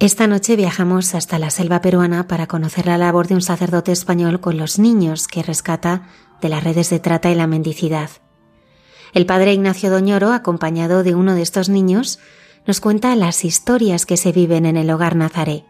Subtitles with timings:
[0.00, 4.40] Esta noche viajamos hasta la selva peruana para conocer la labor de un sacerdote español
[4.40, 6.08] con los niños que rescata
[6.40, 8.08] de las redes de trata y la mendicidad.
[9.12, 12.18] El padre Ignacio Doñoro, acompañado de uno de estos niños,
[12.66, 15.66] nos cuenta las historias que se viven en el hogar Nazaré.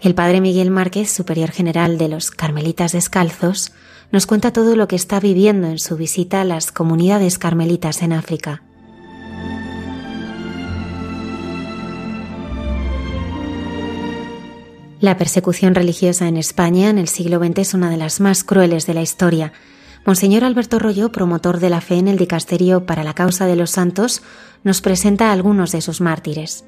[0.00, 3.74] El padre Miguel Márquez, superior general de los Carmelitas Descalzos,
[4.12, 8.14] nos cuenta todo lo que está viviendo en su visita a las comunidades carmelitas en
[8.14, 8.62] África.
[15.04, 18.86] La persecución religiosa en España en el siglo XX es una de las más crueles
[18.86, 19.52] de la historia.
[20.06, 23.70] Monseñor Alberto Rollo, promotor de la fe en el Dicasterio para la Causa de los
[23.70, 24.22] Santos,
[24.62, 26.64] nos presenta a algunos de sus mártires.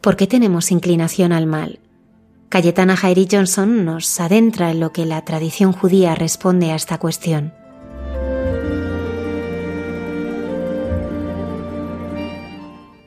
[0.00, 1.78] ¿Por qué tenemos inclinación al mal?
[2.48, 7.52] Cayetana Jairi Johnson nos adentra en lo que la tradición judía responde a esta cuestión.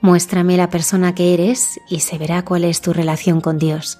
[0.02, 4.00] Muéstrame la persona que eres y se verá cuál es tu relación con Dios.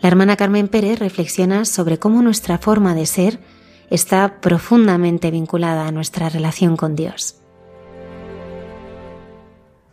[0.00, 3.40] La hermana Carmen Pérez reflexiona sobre cómo nuestra forma de ser
[3.90, 7.36] está profundamente vinculada a nuestra relación con Dios.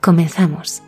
[0.01, 0.81] Comenzamos.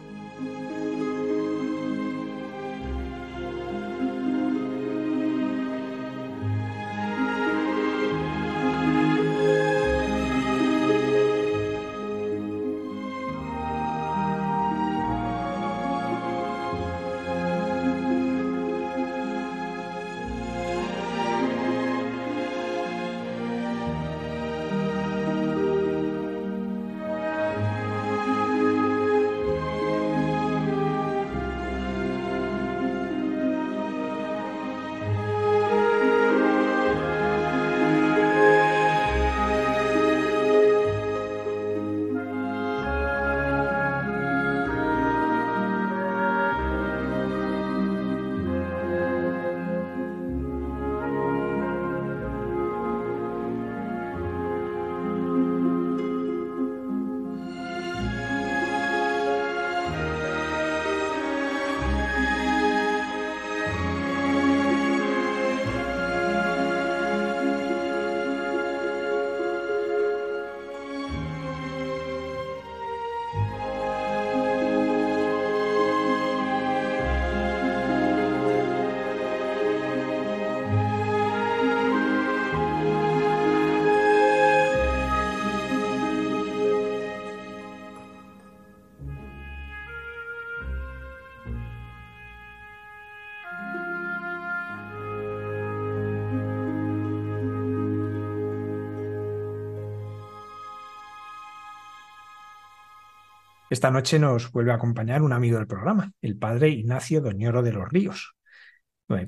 [103.70, 107.74] Esta noche nos vuelve a acompañar un amigo del programa, el padre Ignacio Doñoro de
[107.74, 108.36] los Ríos.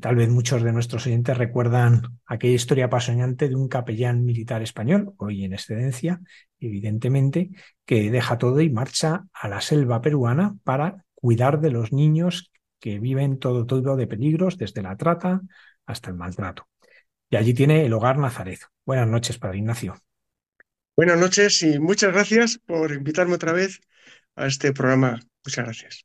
[0.01, 5.13] Tal vez muchos de nuestros oyentes recuerdan aquella historia apasionante de un capellán militar español,
[5.17, 6.21] hoy en excedencia,
[6.59, 7.51] evidentemente,
[7.85, 12.99] que deja todo y marcha a la selva peruana para cuidar de los niños que
[12.99, 15.41] viven todo tipo de peligros, desde la trata
[15.85, 16.67] hasta el maltrato.
[17.29, 18.59] Y allí tiene el hogar Nazaret.
[18.85, 19.95] Buenas noches, padre Ignacio.
[20.95, 23.81] Buenas noches y muchas gracias por invitarme otra vez
[24.39, 25.19] a este programa.
[25.45, 26.03] Muchas gracias.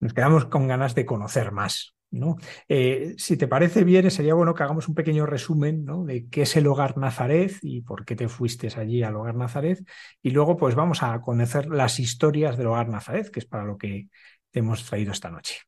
[0.00, 1.94] Nos quedamos con ganas de conocer más.
[2.10, 2.36] ¿no?
[2.68, 6.04] Eh, si te parece bien, sería bueno que hagamos un pequeño resumen ¿no?
[6.04, 9.78] de qué es el hogar Nazaret y por qué te fuiste allí al hogar Nazaret.
[10.22, 13.78] Y luego, pues vamos a conocer las historias del hogar Nazaret, que es para lo
[13.78, 14.08] que
[14.50, 15.60] te hemos traído esta noche.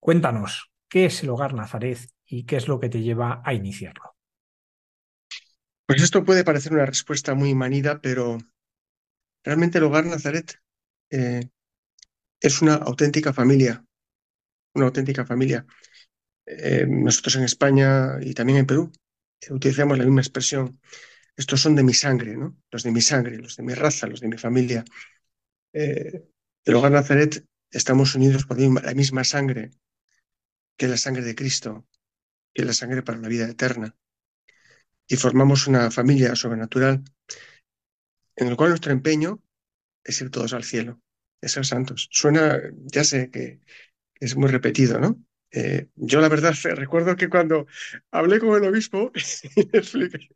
[0.00, 4.16] Cuéntanos, ¿qué es el hogar Nazaret y qué es lo que te lleva a iniciarlo?
[5.86, 8.38] Pues esto puede parecer una respuesta muy manida, pero
[9.44, 10.58] realmente el hogar Nazaret
[11.10, 11.48] eh,
[12.40, 13.84] es una auténtica familia.
[14.74, 15.66] una auténtica familia.
[16.46, 18.92] Eh, nosotros en España y también en Perú
[19.40, 20.80] eh, utilizamos la misma expresión.
[21.36, 22.56] Estos son de mi sangre, ¿no?
[22.70, 24.84] Los de mi sangre, los de mi raza, los de mi familia.
[25.72, 26.28] Eh,
[26.64, 29.70] el hogar Nazaret estamos unidos por la misma sangre
[30.76, 31.86] que la sangre de Cristo,
[32.52, 33.96] que la sangre para la vida eterna.
[35.06, 37.02] Y formamos una familia sobrenatural
[38.36, 39.40] en el cual nuestro empeño
[40.04, 41.00] es ir todos al cielo,
[41.40, 42.08] es ser santos.
[42.12, 43.60] Suena, ya sé que
[44.14, 45.22] es muy repetido, ¿no?
[45.50, 47.66] Eh, yo la verdad recuerdo que cuando
[48.10, 49.12] hablé con el obispo
[49.72, 50.28] le expliqué,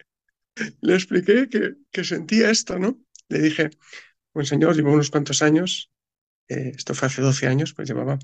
[0.81, 3.01] le expliqué que, que sentía esto, ¿no?
[3.29, 3.71] Le dije,
[4.33, 5.91] pues señor, llevo unos cuantos años,
[6.49, 8.19] eh, esto fue hace 12 años, pues llevaba,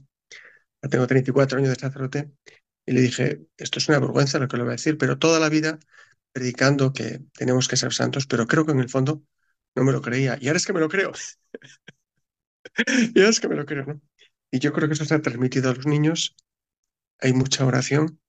[0.82, 2.32] ya tengo 34 años de sacerdote,
[2.86, 5.40] y le dije, esto es una vergüenza lo que le voy a decir, pero toda
[5.40, 5.78] la vida
[6.32, 9.24] predicando que tenemos que ser santos, pero creo que en el fondo
[9.74, 10.38] no me lo creía.
[10.40, 11.12] Y ahora es que me lo creo.
[13.14, 14.00] y ahora es que me lo creo, ¿no?
[14.50, 16.36] Y yo creo que eso ha transmitido a los niños.
[17.20, 18.20] Hay mucha oración.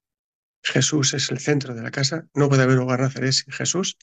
[0.64, 2.28] Jesús es el centro de la casa.
[2.34, 3.98] No puede haber hogar Nazaret sin Jesús.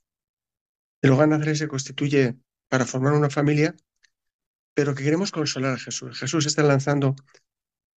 [1.00, 2.36] El hogar Nazaret se constituye
[2.68, 3.74] para formar una familia,
[4.74, 6.18] pero que queremos consolar a Jesús.
[6.18, 7.16] Jesús está lanzando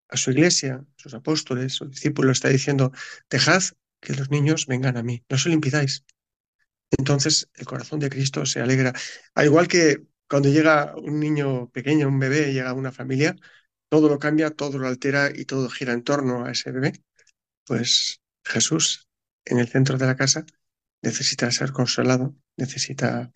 [0.08, 2.92] a su iglesia, a sus apóstoles, sus discípulos, está diciendo,
[3.28, 3.62] dejad
[4.00, 6.04] que los niños vengan a mí, no se lo impidáis.
[6.98, 8.92] Entonces el corazón de Cristo se alegra.
[9.34, 13.36] Al igual que cuando llega un niño pequeño, un bebé, llega una familia,
[13.88, 16.92] todo lo cambia, todo lo altera y todo gira en torno a ese bebé.
[17.64, 19.08] Pues Jesús,
[19.44, 20.44] en el centro de la casa,
[21.02, 23.30] necesita ser consolado, necesita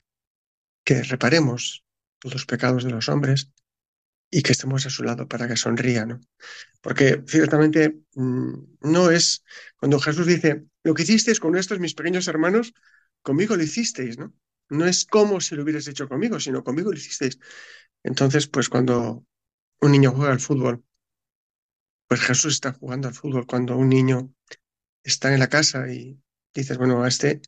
[0.84, 1.84] que reparemos
[2.25, 3.50] los pecados de los hombres
[4.31, 6.20] y que estemos a su lado para que sonría, ¿no?
[6.81, 9.44] Porque ciertamente mm, no es
[9.76, 12.75] cuando Jesús dice, lo que hicisteis con estos mis pequeños hermanos,
[13.23, 14.32] conmigo lo hicisteis, ¿no?
[14.70, 17.38] No es como si lo hubierais hecho conmigo, sino conmigo lo hicisteis.
[18.03, 19.25] Entonces, pues cuando
[19.81, 20.85] un niño juega al fútbol,
[22.06, 23.47] pues Jesús está jugando al fútbol.
[23.47, 24.32] Cuando un niño
[25.03, 26.20] está en la casa y
[26.55, 27.41] dices, bueno, a este,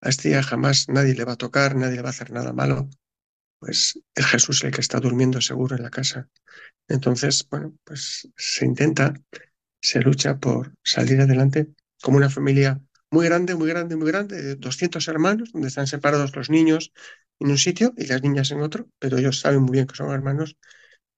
[0.00, 2.52] a este ya jamás nadie le va a tocar, nadie le va a hacer nada
[2.52, 2.88] malo,
[3.58, 6.28] pues es Jesús el que está durmiendo seguro en la casa.
[6.88, 9.14] Entonces, bueno, pues se intenta,
[9.80, 11.68] se lucha por salir adelante
[12.02, 12.80] como una familia
[13.10, 16.92] muy grande, muy grande, muy grande, de 200 hermanos, donde están separados los niños
[17.40, 20.10] en un sitio y las niñas en otro, pero ellos saben muy bien que son
[20.10, 20.56] hermanos,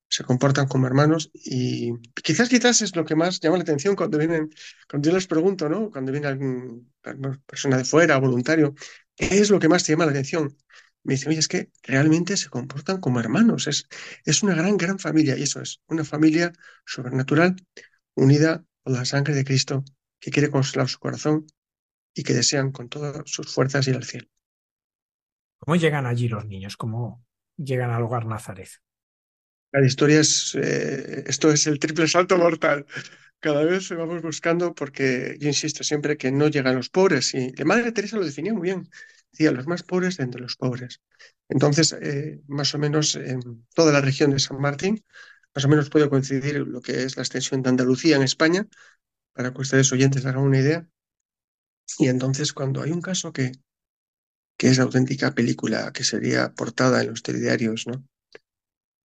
[0.09, 1.93] se comportan como hermanos y
[2.23, 4.51] quizás, quizás es lo que más llama la atención cuando vienen,
[4.89, 5.91] cuando yo les pregunto, ¿no?
[5.91, 8.75] Cuando viene alguna persona de fuera, voluntario,
[9.17, 10.57] ¿qué es lo que más te llama la atención?
[11.05, 13.87] Me dice, oye, es que realmente se comportan como hermanos, es,
[14.25, 16.53] es una gran, gran familia y eso es, una familia
[16.87, 17.57] sobrenatural
[18.15, 19.85] unida por la sangre de Cristo
[20.21, 21.47] que quiere consolar su corazón
[22.19, 24.27] y que desean con todas sus fuerzas ir al cielo.
[25.59, 26.77] ¿Cómo llegan allí los niños?
[26.77, 27.25] ¿Cómo
[27.57, 28.69] llegan al hogar Nazaret?
[29.71, 32.87] La historia es, eh, esto es el triple salto mortal.
[33.39, 37.65] Cada vez vamos buscando porque yo insisto siempre que no llegan los pobres y la
[37.65, 38.89] Madre Teresa lo definía muy bien.
[39.31, 41.01] Decía, los más pobres de entre los pobres.
[41.49, 45.05] Entonces, eh, más o menos en toda la región de San Martín,
[45.55, 48.67] más o menos puede coincidir lo que es la extensión de Andalucía en España,
[49.35, 50.89] para que ustedes oyentes hagan una idea.
[51.97, 53.53] Y entonces cuando hay un caso que,
[54.59, 58.05] que es auténtica película, que sería portada en los telediarios, ¿no?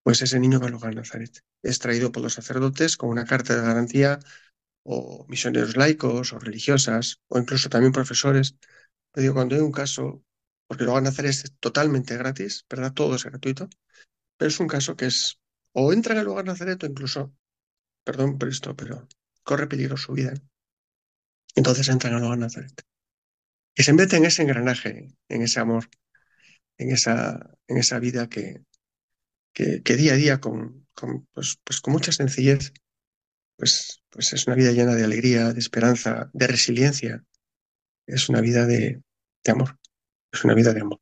[0.03, 1.39] Pues ese niño va al hogar Nazaret.
[1.61, 4.19] Es traído por los sacerdotes con una carta de garantía
[4.83, 8.55] o misioneros laicos o religiosas o incluso también profesores.
[9.11, 10.23] Pero digo, cuando hay un caso,
[10.67, 12.93] porque el hogar Nazaret es totalmente gratis, ¿verdad?
[12.93, 13.69] Todo es gratuito,
[14.37, 15.39] pero es un caso que es
[15.73, 17.33] o entra en el hogar Nazaret o incluso,
[18.05, 19.07] perdón por esto, pero
[19.43, 20.33] corre peligro su vida.
[21.55, 22.81] Entonces entran al hogar Nazaret.
[23.75, 25.89] Y se mete en ese engranaje, en ese amor,
[26.77, 28.63] en esa, en esa vida que,
[29.53, 32.73] que, que día a día, con, con, pues, pues con mucha sencillez,
[33.55, 37.23] pues, pues es una vida llena de alegría, de esperanza, de resiliencia.
[38.05, 39.01] Es una vida de,
[39.43, 39.77] de amor.
[40.31, 40.99] Es una vida de amor.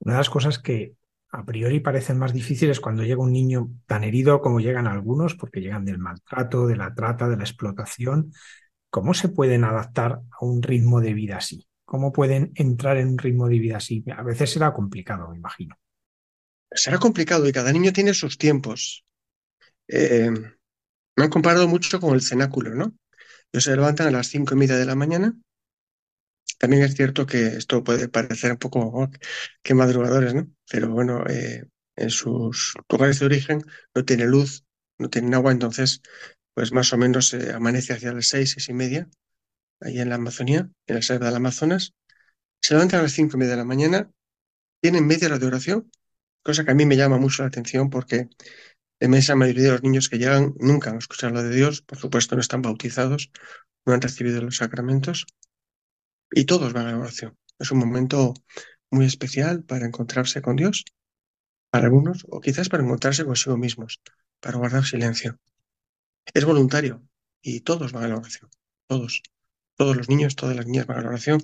[0.00, 0.96] Una de las cosas que
[1.30, 5.60] a priori parecen más difíciles cuando llega un niño tan herido como llegan algunos, porque
[5.60, 8.32] llegan del maltrato, de la trata, de la explotación.
[8.94, 11.66] ¿Cómo se pueden adaptar a un ritmo de vida así?
[11.84, 14.04] ¿Cómo pueden entrar en un ritmo de vida así?
[14.16, 15.76] A veces será complicado, me imagino.
[16.70, 19.04] Será complicado y cada niño tiene sus tiempos.
[19.88, 22.94] Eh, me han comparado mucho con el cenáculo, ¿no?
[23.50, 25.36] Ellos se levantan a las cinco y media de la mañana.
[26.60, 29.10] También es cierto que esto puede parecer un poco
[29.64, 30.46] que madrugadores, ¿no?
[30.70, 31.64] Pero bueno, eh,
[31.96, 34.64] en sus lugares de origen no tiene luz,
[34.98, 36.00] no tienen agua, entonces,
[36.54, 39.08] pues más o menos se amanece hacia las seis, seis y media,
[39.80, 41.94] ahí en la Amazonía, en la selva del Amazonas.
[42.62, 44.10] Se levantan a las cinco y media de la mañana,
[44.82, 45.90] tienen media hora de oración,
[46.42, 48.28] cosa que a mí me llama mucho la atención porque
[49.00, 52.34] La inmensa mayoría de los niños que llegan nunca han escuchado de Dios, por supuesto
[52.36, 53.30] no están bautizados,
[53.86, 55.26] no han recibido los sacramentos
[56.30, 57.36] y todos van a la oración.
[57.58, 58.34] Es un momento
[58.90, 60.84] muy especial para encontrarse con Dios,
[61.70, 64.00] para algunos, o quizás para encontrarse consigo mismos,
[64.40, 65.38] para guardar silencio.
[66.32, 67.02] Es voluntario
[67.42, 68.50] y todos van a la oración,
[68.86, 69.22] todos.
[69.76, 71.42] Todos los niños, todas las niñas van a la oración.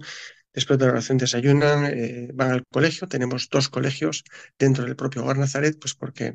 [0.52, 3.08] Después de la oración desayunan, eh, van al colegio.
[3.08, 4.24] Tenemos dos colegios
[4.58, 6.34] dentro del propio Hogar Nazaret, pues porque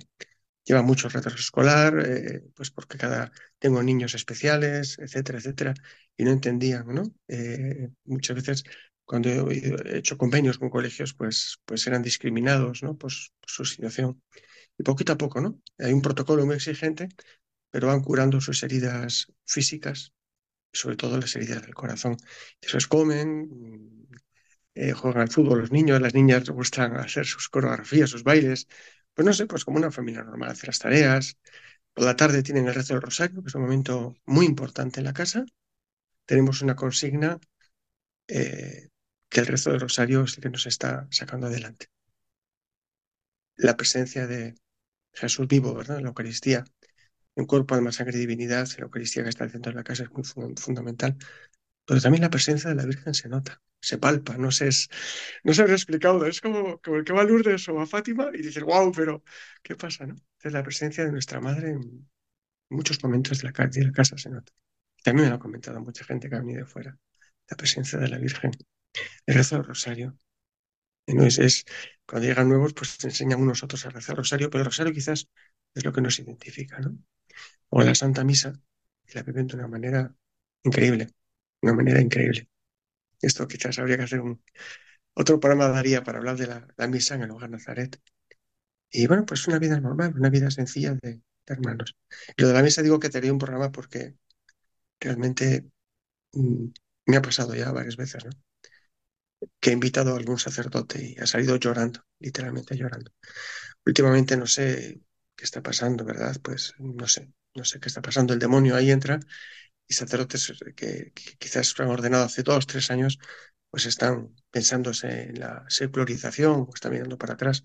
[0.65, 5.73] lleva mucho retraso escolar, eh, pues porque cada tengo niños especiales, etcétera, etcétera,
[6.17, 7.03] y no entendían, ¿no?
[7.27, 8.63] Eh, muchas veces
[9.05, 12.97] cuando he, he hecho convenios con colegios, pues, pues eran discriminados, ¿no?
[12.97, 14.21] Pues, por su situación.
[14.77, 15.61] Y poquito a poco, ¿no?
[15.79, 17.09] Hay un protocolo muy exigente,
[17.75, 20.13] pero van curando sus heridas físicas,
[20.71, 22.15] sobre todo las heridas del corazón.
[22.61, 24.07] Después comen, mm,
[24.75, 28.69] eh, juegan al fútbol los niños, las niñas gustan hacer sus coreografías, sus bailes.
[29.13, 31.37] Pues no sé, pues como una familia normal, hacer las tareas.
[31.93, 35.05] Por la tarde tienen el rezo del rosario, que es un momento muy importante en
[35.07, 35.43] la casa.
[36.25, 37.41] Tenemos una consigna
[38.29, 38.87] eh,
[39.27, 41.87] que el rezo del rosario es el que nos está sacando adelante.
[43.57, 44.55] La presencia de
[45.11, 45.97] Jesús vivo, ¿verdad?
[45.97, 46.63] En la Eucaristía,
[47.35, 50.03] en cuerpo, alma, sangre y divinidad, la Eucaristía que está al centro de la casa
[50.03, 51.17] es muy fu- fundamental.
[51.85, 54.89] Pero también la presencia de la Virgen se nota, se palpa, no sé, es,
[55.43, 58.29] no se habrá explicado, es como, como el que va a Lourdes o a Fátima
[58.33, 59.23] y dices, wow, pero
[59.63, 60.13] ¿qué pasa, no?
[60.15, 62.09] Entonces la presencia de nuestra madre en
[62.69, 64.51] muchos momentos de la, de la casa se nota.
[65.03, 66.97] También me lo ha comentado mucha gente que ha venido de fuera,
[67.49, 68.51] la presencia de la Virgen.
[69.27, 70.17] El rezo del rosario.
[71.07, 71.65] No es,
[72.05, 75.27] cuando llegan nuevos, pues enseñan unos otros a rezar el rosario, pero el rosario quizás
[75.75, 76.97] es lo que nos identifica, ¿no?
[77.69, 78.53] O la Santa Misa,
[79.05, 80.15] que la viven de una manera
[80.63, 81.13] increíble, de
[81.63, 82.49] una manera increíble.
[83.21, 84.43] Esto quizás habría que hacer un
[85.15, 88.01] otro programa daría para hablar de la, la misa en el hogar Nazaret.
[88.91, 91.95] Y bueno, pues una vida normal, una vida sencilla de, de hermanos.
[92.37, 94.15] Y lo de la misa digo que te haría un programa porque
[94.99, 95.67] realmente
[96.33, 96.65] mm,
[97.07, 98.31] me ha pasado ya varias veces, ¿no?
[99.59, 103.11] Que he invitado a algún sacerdote y ha salido llorando, literalmente llorando.
[103.85, 105.01] Últimamente no sé
[105.35, 106.35] qué está pasando, ¿verdad?
[106.41, 108.33] Pues no sé, no sé qué está pasando.
[108.33, 109.19] El demonio ahí entra
[109.87, 113.19] y sacerdotes que, que quizás se han ordenado hace dos, tres años,
[113.69, 117.63] pues están pensándose en la secularización o están mirando para atrás.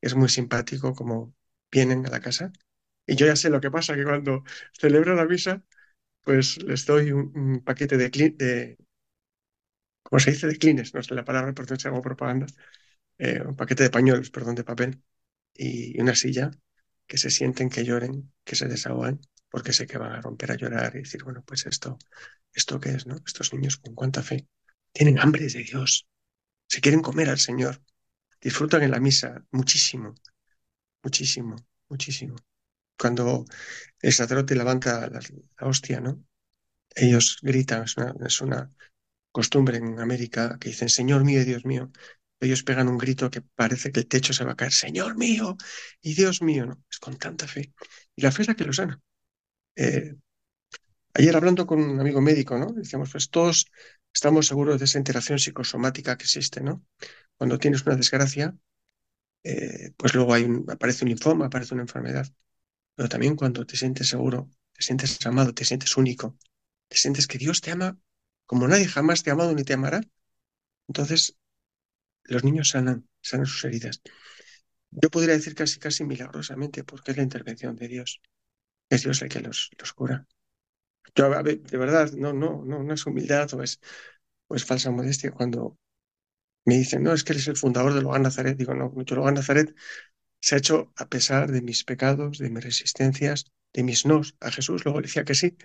[0.00, 1.34] Es muy simpático como
[1.70, 2.52] vienen a la casa.
[3.06, 4.44] Y yo ya sé lo que pasa, que cuando
[4.78, 5.62] celebro la misa,
[6.22, 8.78] pues les doy un, paquete de, de,
[10.02, 10.46] ¿cómo se dice?
[10.46, 12.46] De clines, no sé la palabra, porque no hago propaganda,
[13.18, 15.02] eh, un paquete de pañuelos, perdón, de papel
[15.54, 16.50] y una silla,
[17.10, 20.54] que se sienten, que lloren, que se desahogan, porque sé que van a romper a
[20.54, 21.98] llorar y decir, bueno, pues esto,
[22.54, 23.16] ¿esto qué es, no?
[23.26, 24.46] Estos niños con cuánta fe
[24.92, 26.06] tienen hambre de Dios,
[26.68, 27.82] se quieren comer al Señor,
[28.40, 30.14] disfrutan en la misa muchísimo,
[31.02, 31.56] muchísimo,
[31.88, 32.36] muchísimo.
[32.96, 33.44] Cuando
[34.00, 35.20] el sacerdote levanta la,
[35.66, 36.22] hostia, ¿no?
[36.94, 38.70] Ellos gritan, es una, es una
[39.32, 41.90] costumbre en América que dicen, Señor mío Dios mío.
[42.40, 45.56] Ellos pegan un grito que parece que el techo se va a caer, Señor mío
[46.02, 46.82] y Dios mío, ¿no?
[46.90, 47.72] Es con tanta fe.
[48.16, 49.00] Y la fe es la que los sana.
[49.76, 50.16] Eh,
[51.14, 52.72] ayer hablando con un amigo médico, ¿no?
[52.72, 53.66] Decíamos, pues todos
[54.12, 56.84] estamos seguros de esa interacción psicosomática que existe, ¿no?
[57.36, 58.56] Cuando tienes una desgracia,
[59.44, 62.26] eh, pues luego hay aparece un linfoma, aparece una enfermedad.
[62.96, 66.36] Pero también cuando te sientes seguro, te sientes amado, te sientes único,
[66.88, 67.98] te sientes que Dios te ama
[68.46, 70.02] como nadie jamás te ha amado ni te amará.
[70.88, 71.36] Entonces,
[72.34, 74.02] los niños sanan, sanan sus heridas.
[74.90, 78.20] Yo podría decir casi, casi milagrosamente, porque es la intervención de Dios.
[78.90, 80.26] Es Dios el que los, los cura.
[81.14, 83.80] Yo, de verdad, no, no, no, no es humildad o es,
[84.48, 85.32] o falsa modestia.
[85.32, 85.78] Cuando
[86.64, 89.28] me dicen, no, es que él es el fundador del Hogar Nazaret, digo, no, yo
[89.28, 89.74] el Nazaret
[90.40, 94.50] se ha hecho a pesar de mis pecados, de mis resistencias, de mis nos a
[94.52, 94.84] Jesús.
[94.84, 95.56] Luego decía que sí,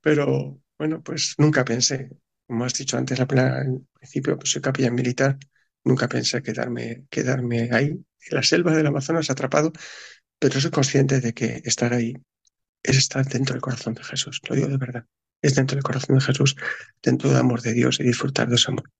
[0.00, 2.10] pero bueno, pues nunca pensé,
[2.46, 3.26] como has dicho antes, al
[3.94, 5.38] principio, pues soy capellán militar,
[5.88, 9.72] nunca pensé quedarme, quedarme ahí, en la selva del Amazonas atrapado,
[10.38, 12.14] pero soy consciente de que estar ahí
[12.82, 15.04] es estar dentro del corazón de Jesús, lo digo de verdad,
[15.42, 16.56] es dentro del corazón de Jesús,
[17.02, 18.90] dentro del amor de Dios y disfrutar de ese amor.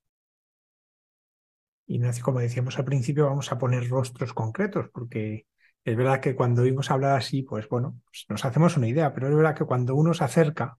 [1.87, 5.47] Ignacio, como decíamos al principio, vamos a poner rostros concretos, porque
[5.85, 9.29] es verdad que cuando oímos hablar así, pues bueno, pues nos hacemos una idea, pero
[9.29, 10.79] es verdad que cuando uno se acerca,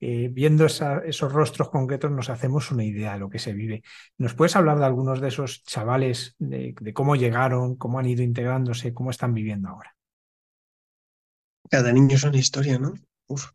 [0.00, 3.82] eh, viendo esos rostros concretos, nos hacemos una idea de lo que se vive.
[4.18, 8.22] ¿Nos puedes hablar de algunos de esos chavales, de, de cómo llegaron, cómo han ido
[8.22, 9.94] integrándose, cómo están viviendo ahora?
[11.70, 12.94] Cada niño es una historia, ¿no?
[13.26, 13.50] Uf.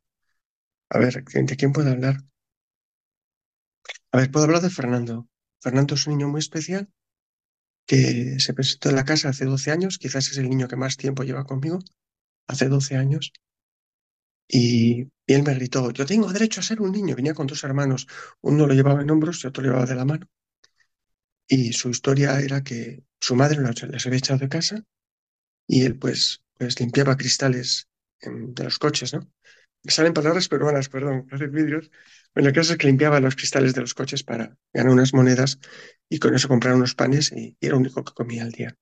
[0.90, 2.18] A ver, ¿de quién puedo hablar?
[4.12, 5.28] A ver, puedo hablar de Fernando.
[5.62, 6.90] Fernando es un niño muy especial
[7.86, 10.96] que se presentó en la casa hace 12 años, quizás es el niño que más
[10.98, 11.80] tiempo lleva conmigo.
[12.48, 13.34] hace 12 años,
[14.50, 17.16] y, él me gritó, yo tengo derecho a ser un niño.
[17.16, 18.08] Venía con dos hermanos,
[18.42, 20.28] uno lo llevaba en hombros y otro lo llevaba de la mano.
[21.48, 24.84] Y su historia era que su madre les había echado de casa
[25.68, 27.90] y él pues, pues limpiaba cristales
[28.22, 29.22] en- de los coches, ¿no?
[29.84, 31.92] Me salen palabras peruanas, perdón, hacer vídeos.
[32.36, 35.60] Bueno, el caso es que limpiaba los cristales de los coches para ganar unas monedas
[36.10, 38.78] y con eso comprar unos panes y, y era lo único que comía al día.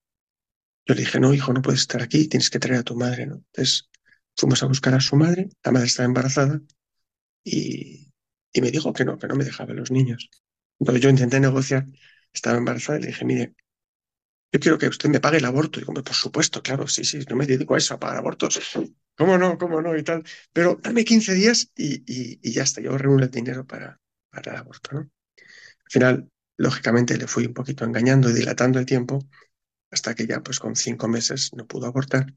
[0.87, 3.25] Yo le dije, no, hijo, no puedes estar aquí, tienes que traer a tu madre,
[3.27, 3.35] ¿no?
[3.35, 3.89] Entonces
[4.37, 6.61] fuimos a buscar a su madre, la madre estaba embarazada
[7.43, 8.11] y,
[8.53, 10.29] y me dijo que no, que no me dejaba los niños.
[10.79, 11.85] Entonces yo intenté negociar,
[12.33, 13.55] estaba embarazada y le dije, mire,
[14.51, 15.79] yo quiero que usted me pague el aborto.
[15.79, 18.59] Y digo, por supuesto, claro, sí, sí, no me dedico a eso, a pagar abortos.
[19.17, 19.57] ¿Cómo no?
[19.57, 19.95] ¿Cómo no?
[19.97, 20.23] Y tal.
[20.53, 24.51] Pero dame 15 días y, y, y ya está, yo reúno el dinero para, para
[24.53, 24.99] el aborto, ¿no?
[24.99, 29.19] Al final, lógicamente, le fui un poquito engañando y dilatando el tiempo
[29.91, 32.27] hasta que ya, pues con cinco meses no pudo abortar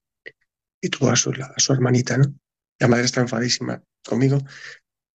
[0.81, 1.33] y tuvo a su,
[1.73, 2.35] hermanita, ¿no?
[2.79, 4.39] La madre está enfadísima conmigo.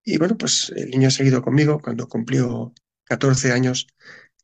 [0.03, 1.81] Y bueno, pues el niño ha seguido conmigo.
[1.81, 2.73] Cuando cumplió
[3.05, 3.87] 14 años,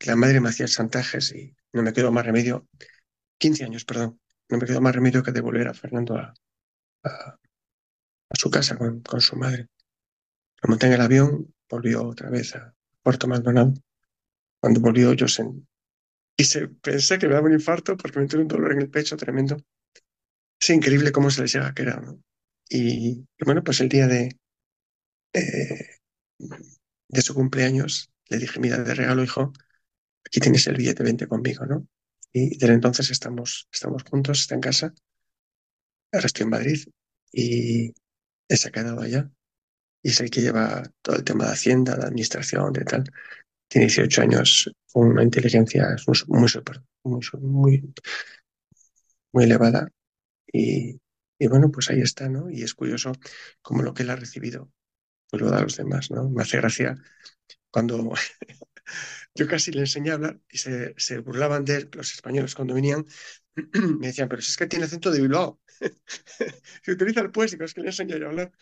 [0.06, 2.68] la madre me hacía chantajes y no me quedó más remedio,
[3.38, 6.34] 15 años, perdón, no me quedó más remedio que devolver a Fernando a,
[7.04, 7.38] a,
[8.34, 9.68] su casa con, su madre.
[10.62, 13.74] Lo monté en el avión, volvió otra vez a Puerto Maldonado.
[14.60, 15.66] Cuando volvió yo sen-
[16.36, 18.90] y se, pensé que me daba un infarto porque me entró un dolor en el
[18.90, 19.56] pecho tremendo.
[20.62, 22.22] Es increíble cómo se les llega a quedar, ¿no?
[22.68, 24.38] Y, bueno, pues el día de,
[25.32, 25.96] eh,
[27.08, 29.52] de su cumpleaños le dije, mira, de regalo, hijo,
[30.24, 31.88] aquí tienes el billete, vente conmigo, ¿no?
[32.32, 34.94] Y desde entonces estamos, estamos juntos, está en casa,
[36.12, 36.84] ahora estoy en Madrid
[37.32, 37.92] y
[38.48, 39.28] se ha quedado allá.
[40.02, 43.04] Y es el que lleva todo el tema de Hacienda, de administración, de tal.
[43.68, 45.96] Tiene 18 años, una inteligencia
[46.28, 46.48] muy,
[47.04, 47.94] muy, muy,
[49.32, 49.88] muy elevada.
[50.46, 51.00] Y,
[51.48, 52.50] bueno, pues ahí está, ¿no?
[52.50, 53.12] Y es curioso
[53.62, 54.70] cómo lo que él ha recibido,
[55.30, 56.28] pues lo da a los demás, ¿no?
[56.30, 56.96] Me hace gracia
[57.70, 58.12] cuando
[59.34, 63.04] yo casi le enseñé a hablar y se, burlaban de él, los españoles cuando venían,
[64.00, 65.60] me decían, pero si es que tiene acento de Bilbao.
[66.84, 68.52] Se utiliza el poético, es que le enseñé a hablar.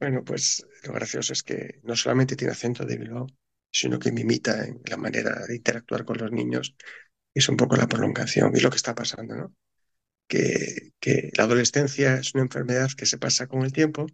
[0.00, 3.26] Bueno, pues lo gracioso es que no solamente tiene acento de Bilbao,
[3.70, 6.76] sino que me imita en la manera de interactuar con los niños.
[7.34, 9.54] Es un poco la prolongación y lo que está pasando, ¿no?
[10.28, 14.06] Que, que la adolescencia es una enfermedad que se pasa con el tiempo,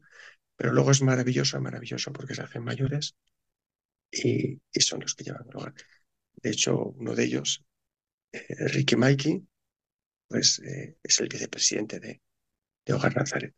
[0.57, 3.17] pero luego es maravilloso, maravilloso porque se hacen mayores
[4.11, 5.75] y, y son los que llevan el hogar.
[6.37, 7.65] De hecho, uno de ellos,
[8.33, 9.47] eh, Ricky Mikey,
[10.29, 12.23] pues eh, es el vicepresidente de,
[12.87, 13.55] de Hogar Nazaret.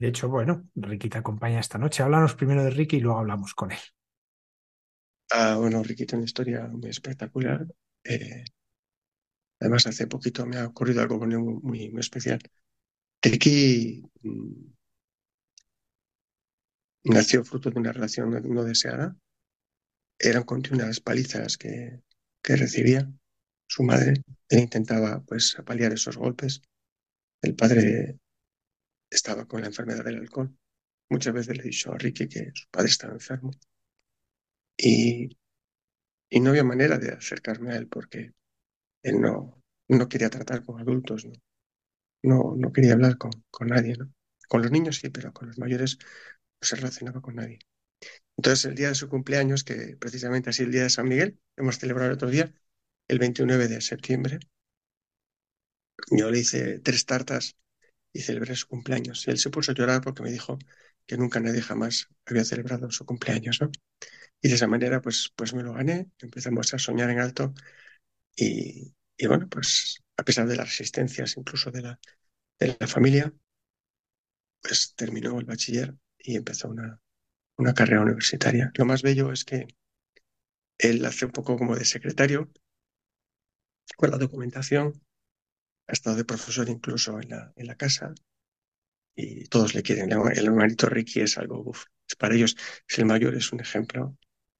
[0.00, 2.02] De hecho, bueno, Ricky te acompaña esta noche.
[2.02, 3.78] Háblanos primero de Ricky y luego hablamos con él.
[5.32, 7.66] Ah, bueno, Ricky tiene una historia muy espectacular.
[8.04, 8.44] Eh,
[9.60, 12.40] además, hace poquito me ha ocurrido algo muy, muy especial.
[13.22, 14.72] Ricky mm,
[17.04, 19.16] nació fruto de una relación no, no deseada.
[20.18, 22.02] Eran continuas palizas que,
[22.42, 23.10] que recibía
[23.66, 24.22] su madre.
[24.48, 26.62] Él intentaba, pues, paliar esos golpes.
[27.42, 28.18] El padre
[29.10, 30.56] estaba con la enfermedad del alcohol.
[31.08, 33.50] Muchas veces le he dicho a Ricky que su padre estaba enfermo
[34.76, 35.36] y,
[36.30, 38.32] y no había manera de acercarme a él porque
[39.02, 41.32] él no, no quería tratar con adultos, ¿no?
[42.22, 44.12] No, no quería hablar con, con nadie, ¿no?
[44.48, 47.60] Con los niños sí, pero con los mayores no se relacionaba con nadie.
[48.36, 51.78] Entonces, el día de su cumpleaños, que precisamente así el día de San Miguel, hemos
[51.78, 52.52] celebrado el otro día,
[53.08, 54.40] el 29 de septiembre,
[56.10, 57.56] yo le hice tres tartas
[58.12, 59.26] y celebré su cumpleaños.
[59.28, 60.58] Y él se puso a llorar porque me dijo
[61.06, 63.70] que nunca nadie jamás había celebrado su cumpleaños, ¿no?
[64.42, 67.54] Y de esa manera, pues, pues me lo gané, empezamos a soñar en alto
[68.40, 72.00] y, y bueno, pues a pesar de las resistencias incluso de la,
[72.58, 73.32] de la familia,
[74.62, 77.00] pues terminó el bachiller y empezó una,
[77.56, 78.70] una carrera universitaria.
[78.74, 79.66] Lo más bello es que
[80.78, 82.50] él hace un poco como de secretario
[83.96, 85.02] con la documentación,
[85.86, 88.14] ha estado de profesor incluso en la, en la casa
[89.14, 90.10] y todos le quieren.
[90.12, 91.84] El, hermanito Ricky es algo, uf,
[92.18, 92.56] para ellos,
[92.88, 94.16] es el mayor, es un ejemplo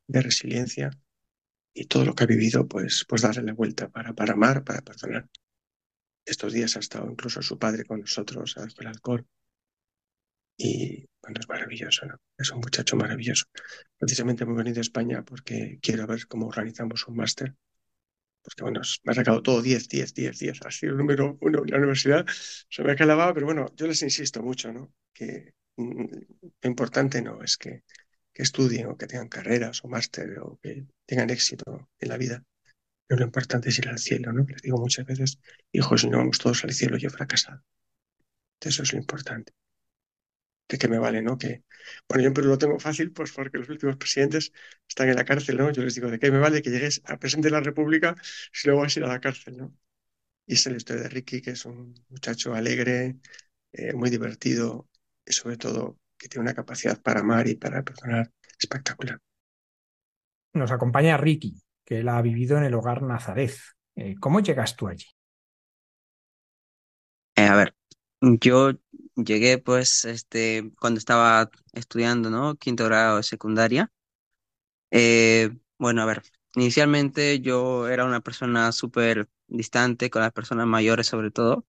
[0.06, 0.90] de resiliencia
[1.72, 4.83] y todo lo que ha vivido, pues, pues darle la vuelta para, para amar, para
[4.83, 5.28] perdonar.
[6.24, 9.26] Estos días ha estado incluso su padre con nosotros, dejado el alcohol.
[10.56, 12.16] Y bueno, es maravilloso, ¿no?
[12.37, 13.46] Es un muchacho maravilloso.
[13.98, 17.54] Precisamente hemos venido a España porque quiero ver cómo organizamos un máster.
[18.42, 20.62] Porque bueno, me ha sacado todo 10, 10, 10, 10.
[20.66, 22.26] Ha sido el número uno en la universidad.
[22.28, 24.92] Se me ha calabado, pero bueno, yo les insisto mucho, ¿no?
[25.12, 26.04] Que mm,
[26.62, 27.85] lo importante no es que,
[28.34, 32.44] que estudien o que tengan carreras o máster o que tengan éxito en la vida.
[33.08, 34.44] que lo importante es ir al cielo, ¿no?
[34.44, 35.38] Les digo muchas veces,
[35.72, 37.62] hijos, si no vamos todos al cielo, yo he fracasado.
[38.60, 39.52] Eso es lo importante.
[40.68, 41.36] ¿De qué me vale, no?
[41.36, 41.64] Que,
[42.08, 44.52] bueno, yo en Perú lo tengo fácil, pues porque los últimos presidentes
[44.88, 45.70] están en la cárcel, ¿no?
[45.72, 48.14] Yo les digo, ¿de qué me vale que llegues a presidente de la República
[48.52, 49.76] si luego vas a ir a la cárcel, ¿no?
[50.46, 53.18] Y es la historia de Ricky, que es un muchacho alegre,
[53.72, 54.88] eh, muy divertido
[55.26, 59.18] y sobre todo que tiene una capacidad para amar y para perdonar espectacular.
[60.52, 61.54] Nos acompaña Ricky,
[61.85, 63.52] que él ha vivido en el hogar Nazaret.
[63.96, 65.06] Eh, ¿Cómo llegas tú allí?
[67.37, 67.74] Eh, a ver,
[68.20, 68.72] yo
[69.16, 72.56] llegué pues este cuando estaba estudiando, ¿no?
[72.56, 73.90] Quinto grado de secundaria.
[74.90, 76.22] Eh, bueno, a ver,
[76.54, 81.66] inicialmente yo era una persona súper distante con las personas mayores sobre todo,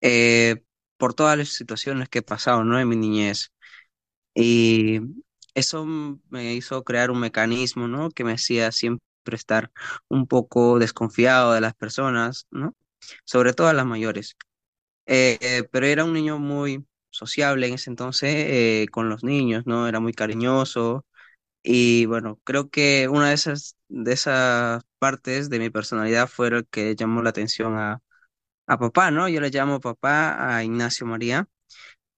[0.00, 0.64] eh,
[0.98, 2.80] por todas las situaciones que he pasado, ¿no?
[2.80, 3.52] En mi niñez.
[4.34, 5.00] Y
[5.54, 8.10] eso me hizo crear un mecanismo, ¿no?
[8.10, 9.72] Que me hacía siempre estar
[10.08, 12.74] un poco desconfiado de las personas, ¿no?
[13.24, 14.36] Sobre todo a las mayores.
[15.06, 19.64] Eh, eh, pero era un niño muy sociable en ese entonces eh, con los niños,
[19.66, 19.88] ¿no?
[19.88, 21.06] Era muy cariñoso
[21.62, 26.66] y bueno, creo que una de esas, de esas partes de mi personalidad fue el
[26.68, 28.00] que llamó la atención a,
[28.68, 29.28] a papá, ¿no?
[29.30, 31.48] Yo le llamo papá a Ignacio María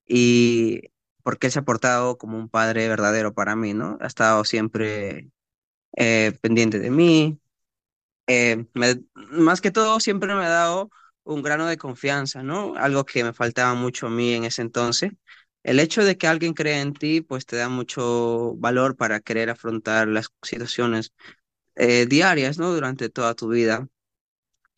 [0.06, 0.82] y
[1.22, 3.98] porque él se ha portado como un padre verdadero para mí, ¿no?
[4.00, 5.30] Ha estado siempre
[5.96, 7.40] eh, pendiente de mí,
[8.26, 8.66] eh,
[9.14, 10.90] más que todo siempre me ha dado
[11.24, 12.74] un grano de confianza, ¿no?
[12.76, 15.12] Algo que me faltaba mucho a mí en ese entonces.
[15.62, 19.50] El hecho de que alguien crea en ti, pues te da mucho valor para querer
[19.50, 21.12] afrontar las situaciones
[21.76, 22.72] eh, diarias, ¿no?
[22.74, 23.88] Durante toda tu vida.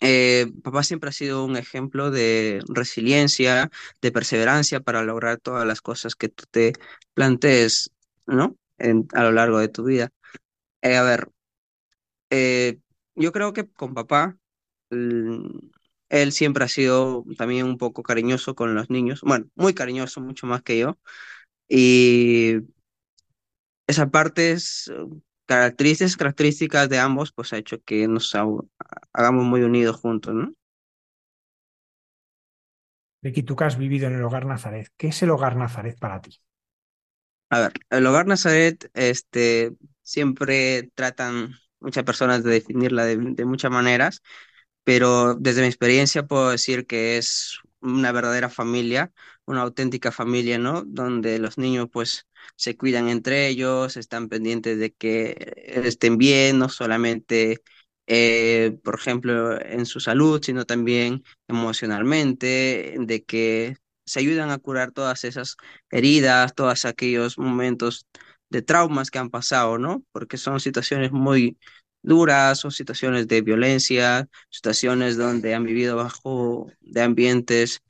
[0.05, 3.71] Eh, papá siempre ha sido un ejemplo de resiliencia,
[4.03, 6.73] de perseverancia para lograr todas las cosas que tú te
[7.15, 7.93] plantees,
[8.27, 8.57] ¿no?
[9.15, 10.11] A lo largo de tu vida.
[10.83, 11.29] Eh, a ver,
[12.31, 12.79] eh,
[13.15, 14.37] yo creo que con papá,
[14.91, 15.49] mm,
[16.11, 20.47] él siempre ha sido también un poco cariñoso con los niños, bueno, muy cariñoso, mucho
[20.47, 20.99] más que yo,
[21.69, 22.59] y
[23.87, 24.91] esa parte es
[25.57, 28.47] características, características de ambos, pues ha hecho que nos ha-
[29.13, 30.55] hagamos muy unidos juntos, ¿no?
[33.27, 36.21] Ricky, tú que has vivido en el hogar Nazaret, ¿qué es el hogar Nazaret para
[36.23, 36.39] ti?
[37.51, 43.71] A ver, el hogar Nazaret, este, siempre tratan muchas personas de definirla de, de muchas
[43.71, 44.23] maneras,
[44.85, 49.13] pero desde mi experiencia puedo decir que es una verdadera familia,
[49.47, 50.83] una auténtica familia, ¿no?
[50.85, 56.69] Donde los niños pues se cuidan entre ellos, están pendientes de que estén bien, no
[56.69, 57.63] solamente,
[58.07, 64.93] eh, por ejemplo, en su salud, sino también emocionalmente, de que se ayudan a curar
[64.93, 65.57] todas esas
[65.91, 68.07] heridas, todos aquellos momentos
[68.51, 70.05] de traumas que han pasado, ¿no?
[70.13, 71.59] Porque son situaciones muy
[72.03, 77.83] duras, son situaciones de violencia situaciones donde han vivido bajo de ambientes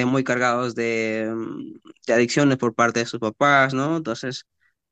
[0.00, 3.96] eh, muy cargados de, mm, de adicciones por parte de sus papás, ¿no?
[3.96, 4.46] Entonces,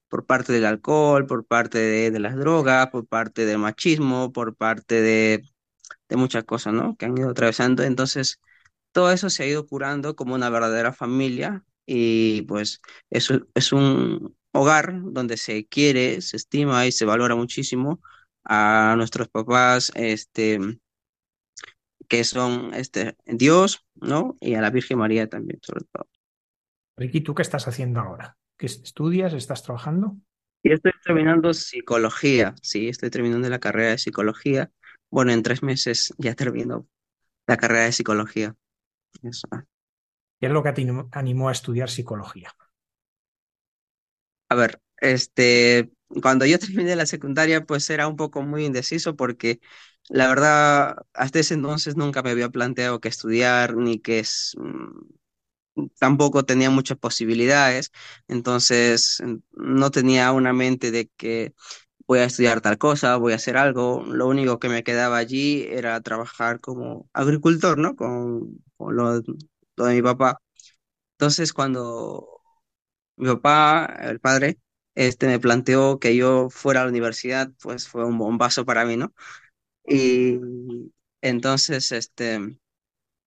[0.09, 4.57] por parte del alcohol, por parte de, de las drogas, por parte del machismo, por
[4.57, 5.45] parte de,
[6.09, 6.97] de muchas cosas, ¿no?
[6.97, 7.83] Que han ido atravesando.
[7.83, 8.41] Entonces,
[8.93, 14.37] todo eso se ha ido curando como una verdadera familia y pues eso es un
[14.53, 18.01] hogar donde se quiere, se estima y se valora muchísimo
[18.45, 20.59] a nuestros papás, este
[22.09, 24.37] que son este, Dios, ¿no?
[24.41, 26.09] Y a la Virgen María también, sobre todo.
[26.99, 28.37] Ricky, ¿tú qué estás haciendo ahora?
[28.59, 29.33] ¿Qué estudias?
[29.33, 30.17] ¿Estás trabajando?
[30.63, 34.71] Y estoy terminando psicología, sí, estoy terminando la carrera de psicología.
[35.11, 36.89] Bueno, en tres meses ya termino
[37.47, 38.55] la carrera de psicología.
[39.23, 39.49] Eso.
[40.41, 42.51] ¿Qué es lo que te animó- animó a estudiar psicología?
[44.49, 45.91] A ver, este,
[46.23, 49.61] cuando yo terminé la secundaria, pues era un poco muy indeciso porque
[50.09, 55.01] la verdad, hasta ese entonces nunca me había planteado que estudiar ni que es, mm,
[55.99, 57.93] tampoco tenía muchas posibilidades,
[58.29, 61.55] entonces no tenía una mente de que
[62.07, 64.05] voy a estudiar tal cosa, voy a hacer algo.
[64.07, 67.97] Lo único que me quedaba allí era trabajar como agricultor, ¿no?
[67.97, 70.41] Con, con lo de mi papá.
[71.15, 72.43] Entonces, cuando
[73.17, 74.59] mi papá, el padre,
[74.97, 78.99] este, me planteó que yo fuera a la universidad, pues fue un bombazo para mí,
[78.99, 79.15] ¿no?
[79.87, 80.39] Y
[81.23, 82.41] entonces, este,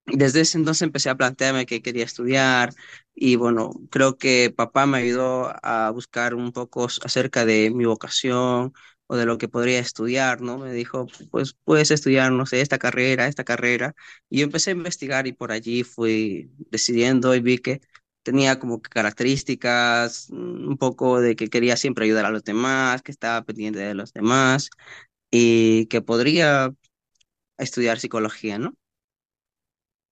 [0.05, 2.73] desde ese entonces empecé a plantearme que quería estudiar
[3.15, 8.73] y bueno, creo que papá me ayudó a buscar un poco acerca de mi vocación
[9.07, 10.57] o de lo que podría estudiar, ¿no?
[10.59, 13.95] Me dijo, pues puedes estudiar, no sé, esta carrera, esta carrera.
[14.29, 17.81] Y yo empecé a investigar y por allí fui decidiendo y vi que
[18.31, 23.01] tenía como que características, mm, un poco de que quería siempre ayudar a los demás,
[23.01, 24.69] que estaba pendiente de los demás
[25.31, 26.73] y que podría
[27.57, 28.75] estudiar psicología, ¿no?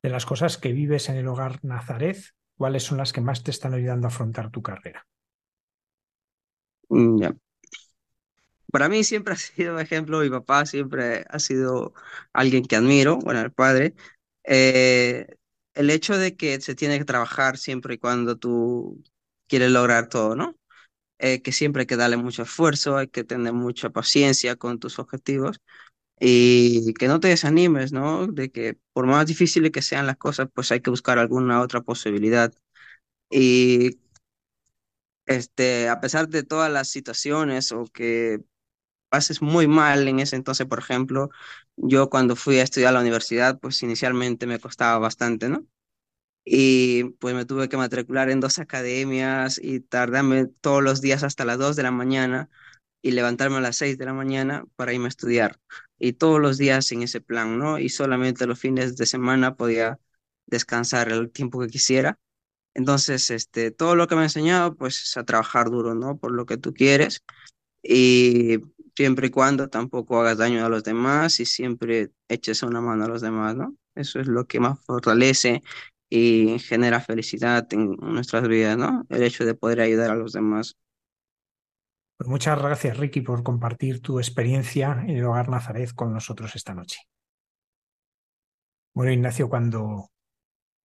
[0.02, 2.18] De las cosas que vives en el hogar Nazaret,
[2.58, 5.06] ¿cuáles son las que más te están ayudando a afrontar tu carrera?
[6.90, 7.34] Mm, ya.
[8.72, 11.94] Para mí siempre ha sido ejemplo, mi papá siempre ha sido
[12.34, 13.96] alguien que admiro, bueno, el padre.
[14.44, 15.28] Eh,
[15.78, 19.04] el hecho de que se tiene que trabajar siempre y cuando tú
[19.48, 20.58] quieres lograr todo, ¿no?
[21.20, 25.00] Eh, que siempre hay que darle mucho esfuerzo, hay que tener mucha paciencia con tus
[25.00, 25.62] objetivos
[26.20, 28.28] y que no te desanimes, ¿no?
[28.28, 31.82] De que por más difíciles que sean las cosas, pues hay que buscar alguna otra
[31.82, 32.54] posibilidad.
[33.32, 34.00] Y
[35.26, 38.40] este, a pesar de todas las situaciones o que
[39.10, 41.30] pases muy mal en ese entonces, por ejemplo,
[41.78, 45.66] yo cuando fui a estudiar a la universidad, pues inicialmente me costaba bastante, ¿no?
[46.46, 51.44] Y pues me tuve que matricular en dos academias y tardarme todos los días hasta
[51.46, 52.50] las 2 de la mañana
[53.02, 55.60] y levantarme a las 6 de la mañana para irme a estudiar.
[56.00, 57.80] Y todos los días en ese plan, ¿no?
[57.80, 60.00] Y solamente los fines de semana podía
[60.46, 62.20] descansar el tiempo que quisiera.
[62.74, 66.18] Entonces, este, todo lo que me ha enseñado, pues es a trabajar duro, ¿no?
[66.20, 67.24] Por lo que tú quieres
[67.84, 68.60] y
[68.98, 73.08] siempre y cuando tampoco hagas daño a los demás y siempre eches una mano a
[73.08, 73.76] los demás, ¿no?
[73.94, 75.62] Eso es lo que más fortalece
[76.10, 79.06] y genera felicidad en nuestras vidas, ¿no?
[79.10, 80.76] El hecho de poder ayudar a los demás.
[82.18, 86.74] Pues muchas gracias, Ricky, por compartir tu experiencia en el hogar Nazaret con nosotros esta
[86.74, 87.00] noche.
[88.94, 90.12] Bueno, Ignacio, cuando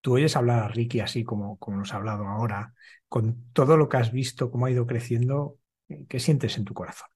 [0.02, 2.74] tú oyes hablar a Ricky así como, como nos ha hablado ahora,
[3.08, 5.58] con todo lo que has visto, cómo ha ido creciendo,
[6.08, 7.08] ¿qué sientes en tu corazón?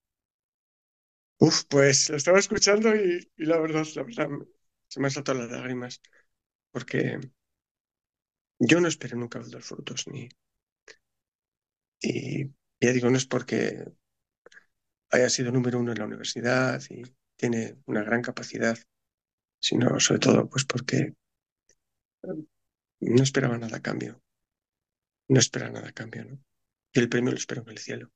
[1.39, 4.29] Uf, pues lo estaba escuchando y, la verdad, la verdad,
[4.89, 6.01] se me han saltado las lágrimas,
[6.73, 7.21] porque
[8.59, 10.29] yo no esperé nunca los frutos, ni,
[12.01, 12.47] y
[12.81, 13.85] ya digo, no es porque
[15.11, 17.03] haya sido número uno en la universidad y
[17.37, 18.79] tiene una gran capacidad,
[19.61, 21.15] sino sobre todo pues porque
[23.17, 24.21] no esperaba nada a cambio,
[25.29, 26.39] no esperaba nada a cambio, ¿no?
[26.93, 28.11] Y el premio lo espero en el cielo.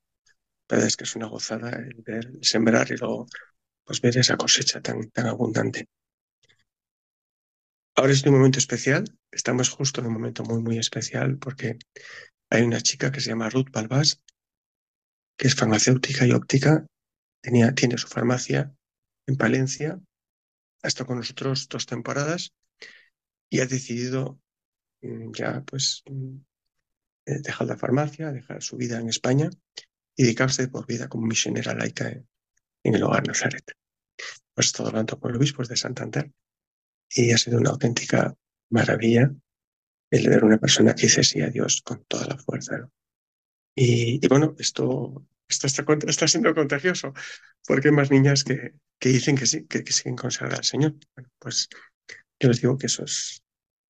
[0.71, 3.27] La verdad es que es una gozada el ver, sembrar y luego
[3.85, 5.89] pues ver esa cosecha tan, tan abundante.
[7.97, 11.77] Ahora es un momento especial, estamos justo en un momento muy, muy especial porque
[12.51, 14.23] hay una chica que se llama Ruth Balbás,
[15.37, 16.87] que es farmacéutica y óptica,
[17.43, 18.73] tenía, tiene su farmacia
[19.27, 20.01] en Palencia,
[20.85, 22.53] ha estado con nosotros dos temporadas
[23.51, 24.39] y ha decidido
[25.03, 26.37] mm, ya pues mm,
[27.27, 29.51] eh, dejar la farmacia, dejar su vida en España
[30.17, 32.29] y dedicarse por vida como misionera laica en,
[32.85, 33.65] en el hogar Nazaret.
[34.55, 36.31] Pues estado hablando con los obispos de Santander
[37.15, 38.35] y ha sido una auténtica
[38.71, 39.33] maravilla
[40.11, 42.79] el ver una persona que dice sí a Dios con toda la fuerza.
[42.79, 42.93] ¿no?
[43.75, 47.15] Y, y, bueno, esto, esto está, está, siendo contagioso,
[47.67, 50.95] porque hay más niñas que, que dicen que sí, que, que siguen consagradas al Señor.
[51.15, 51.69] Bueno, pues
[52.41, 53.43] yo les digo que eso es,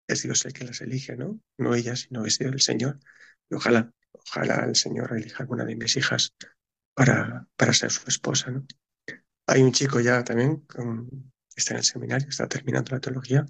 [0.06, 1.40] es Dios el que las elige, ¿no?
[1.56, 3.00] No ellas, sino es el Señor.
[3.48, 6.34] Y ojalá, ojalá el Señor elija alguna de mis hijas
[6.94, 8.52] para, para ser su esposa.
[9.46, 13.46] Hay un chico ya también, con, está en el seminario, está terminando la teología,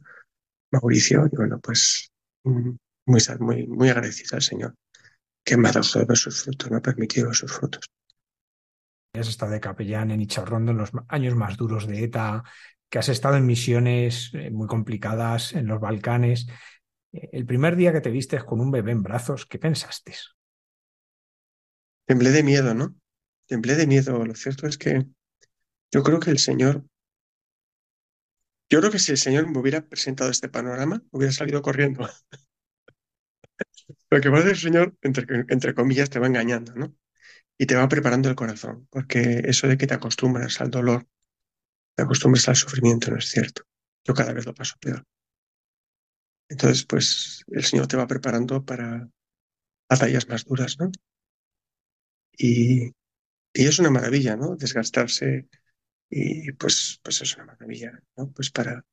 [0.73, 2.11] Mauricio, y bueno, pues
[2.44, 2.79] muy,
[3.40, 4.75] muy, muy agradecido al Señor
[5.44, 7.90] que me ha dejado ver sus frutos, me ha permitido ver sus frutos.
[9.14, 12.44] Has estado de capellán en Icharrondo en los años más duros de ETA,
[12.88, 16.46] que has estado en misiones muy complicadas en los Balcanes.
[17.12, 20.14] El primer día que te vistes con un bebé en brazos, ¿qué pensaste?
[22.11, 22.96] Temblé de miedo, ¿no?
[23.46, 24.25] Temblé de miedo.
[24.25, 25.07] Lo cierto es que
[25.92, 26.85] yo creo que el Señor
[28.68, 32.09] yo creo que si el Señor me hubiera presentado este panorama, hubiera salido corriendo.
[34.11, 36.92] Lo que pasa es que el Señor, entre, entre comillas, te va engañando, ¿no?
[37.57, 41.07] Y te va preparando el corazón, porque eso de que te acostumbras al dolor,
[41.94, 43.62] te acostumbras al sufrimiento, no es cierto.
[44.05, 45.05] Yo cada vez lo paso peor.
[46.49, 49.09] Entonces, pues el Señor te va preparando para
[49.88, 50.90] batallas más duras, ¿no?
[52.37, 52.87] Y,
[53.53, 54.57] y es una maravilla, ¿no?
[54.57, 55.49] Desgastarse
[56.11, 58.31] y pues, pues es una maravilla, ¿no?
[58.33, 58.85] Pues para,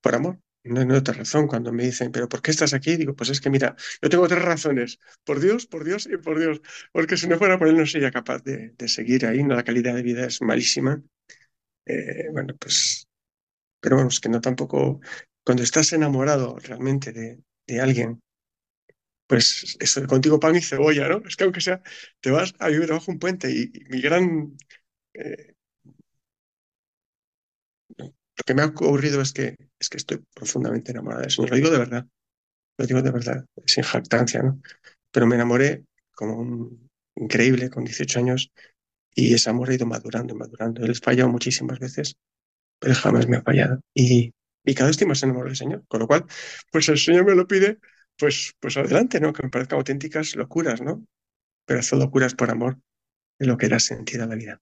[0.00, 0.40] por amor.
[0.64, 1.48] No hay otra razón.
[1.48, 2.96] Cuando me dicen, ¿pero por qué estás aquí?
[2.96, 5.00] Digo, pues es que mira, yo tengo tres razones.
[5.24, 6.60] Por Dios, por Dios y por Dios.
[6.92, 9.42] Porque si no fuera por Él no sería capaz de, seguir ahí.
[9.42, 9.54] ¿no?
[9.56, 11.02] La calidad de vida es malísima.
[11.86, 13.08] Eh, bueno, pues,
[13.80, 15.00] pero vamos, que no tampoco.
[15.44, 18.21] Cuando estás enamorado realmente de, de alguien,
[19.26, 21.22] pues eso de contigo pan y cebolla, ¿no?
[21.26, 21.82] Es que aunque sea,
[22.20, 24.56] te vas a vivir bajo un puente y, mi gran.
[25.14, 25.54] Eh,
[27.98, 31.50] lo que me ha ocurrido es que, es que estoy profundamente enamorada del Señor.
[31.50, 32.06] Lo digo de verdad,
[32.78, 34.60] lo digo de verdad, sin jactancia, ¿no?
[35.10, 38.52] Pero me enamoré como un increíble con 18 años
[39.14, 40.84] y ese amor ha ido madurando y madurando.
[40.84, 42.16] Él he fallado muchísimas veces,
[42.78, 43.80] pero jamás me ha fallado.
[43.94, 45.84] Y, y cada vez estoy más enamorado del Señor.
[45.88, 46.26] Con lo cual,
[46.70, 47.78] pues el Señor me lo pide,
[48.18, 49.32] pues, pues adelante, ¿no?
[49.32, 51.04] Que me parezcan auténticas locuras, ¿no?
[51.64, 52.78] Pero hacer locuras por amor
[53.38, 54.60] de lo que da sentido a la vida.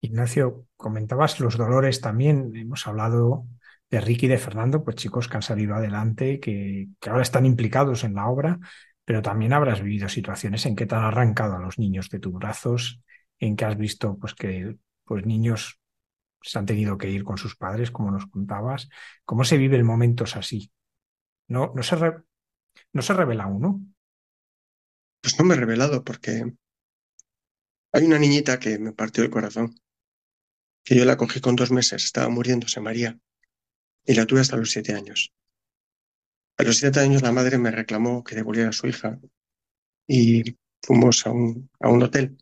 [0.00, 2.54] Ignacio, comentabas los dolores también.
[2.54, 3.46] Hemos hablado
[3.90, 8.04] de Ricky y de Fernando, pues chicos que han salido adelante, que, ahora están implicados
[8.04, 8.58] en la obra,
[9.04, 12.32] pero también habrás vivido situaciones en que te han arrancado a los niños de tus
[12.32, 13.00] brazos,
[13.38, 15.80] en que has visto pues que pues niños
[16.42, 18.88] se han tenido que ir con sus padres, como nos contabas.
[19.24, 20.70] ¿Cómo se vive en momentos así?
[21.54, 22.22] No, no se re-
[22.94, 23.80] no se revela uno.
[25.22, 26.42] Pues no me he revelado porque
[27.92, 29.74] hay una niñita que me partió el corazón,
[30.84, 33.16] que yo la cogí con dos meses, estaba muriéndose María,
[34.06, 35.32] y la tuve hasta los siete años.
[36.58, 39.18] A los siete años la madre me reclamó que devolviera a su hija
[40.08, 42.38] y fuimos a un, a un hotel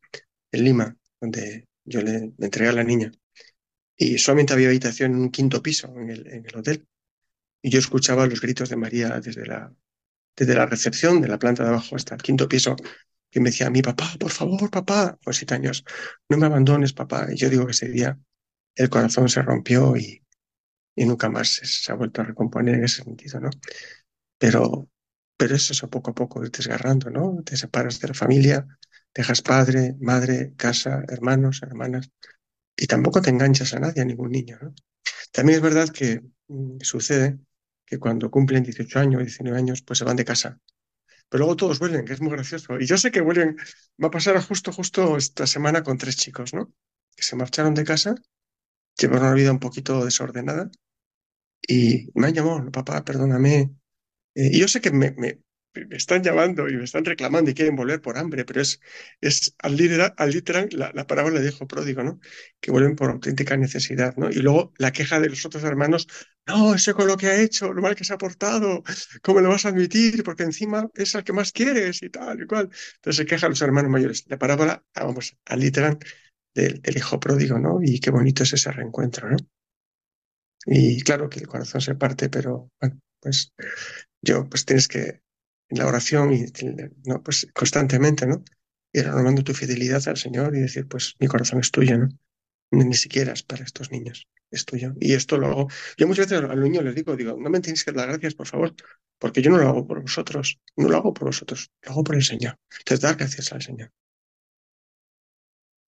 [0.53, 3.13] en Lima, donde yo le, le entregué a la niña.
[3.97, 6.87] Y solamente había habitación en un quinto piso en el, en el hotel.
[7.63, 9.73] Y yo escuchaba los gritos de María desde la,
[10.37, 12.77] desde la recepción de la planta de abajo hasta el quinto piso,
[13.31, 15.85] que me decía, mi papá, por favor, papá, con siete años,
[16.29, 17.27] no me abandones, papá.
[17.33, 18.19] Y yo digo que ese día
[18.75, 20.23] el corazón se rompió y,
[20.95, 23.51] y nunca más se, se ha vuelto a recomponer en ese sentido, ¿no?
[24.39, 24.89] Pero,
[25.37, 27.43] pero es eso poco a poco, ir desgarrando, ¿no?
[27.45, 28.67] Te separas de la familia,
[29.15, 32.11] dejas padre, madre, casa, hermanos, hermanas,
[32.77, 34.75] y tampoco te enganchas a nadie, a ningún niño, ¿no?
[35.33, 37.39] También es verdad que mm, sucede
[37.87, 40.61] que cuando cumplen 18 años, 19 años, pues se van de casa.
[41.29, 42.79] Pero luego todos vuelven, que es muy gracioso.
[42.81, 43.57] Y yo sé que vuelven,
[44.03, 46.73] va a pasar justo, justo esta semana con tres chicos, ¿no?
[47.17, 48.15] Que se marcharon de casa,
[48.99, 50.71] llevaron una vida un poquito desordenada
[51.69, 53.75] y me han llamado, papá, perdóname.
[54.35, 55.41] Eh, y yo sé que me, me-
[55.93, 58.81] están llamando y me están reclamando y quieren volver por hambre, pero es,
[59.21, 62.21] es al literal, al literal la, la parábola de hijo pródigo, ¿no?
[62.61, 64.31] Que vuelven por auténtica necesidad, ¿no?
[64.31, 66.09] Y luego la queja de los otros hermanos,
[66.47, 68.83] no, ese con lo que ha hecho, lo mal que se ha portado,
[69.23, 70.23] ¿cómo lo vas a admitir?
[70.25, 72.71] Porque encima es al que más quieres y tal y cual.
[72.97, 74.25] Entonces se quejan los hermanos mayores.
[74.29, 75.99] La parábola, ah, vamos, al literal
[76.55, 77.81] del, del hijo pródigo, ¿no?
[77.83, 79.37] Y qué bonito es ese reencuentro, ¿no?
[80.67, 83.53] Y claro que el corazón se parte, pero bueno, pues
[84.23, 85.23] yo, pues tienes que,
[85.69, 86.47] en la oración, y
[87.05, 88.43] no, pues constantemente, ¿no?
[88.93, 92.09] Ir renovando tu fidelidad al Señor y decir, pues mi corazón es tuyo, ¿no?
[92.71, 94.93] Ni, siquiera es para estos niños, es tuyo.
[95.01, 95.69] Y esto lo hago.
[95.97, 98.35] Yo muchas veces a los niños les digo, digo, no me tenéis que dar gracias,
[98.35, 98.75] por favor,
[99.19, 102.17] porque yo no lo hago por vosotros, no lo hago por vosotros, lo hago por
[102.17, 102.57] el Señor.
[102.79, 103.91] Entonces, dar gracias al Señor.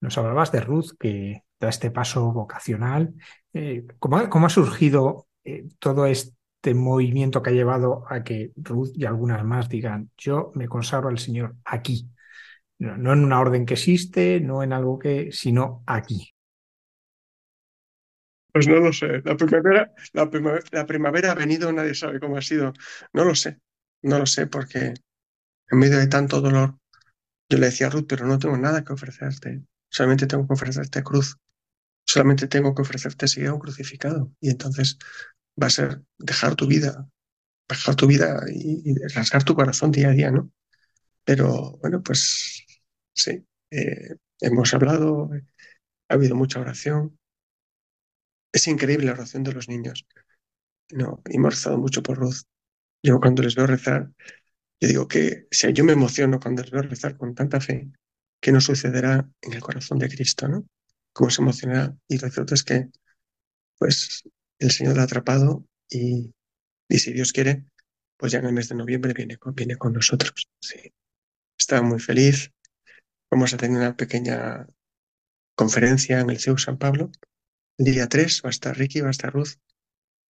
[0.00, 3.14] Nos hablabas de Ruth, que da este paso vocacional.
[3.52, 8.52] Eh, ¿cómo, ha- cómo ha surgido eh, todo este movimiento que ha llevado a que
[8.56, 12.08] Ruth y algunas más digan, yo me consagro al Señor aquí?
[12.78, 16.34] No en una orden que existe, no en algo que, sino aquí.
[18.52, 19.20] Pues no lo sé.
[19.24, 19.92] La primavera,
[20.72, 22.72] la primavera, ha venido, nadie sabe cómo ha sido.
[23.12, 23.58] No lo sé,
[24.02, 24.94] no lo sé, porque
[25.70, 26.78] en medio de tanto dolor,
[27.50, 29.62] yo le decía a Ruth, pero no tengo nada que ofrecerte.
[29.90, 31.36] Solamente tengo que ofrecerte cruz.
[32.06, 34.32] Solamente tengo que ofrecerte seguir a un crucificado.
[34.40, 34.98] Y entonces
[35.62, 37.08] va a ser dejar tu vida,
[37.68, 40.50] dejar tu vida y, y rasgar tu corazón día a día, ¿no?
[41.24, 42.64] Pero bueno, pues
[43.14, 45.30] sí, eh, hemos hablado,
[46.08, 47.17] ha habido mucha oración.
[48.52, 50.06] Es increíble la oración de los niños.
[50.90, 52.42] No, y hemos rezado mucho por Ruth.
[53.02, 54.10] Yo cuando les veo rezar,
[54.80, 57.90] yo digo que si yo me emociono cuando les veo rezar con tanta fe,
[58.40, 60.66] ¿qué nos sucederá en el corazón de Cristo, ¿no?
[61.12, 61.96] ¿Cómo se emocionará?
[62.08, 62.88] Y lo cierto es que,
[63.78, 64.24] pues,
[64.58, 66.32] el Señor la ha atrapado y,
[66.88, 67.64] y si Dios quiere,
[68.16, 70.48] pues ya en el mes de noviembre viene con, viene con nosotros.
[70.60, 70.92] Sí.
[71.58, 72.52] Estaba muy feliz.
[73.30, 74.66] Vamos a tener una pequeña
[75.54, 77.10] conferencia en el CEU San Pablo.
[77.78, 79.54] Día 3 va a estar Ricky, va a estar Ruth,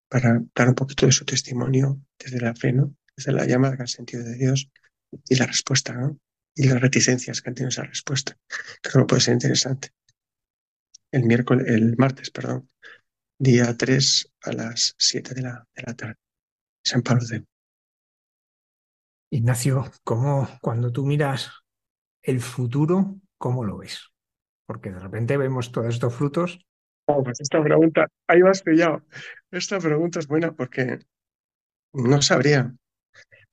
[0.09, 2.95] para dar un poquito de su testimonio desde la fe, ¿no?
[3.17, 4.71] Desde la llamada que han sentido de Dios
[5.29, 6.19] y la respuesta, ¿no?
[6.55, 8.37] Y las reticencias que han tenido esa respuesta.
[8.83, 9.91] Creo que puede ser interesante.
[11.11, 12.69] El miércoles, el martes, perdón,
[13.39, 16.17] día 3 a las 7 de la, de la tarde.
[16.85, 17.45] San Pablo de
[19.31, 21.51] Ignacio, ¿cómo cuando tú miras
[22.23, 24.11] el futuro, cómo lo ves?
[24.67, 26.59] Porque de repente vemos todos estos frutos.
[27.09, 29.03] Pues esta pregunta, ahí vas pillado.
[29.51, 30.99] Esta pregunta es buena porque
[31.93, 32.75] no sabría.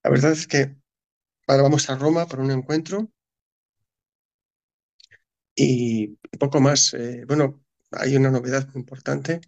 [0.03, 0.75] La verdad es que
[1.47, 3.09] ahora vamos a Roma por un encuentro
[5.55, 6.93] y poco más.
[6.93, 9.41] Eh, bueno, hay una novedad importante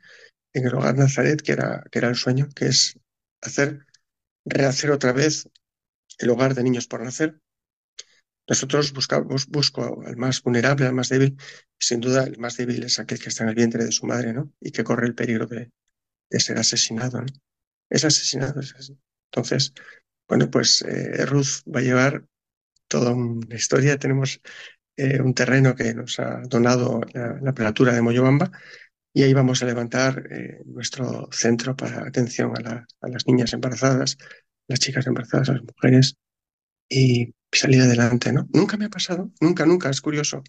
[0.54, 3.00] en el hogar Nazaret, que era, que era el sueño, que es
[3.42, 3.86] hacer,
[4.46, 5.50] rehacer otra vez
[6.20, 7.40] el hogar de niños por nacer.
[8.48, 11.38] Nosotros buscamos, busco al más vulnerable, al más débil.
[11.80, 14.34] Sin duda, el más débil es aquel que está en el vientre de su madre,
[14.34, 14.52] ¿no?
[14.62, 15.72] Y que corre el peligro de,
[16.40, 17.28] ser asesinado, ¿no?
[17.90, 18.62] Es asesinado.
[19.32, 19.74] Entonces,
[20.28, 22.26] bueno, pues eh, Ruth va a llevar
[22.88, 23.98] toda una historia.
[24.00, 24.42] Tenemos
[24.98, 28.52] eh, un terreno que nos ha donado la, la prelatura de Moyobamba
[29.14, 33.54] y ahí vamos a levantar eh, nuestro centro para atención a, la- a las niñas
[33.54, 34.18] embarazadas,
[34.68, 36.16] las chicas embarazadas, las mujeres
[36.90, 38.48] y salir adelante, ¿no?
[38.54, 40.44] Nunca me ha pasado, nunca, nunca, es curioso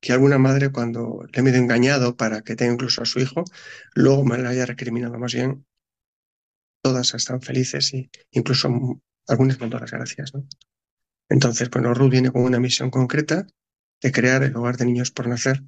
[0.00, 3.44] que alguna madre cuando le he medio engañado para que tenga incluso a su hijo,
[3.94, 5.66] luego me lo haya recriminado más bien.
[6.82, 8.70] Todas están felices y incluso
[9.26, 10.46] algunas con las gracias, ¿no?
[11.28, 13.46] Entonces, bueno, Ruth viene con una misión concreta
[14.00, 15.64] de crear el hogar de niños por nacer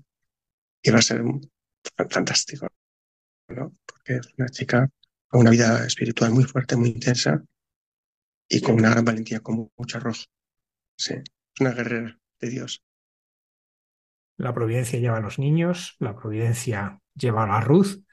[0.82, 1.22] y va a ser
[2.08, 2.68] fantástico,
[3.48, 3.74] ¿no?
[3.84, 4.88] Porque es una chica
[5.26, 7.42] con una vida espiritual muy fuerte, muy intensa
[8.48, 10.24] y con una gran valentía, con mucho arrojo.
[10.96, 12.82] Sí, es una guerrera de Dios.
[14.38, 18.04] La providencia lleva a los niños, la providencia lleva a la Ruth.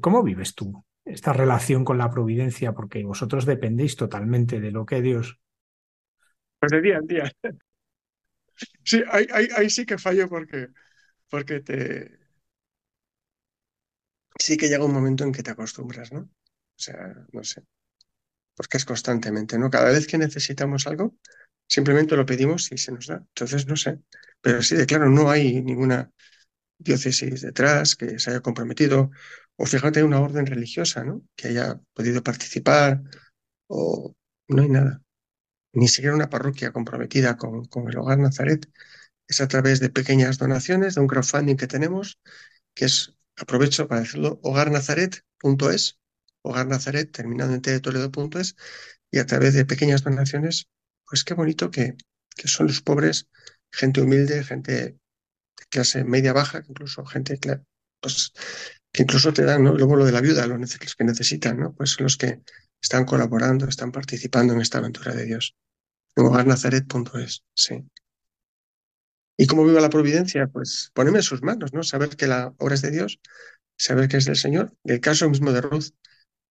[0.00, 2.72] ¿Cómo vives tú esta relación con la providencia?
[2.72, 5.38] Porque vosotros dependéis totalmente de lo que Dios.
[6.58, 7.32] Pues de día en día.
[8.84, 10.68] Sí, ahí, ahí, ahí sí que fallo porque,
[11.30, 12.18] porque te...
[14.44, 16.20] Sí que llega un momento en que te acostumbras, ¿no?
[16.20, 17.62] O sea, no sé,
[18.58, 19.70] porque es constantemente, ¿no?
[19.70, 21.16] Cada vez que necesitamos algo,
[21.68, 23.18] simplemente lo pedimos y se nos da.
[23.18, 24.00] Entonces, no sé.
[24.40, 26.10] Pero sí, de claro, no hay ninguna
[26.76, 29.12] diócesis detrás que se haya comprometido,
[29.56, 31.22] o fíjate una orden religiosa, ¿no?
[31.36, 33.00] Que haya podido participar,
[33.68, 34.16] o
[34.48, 35.00] no hay nada.
[35.72, 38.68] Ni siquiera una parroquia comprometida con, con el Hogar Nazaret.
[39.28, 42.18] Es a través de pequeñas donaciones, de un crowdfunding que tenemos,
[42.74, 45.98] que es, aprovecho para decirlo, hogarnazaret.es,
[46.42, 48.56] hogarnazaret, terminado en t de Toledo.es,
[49.10, 50.68] y a través de pequeñas donaciones,
[51.06, 51.96] pues qué bonito que,
[52.36, 53.28] que son los pobres,
[53.72, 54.98] gente humilde, gente de
[55.70, 57.38] clase media baja, incluso gente
[58.00, 58.32] pues,
[58.92, 59.74] que incluso te dan, ¿no?
[59.74, 61.74] Luego lo de la viuda, los que necesitan, ¿no?
[61.74, 62.40] Pues los que
[62.80, 65.56] están colaborando, están participando en esta aventura de Dios.
[66.16, 67.84] En hogarnazaret.es, sí.
[69.36, 70.48] ¿Y cómo viva la providencia?
[70.48, 71.82] Pues ponerme en sus manos, ¿no?
[71.82, 73.20] Saber que la obra es de Dios,
[73.76, 74.74] saber que es del Señor.
[74.84, 75.90] El caso mismo de Ruth,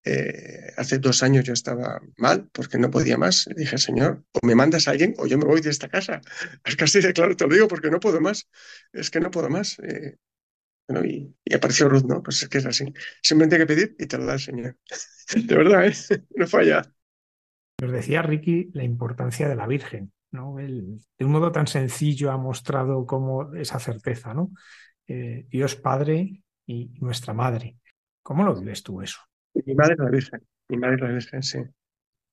[0.08, 3.48] eh, hace dos años yo estaba mal porque no podía más.
[3.48, 6.22] Le dije, Señor, o me mandas a alguien o yo me voy de esta casa.
[6.64, 8.50] Es casi de claro, te lo digo porque no puedo más.
[8.94, 9.78] Es que no puedo más.
[9.80, 10.18] Eh,
[10.88, 12.24] bueno, y, y apareció Ruth, ¿no?
[12.24, 12.94] Pues es que es así.
[13.22, 14.78] Simplemente hay que pedir y te lo da el Señor.
[15.36, 15.94] De verdad, ¿eh?
[16.36, 16.84] No falla.
[17.82, 20.56] Nos decía Ricky la importancia de la Virgen, ¿no?
[20.56, 24.52] De un modo tan sencillo ha mostrado cómo esa certeza, ¿no?
[25.06, 27.78] Eh, Dios Padre y nuestra Madre.
[28.24, 29.20] ¿Cómo lo vives tú eso?
[29.66, 30.48] Mi madre es la Virgen.
[30.70, 31.60] Mi madre es la Virgen, sí.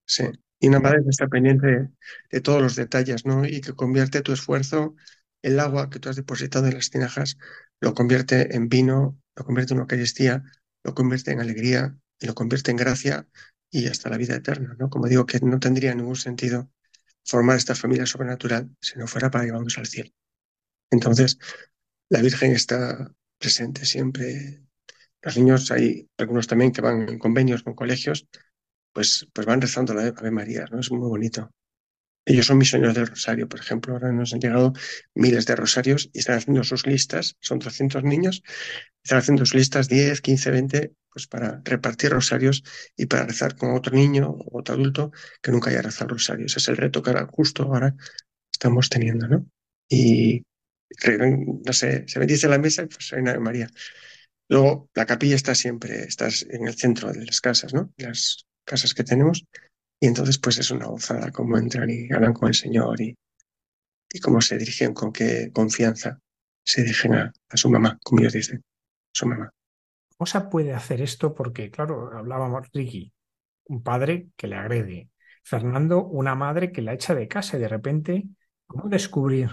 [0.07, 0.25] Sí.
[0.61, 1.91] Y una madre que está pendiente
[2.31, 3.45] de, todos los detalles, ¿no?
[3.45, 4.95] Y que convierte tu esfuerzo,
[5.43, 7.37] el agua que tú has depositado en las tinajas,
[7.81, 10.43] lo convierte en vino, lo convierte en Eucaristía,
[10.85, 13.27] lo convierte en alegría y lo convierte en gracia
[13.70, 14.89] y hasta la vida eterna, ¿no?
[14.89, 16.70] Como digo, que no tendría ningún sentido
[17.25, 20.11] formar esta familia sobrenatural si no fuera para llevarnos al cielo.
[20.91, 21.39] Entonces,
[22.09, 24.64] la Virgen está presente siempre.
[25.25, 28.27] Los niños, hay algunos también que van en convenios con colegios,
[28.93, 30.81] pues, pues van rezando la Ave María, ¿no?
[30.81, 31.51] Es muy bonito.
[32.27, 33.95] Ellos son misioneros del Rosario, por ejemplo.
[33.95, 34.72] Ahora nos han llegado
[35.14, 37.37] miles de rosarios y están haciendo sus listas.
[37.41, 38.43] Son 200 niños.
[39.03, 42.62] Están haciendo sus listas 10, 15, 20, pues para repartir rosarios
[42.97, 45.11] y para rezar con otro niño o otro adulto
[45.43, 46.53] que nunca haya rezado rosarios.
[46.53, 47.95] Ese es el reto que ahora, justo ahora
[48.53, 49.47] estamos teniendo, ¿no?
[49.89, 50.43] Y,
[51.64, 53.68] no sé, se bendice la mesa y pues hay una Ave María.
[54.49, 57.93] Luego, la capilla está siempre, está en el centro de las casas, ¿no?
[57.97, 59.45] Las casas que tenemos.
[60.01, 63.17] Y entonces, pues es una gozada cómo entran y hablan con el Señor y,
[64.13, 66.19] y cómo se dirigen, con qué confianza
[66.65, 68.63] se dirigen a, a su mamá, como ellos dicen,
[69.13, 69.51] su mamá.
[70.17, 71.35] ¿Cómo se puede hacer esto?
[71.35, 73.13] Porque, claro, hablábamos, Ricky,
[73.67, 75.11] un padre que le agrede,
[75.43, 78.25] Fernando, una madre que la echa de casa y de repente,
[78.67, 79.51] ¿cómo descubrir?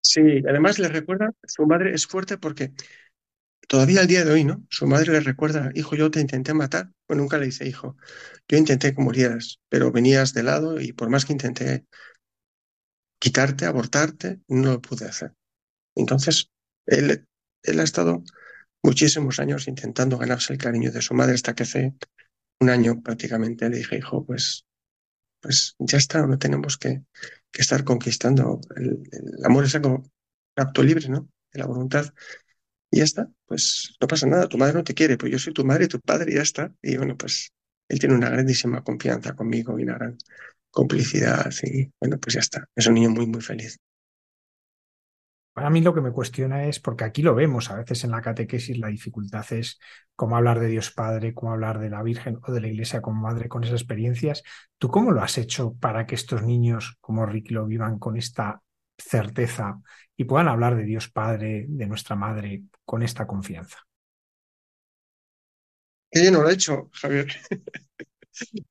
[0.00, 2.72] Sí, además le recuerda, su madre es fuerte porque
[3.68, 4.64] todavía al día de hoy, ¿no?
[4.70, 6.90] Su madre le recuerda, hijo, yo te intenté matar.
[7.08, 7.96] Bueno, nunca le dice, hijo,
[8.48, 11.86] yo intenté que murieras, pero venías de lado y por más que intenté
[13.18, 15.32] quitarte, abortarte, no lo pude hacer.
[15.96, 16.50] Entonces,
[16.86, 17.26] él,
[17.62, 18.22] él ha estado
[18.82, 21.94] muchísimos años intentando ganarse el cariño de su madre hasta que hace
[22.60, 24.66] un año prácticamente le dije, hijo, pues,
[25.40, 27.02] pues ya está, no tenemos que,
[27.52, 28.60] que estar conquistando.
[28.76, 30.04] El, el amor es algo
[30.56, 31.28] acto libre, ¿no?
[31.52, 32.06] De la voluntad.
[32.94, 35.52] Y ya está, pues no pasa nada, tu madre no te quiere, pues yo soy
[35.52, 36.72] tu madre tu padre y ya está.
[36.80, 37.52] Y bueno, pues
[37.88, 40.16] él tiene una grandísima confianza conmigo y una gran
[40.70, 42.68] complicidad y bueno, pues ya está.
[42.72, 43.80] Es un niño muy, muy feliz.
[45.54, 48.22] Para mí lo que me cuestiona es, porque aquí lo vemos a veces en la
[48.22, 49.80] catequesis, la dificultad es
[50.14, 53.22] cómo hablar de Dios Padre, cómo hablar de la Virgen o de la Iglesia como
[53.22, 54.44] madre con esas experiencias.
[54.78, 58.62] ¿Tú cómo lo has hecho para que estos niños como Ricky lo vivan con esta
[58.96, 59.80] certeza
[60.16, 63.78] y puedan hablar de Dios Padre, de nuestra Madre, con esta confianza?
[66.10, 67.28] Que yo no lo he hecho, Javier.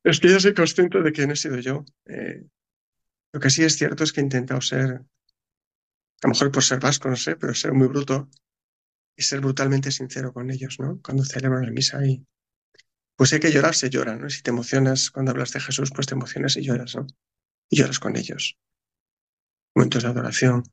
[0.03, 1.85] Es que yo soy consciente de que no he sido yo.
[2.05, 2.43] Eh,
[3.31, 5.03] lo que sí es cierto es que he intentado ser, a
[6.23, 8.29] lo mejor por ser vasco, no sé, pero ser muy bruto
[9.15, 10.99] y ser brutalmente sincero con ellos, ¿no?
[11.01, 12.25] Cuando celebran la misa y
[13.15, 14.29] pues hay que llorar, se llora, ¿no?
[14.29, 17.07] Si te emocionas cuando hablas de Jesús, pues te emocionas y lloras, ¿no?
[17.69, 18.57] Y lloras con ellos.
[19.75, 20.63] Momentos de adoración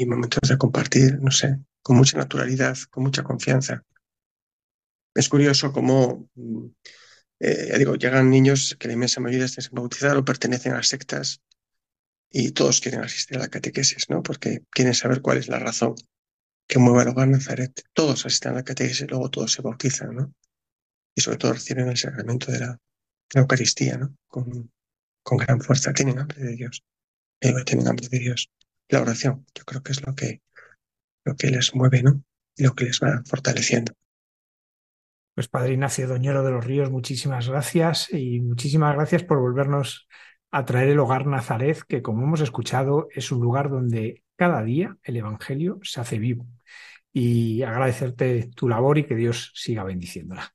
[0.00, 3.84] y momentos de compartir, no sé, con mucha naturalidad, con mucha confianza.
[5.14, 6.66] Es curioso cómo mm,
[7.40, 10.82] eh, ya digo, llegan niños que la inmensa mayoría están sin bautizar o pertenecen a
[10.82, 11.42] sectas
[12.30, 14.22] y todos quieren asistir a la catequesis, ¿no?
[14.22, 15.94] Porque quieren saber cuál es la razón
[16.66, 17.82] que mueve al hogar Nazaret.
[17.92, 20.34] Todos asisten a la catequesis luego todos se bautizan, ¿no?
[21.14, 24.16] Y sobre todo reciben el sacramento de la, de la Eucaristía, ¿no?
[24.28, 24.72] Con,
[25.22, 25.92] con gran fuerza.
[25.92, 26.82] Tienen hambre de Dios.
[27.42, 28.50] Eh, tienen hambre de Dios.
[28.90, 30.42] La oración, yo creo que es lo que,
[31.24, 32.22] lo que les mueve, ¿no?
[32.56, 33.92] Y lo que les va fortaleciendo.
[35.34, 40.08] Pues Padre Ignacio Doñero de los Ríos, muchísimas gracias y muchísimas gracias por volvernos
[40.50, 44.96] a traer el hogar Nazaret, que como hemos escuchado es un lugar donde cada día
[45.04, 46.46] el Evangelio se hace vivo.
[47.12, 50.52] Y agradecerte tu labor y que Dios siga bendiciéndola.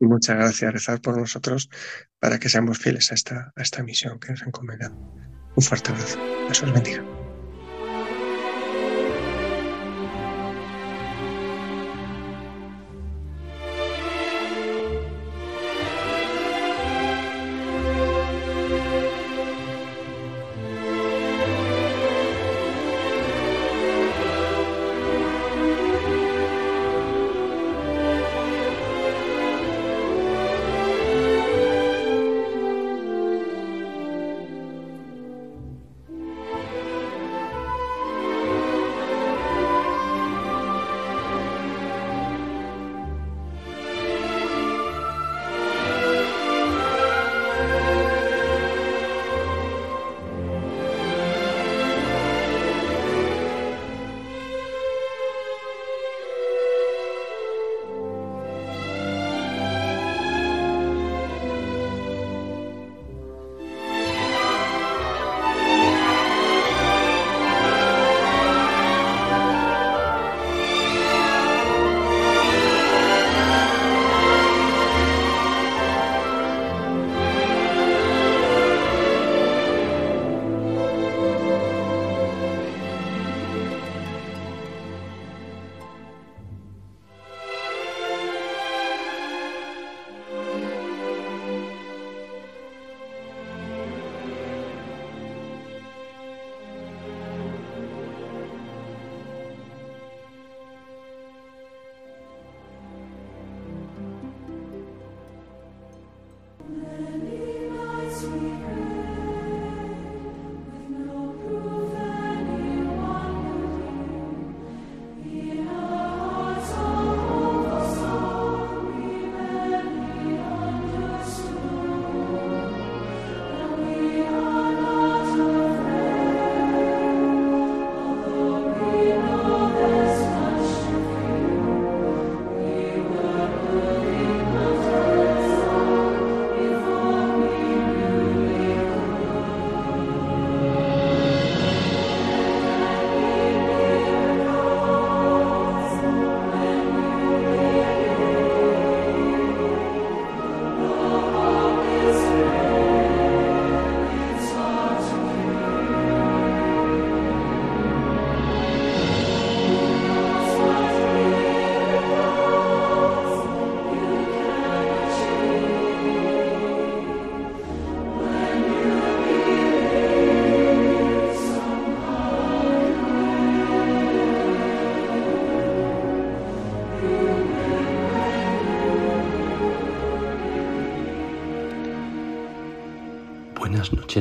[0.00, 1.70] Muchas gracias, rezar por nosotros
[2.18, 5.31] para que seamos fieles a esta, a esta misión que nos encomendado.
[5.54, 6.18] Un fuerte abrazo.
[6.46, 7.21] Dios os bendiga.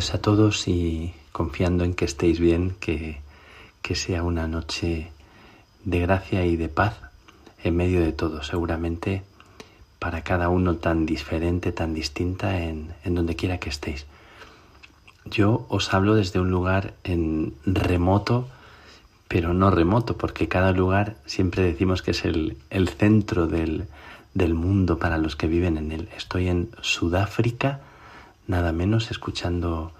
[0.10, 3.22] A todos y confiando en que estéis bien, que,
[3.84, 5.12] que sea una noche
[5.86, 7.00] de gracia y de paz
[7.64, 8.42] en medio de todo.
[8.42, 9.24] Seguramente
[10.00, 14.08] para cada uno tan diferente, tan distinta en, en donde quiera que estéis.
[15.26, 18.50] Yo os hablo desde un lugar en remoto,
[19.28, 23.86] pero no remoto, porque cada lugar siempre decimos que es el, el centro del,
[24.34, 26.10] del mundo para los que viven en él.
[26.18, 27.82] Estoy en Sudáfrica,
[28.48, 29.92] nada menos, escuchando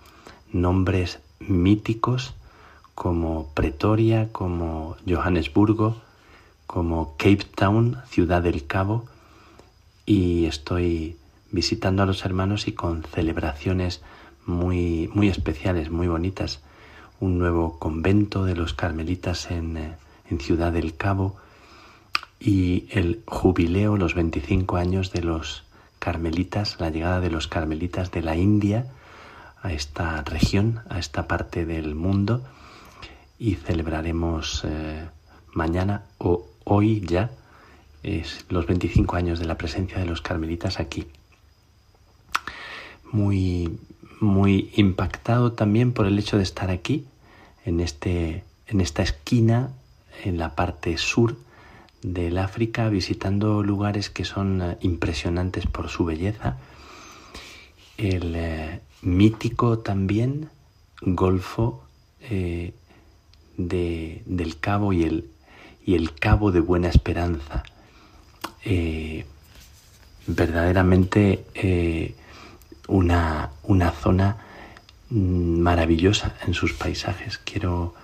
[0.52, 2.34] nombres míticos
[2.96, 6.02] como Pretoria, como Johannesburgo,
[6.68, 9.06] como Cape Town, Ciudad del Cabo,
[10.06, 11.18] y estoy
[11.52, 14.02] visitando a los hermanos y con celebraciones
[14.46, 16.62] muy, muy especiales, muy bonitas.
[17.20, 19.96] Un nuevo convento de los carmelitas en, eh,
[20.30, 21.38] en Ciudad del Cabo
[22.40, 25.64] y el jubileo, los 25 años de los
[26.02, 28.88] carmelitas, la llegada de los carmelitas de la India
[29.62, 32.42] a esta región, a esta parte del mundo
[33.38, 35.08] y celebraremos eh,
[35.54, 37.30] mañana o hoy ya
[38.50, 41.06] los 25 años de la presencia de los carmelitas aquí.
[43.12, 43.78] Muy,
[44.20, 47.06] muy impactado también por el hecho de estar aquí,
[47.64, 49.70] en, este, en esta esquina,
[50.24, 51.36] en la parte sur
[52.02, 56.58] del África, visitando lugares que son eh, impresionantes por su belleza.
[57.98, 60.50] El eh, mítico también
[61.02, 61.84] Golfo
[62.22, 62.74] eh,
[63.58, 65.30] de, del Cabo y el,
[65.86, 67.64] y el Cabo de Buena Esperanza.
[70.28, 71.44] Verdaderamente
[72.88, 74.38] una, una zona
[75.10, 77.40] mm, maravillosa en sus paisajes.
[77.40, 77.96] Quiero,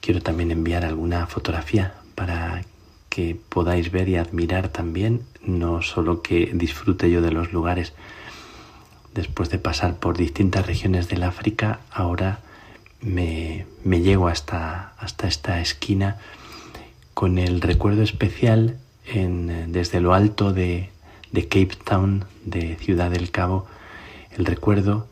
[0.00, 2.64] quiero también enviar alguna fotografía para
[3.08, 7.92] que podáis ver y admirar también, no solo que disfrute yo de los lugares,
[9.14, 12.40] después de pasar por distintas regiones del África, ahora
[13.00, 16.18] me, me llego hasta, hasta esta esquina
[17.14, 18.78] con el recuerdo especial
[19.68, 20.90] desde lo alto de,
[21.30, 23.66] de Cape Town, de Ciudad del Cabo,
[24.36, 25.06] el recuerdo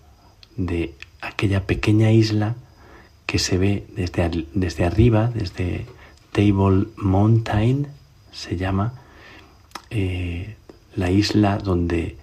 [0.57, 2.57] de aquella pequeña isla
[3.27, 5.87] que se ve desde, desde arriba, desde
[6.33, 7.89] Table Mountain,
[8.33, 8.95] se llama,
[9.91, 10.57] eh,
[10.97, 12.17] la isla donde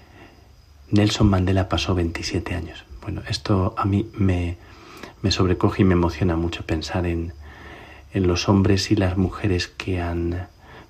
[0.89, 2.83] Nelson Mandela pasó 27 años.
[3.01, 4.57] Bueno, esto a mí me,
[5.21, 7.33] me sobrecoge y me emociona mucho pensar en,
[8.13, 10.47] en los hombres y las mujeres que han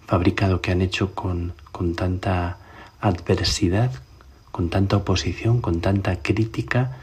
[0.08, 2.58] fabricado, que han hecho con, con tanta
[3.02, 3.92] adversidad,
[4.52, 6.98] con tanta oposición, con tanta crítica,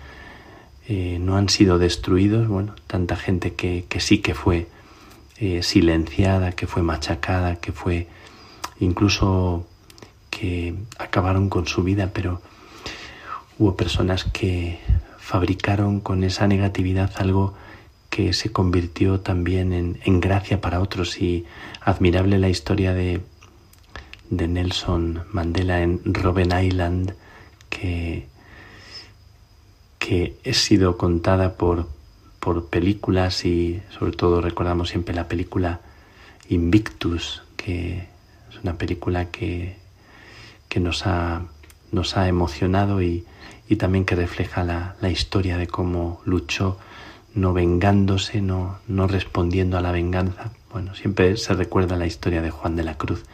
[0.89, 4.69] eh, no han sido destruidos, bueno, tanta gente que, que sí que fue
[5.39, 8.09] eh, silenciada, que fue machacada, que fue
[8.81, 9.67] incluso
[10.31, 12.41] que acabaron con su vida, pero
[13.59, 14.79] hubo personas que
[15.19, 17.55] fabricaron con esa negatividad algo
[18.11, 21.21] que se convirtió también en, en gracia para otros.
[21.21, 21.45] Y
[21.81, 23.21] admirable la historia de,
[24.31, 27.15] de Nelson Mandela en Robben Island
[27.69, 28.27] que,
[29.99, 31.89] que ha sido contada por,
[32.47, 35.81] por películas y sobre todo recordamos siempre la película
[36.49, 38.07] Invictus que
[38.49, 39.75] es una película que,
[40.69, 41.43] que nos, ha,
[41.91, 43.25] nos ha emocionado y,
[43.69, 46.79] y también que refleja la, la historia de cómo luchó
[47.35, 50.53] no vengándose, no, no respondiendo a la venganza.
[50.71, 53.25] Bueno, siempre se recuerda la historia de Juan de la Cruz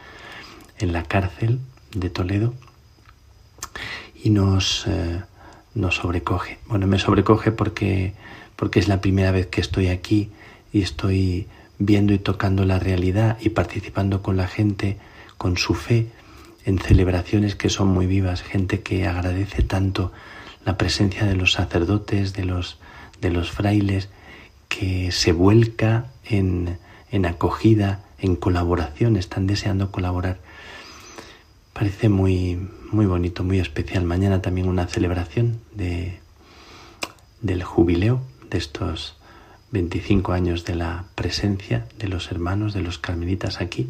[0.79, 1.59] en la cárcel
[1.93, 2.55] de Toledo
[4.23, 5.21] y nos, eh,
[5.75, 6.57] nos sobrecoge.
[6.65, 8.15] Bueno, me sobrecoge porque,
[8.63, 10.29] porque es la primera vez que estoy aquí
[10.71, 11.47] y estoy
[11.79, 14.99] viendo y tocando la realidad y participando con la gente,
[15.37, 16.07] con su fe,
[16.63, 20.13] en celebraciones que son muy vivas, gente que agradece tanto
[20.63, 22.77] la presencia de los sacerdotes, de los,
[23.19, 24.07] de los frailes,
[24.69, 26.77] que se vuelca en,
[27.11, 30.39] en acogida, en colaboración, están deseando colaborar.
[31.73, 34.05] Parece muy, muy bonito, muy especial.
[34.05, 36.21] Mañana también una celebración de,
[37.41, 38.21] del jubileo
[38.53, 39.17] de estos
[39.71, 43.89] 25 años de la presencia de los hermanos, de los carmelitas aquí,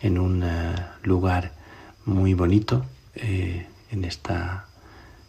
[0.00, 1.52] en un eh, lugar
[2.06, 4.66] muy bonito, eh, en esta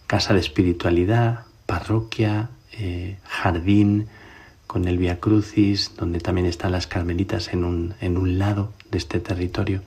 [0.08, 4.08] casa de espiritualidad, parroquia, eh, jardín,
[4.68, 8.98] con el Via Crucis, donde también están las carmelitas en un, en un lado de
[8.98, 9.82] este territorio,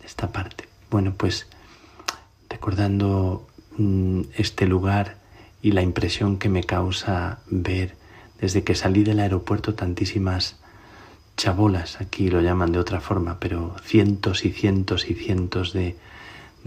[0.00, 0.68] de esta parte.
[0.90, 1.46] Bueno, pues
[2.50, 5.17] recordando mm, este lugar
[5.62, 7.96] y la impresión que me causa ver
[8.40, 10.56] desde que salí del aeropuerto tantísimas
[11.36, 15.96] chabolas, aquí lo llaman de otra forma, pero cientos y cientos y cientos de,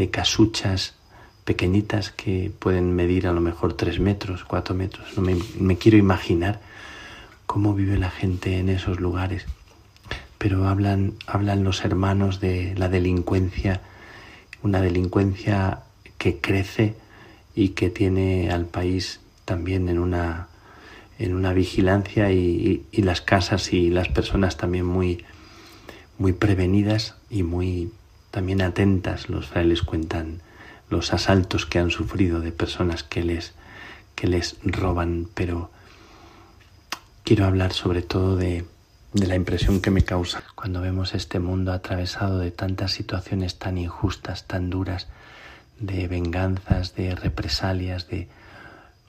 [0.09, 0.95] casuchas
[1.45, 5.15] pequeñitas que pueden medir a lo mejor tres metros, cuatro metros.
[5.15, 6.59] No me, me quiero imaginar
[7.45, 9.45] cómo vive la gente en esos lugares.
[10.39, 13.81] Pero hablan, hablan los hermanos de la delincuencia
[14.63, 15.83] una delincuencia
[16.17, 16.95] que crece
[17.55, 20.47] y que tiene al país también en una,
[21.19, 25.25] en una vigilancia y, las casas y las personas también muy,
[26.17, 27.91] muy prevenidas y muy
[28.31, 29.29] también atentas.
[29.29, 30.41] Los frailes cuentan
[30.89, 33.53] los asaltos que han sufrido de personas que les,
[34.15, 35.71] que les roban, pero
[37.23, 38.65] quiero hablar sobre todo de,
[39.13, 43.77] de la impresión que me causa cuando vemos este mundo atravesado de tantas situaciones tan
[43.77, 45.07] injustas, tan duras,
[45.81, 48.29] de venganzas, de represalias, de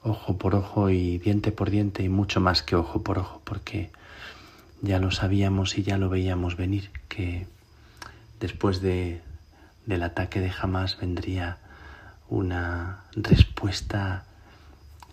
[0.01, 3.91] ojo por ojo y diente por diente y mucho más que ojo por ojo, porque
[4.81, 7.47] ya lo sabíamos y ya lo veíamos venir, que
[8.39, 9.21] después de,
[9.85, 11.59] del ataque de Hamas vendría
[12.27, 14.25] una respuesta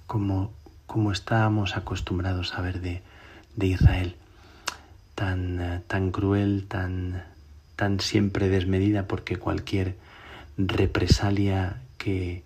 [0.07, 0.53] como,
[0.87, 3.03] como estábamos acostumbrados a ver de,
[3.55, 4.17] de Israel,
[5.15, 7.23] tan, tan cruel, tan,
[7.77, 9.97] tan siempre desmedida, porque cualquier
[10.69, 12.43] represalia que,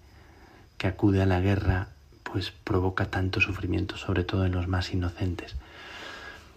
[0.79, 1.89] que acude a la guerra
[2.23, 5.55] pues provoca tanto sufrimiento, sobre todo en los más inocentes.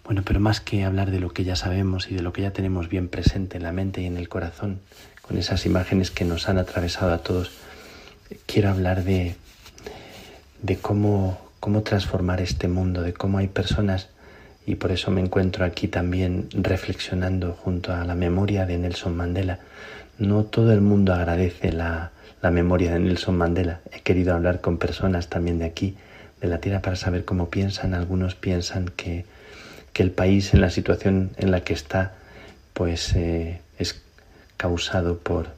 [0.04, 2.52] Bueno, pero más que hablar de lo que ya sabemos y de lo que ya
[2.52, 4.80] tenemos bien presente en la mente y en el corazón,
[5.22, 7.52] con esas imágenes que nos han atravesado a todos,
[8.46, 9.36] quiero hablar de,
[10.62, 14.10] de cómo, cómo transformar este mundo, de cómo hay personas,
[14.66, 19.60] y por eso me encuentro aquí también reflexionando junto a la memoria de Nelson Mandela.
[20.20, 22.12] No todo el mundo agradece la,
[22.42, 23.82] la memoria de Nelson Mandela.
[23.92, 25.96] He querido hablar con personas también de aquí,
[26.42, 27.94] de la tierra, para saber cómo piensan.
[27.94, 29.26] Algunos piensan que,
[29.94, 32.14] que el país en la situación en la que está,
[32.74, 34.02] pues eh, es
[34.58, 35.50] causado por,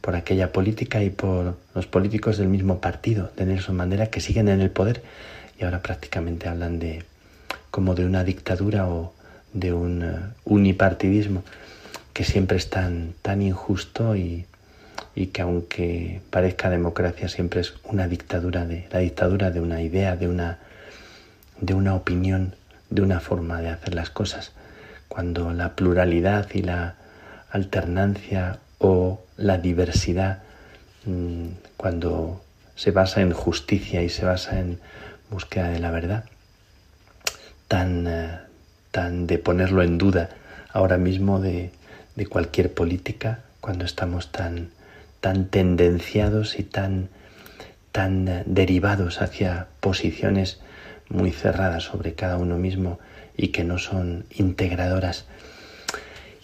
[0.00, 4.48] por aquella política y por los políticos del mismo partido de Nelson Mandela que siguen
[4.48, 5.02] en el poder
[5.58, 7.04] y ahora prácticamente hablan de
[7.70, 9.12] como de una dictadura o
[9.52, 11.44] de un uh, unipartidismo
[12.16, 14.46] que siempre es tan, tan injusto y,
[15.14, 20.16] y que aunque parezca democracia siempre es una dictadura de la dictadura de una idea,
[20.16, 20.58] de una
[21.60, 22.54] de una opinión,
[22.88, 24.52] de una forma de hacer las cosas.
[25.08, 26.94] Cuando la pluralidad y la
[27.50, 30.42] alternancia o la diversidad,
[31.04, 32.42] mmm, cuando
[32.76, 34.80] se basa en justicia y se basa en
[35.30, 36.24] búsqueda de la verdad,
[37.68, 38.38] tan, uh,
[38.90, 40.30] tan de ponerlo en duda
[40.72, 41.75] ahora mismo de,
[42.16, 44.70] de cualquier política, cuando estamos tan,
[45.20, 47.08] tan tendenciados y tan,
[47.92, 50.58] tan uh, derivados hacia posiciones
[51.08, 52.98] muy cerradas sobre cada uno mismo
[53.36, 55.26] y que no son integradoras.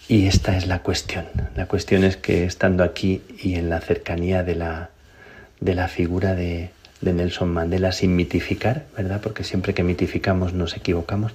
[0.09, 1.27] Y esta es la cuestión.
[1.57, 4.91] La cuestión es que estando aquí y en la cercanía de la,
[5.61, 6.71] de la figura de,
[7.01, 9.21] de Nelson Mandela, sin mitificar, ¿verdad?
[9.23, 11.33] Porque siempre que mitificamos nos equivocamos,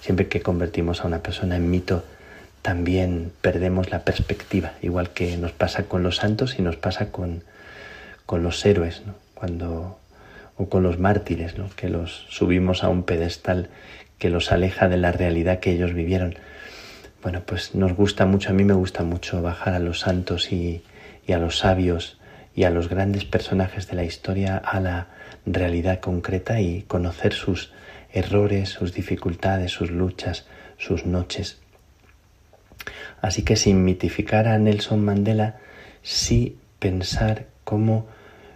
[0.00, 2.04] siempre que convertimos a una persona en mito,
[2.64, 7.44] también perdemos la perspectiva, igual que nos pasa con los santos y nos pasa con,
[8.24, 9.02] con los héroes.
[9.34, 9.98] Cuando
[10.56, 13.68] o con los mártires, que los subimos a un pedestal
[14.16, 16.36] que los aleja de la realidad que ellos vivieron.
[17.22, 20.82] Bueno, pues nos gusta mucho, a mí me gusta mucho bajar a los santos y
[21.28, 22.18] a los sabios
[22.54, 25.08] y a los grandes personajes de la historia a la
[25.44, 27.74] realidad concreta y conocer sus
[28.10, 30.46] errores, sus dificultades, sus luchas,
[30.78, 31.60] sus noches.
[33.20, 35.56] Así que sin mitificar a Nelson Mandela,
[36.02, 38.06] sí pensar cómo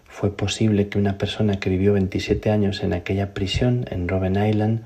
[0.05, 4.85] fue posible que una persona que vivió 27 años en aquella prisión en Robben Island,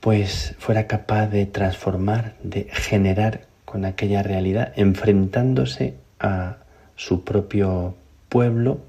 [0.00, 6.58] pues fuera capaz de transformar, de generar con aquella realidad, enfrentándose a
[6.96, 7.96] su propio
[8.28, 8.80] pueblo,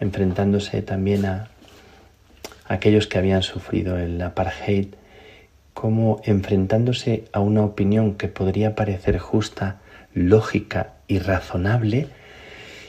[0.00, 1.48] enfrentándose también a
[2.68, 4.88] aquellos que habían sufrido el apartheid,
[5.76, 9.76] como enfrentándose a una opinión que podría parecer justa,
[10.14, 12.08] lógica y razonable,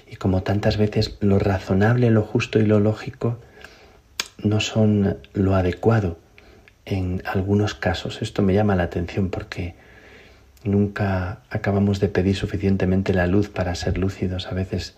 [0.10, 3.40] y como tantas veces lo razonable, lo justo y lo lógico
[4.42, 6.18] no son lo adecuado
[6.86, 8.22] en algunos casos.
[8.22, 9.76] Esto me llama la atención porque
[10.64, 14.48] nunca acabamos de pedir suficientemente la luz para ser lúcidos.
[14.48, 14.96] A veces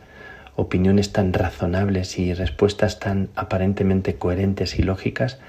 [0.55, 5.39] opiniones tan razonables y respuestas tan aparentemente coherentes y lógicas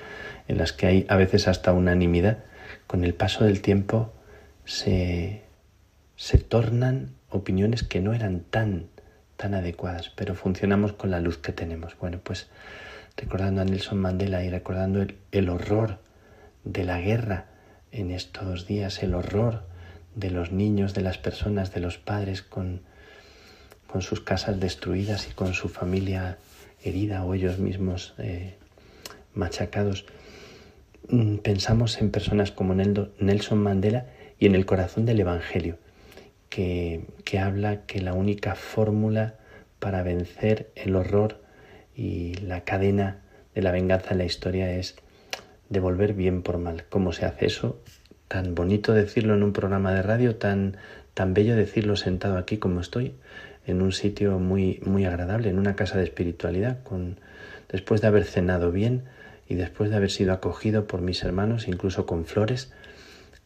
[0.50, 2.38] en las que hay a veces hasta unanimidad,
[2.88, 4.12] con el paso del tiempo
[4.64, 5.44] se,
[6.16, 8.88] se tornan opiniones que no eran tan
[9.36, 11.96] tan adecuadas, pero funcionamos con la luz que tenemos.
[11.98, 12.48] Bueno, pues
[13.16, 15.98] recordando a Nelson Mandela y recordando el, el horror
[16.64, 17.46] de la guerra
[17.92, 19.62] en estos días, el horror
[20.16, 22.82] de los niños, de las personas, de los padres con,
[23.86, 26.38] con sus casas destruidas y con su familia
[26.82, 28.56] herida o ellos mismos eh,
[29.32, 30.06] machacados.
[31.42, 34.06] Pensamos en personas como Nelson Mandela
[34.38, 35.78] y en el corazón del Evangelio,
[36.48, 39.34] que, que habla que la única fórmula
[39.80, 41.40] para vencer el horror
[41.96, 43.22] y la cadena
[43.54, 44.96] de la venganza en la historia es
[45.68, 46.84] devolver bien por mal.
[46.88, 47.80] ¿Cómo se hace eso?
[48.28, 50.76] Tan bonito decirlo en un programa de radio, tan,
[51.14, 53.14] tan bello decirlo sentado aquí como estoy,
[53.66, 57.18] en un sitio muy, muy agradable, en una casa de espiritualidad, con,
[57.68, 59.04] después de haber cenado bien
[59.50, 62.70] y después de haber sido acogido por mis hermanos, incluso con flores,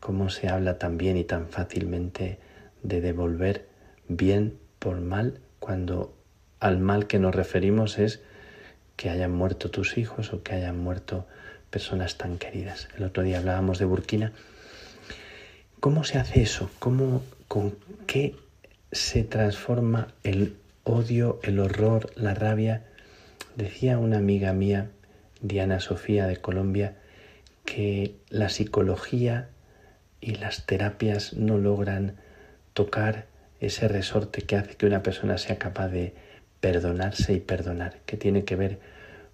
[0.00, 2.38] cómo se habla tan bien y tan fácilmente
[2.82, 3.66] de devolver
[4.06, 6.14] bien por mal cuando
[6.60, 8.20] al mal que nos referimos es
[8.96, 11.26] que hayan muerto tus hijos o que hayan muerto
[11.70, 12.88] personas tan queridas.
[12.98, 14.32] El otro día hablábamos de Burkina.
[15.80, 16.70] ¿Cómo se hace eso?
[16.80, 17.74] ¿Cómo, ¿Con
[18.06, 18.36] qué
[18.92, 22.84] se transforma el odio, el horror, la rabia?
[23.56, 24.90] Decía una amiga mía,
[25.44, 26.96] Diana Sofía de Colombia,
[27.66, 29.50] que la psicología
[30.20, 32.16] y las terapias no logran
[32.72, 33.26] tocar
[33.60, 36.14] ese resorte que hace que una persona sea capaz de
[36.60, 38.78] perdonarse y perdonar, que tiene que ver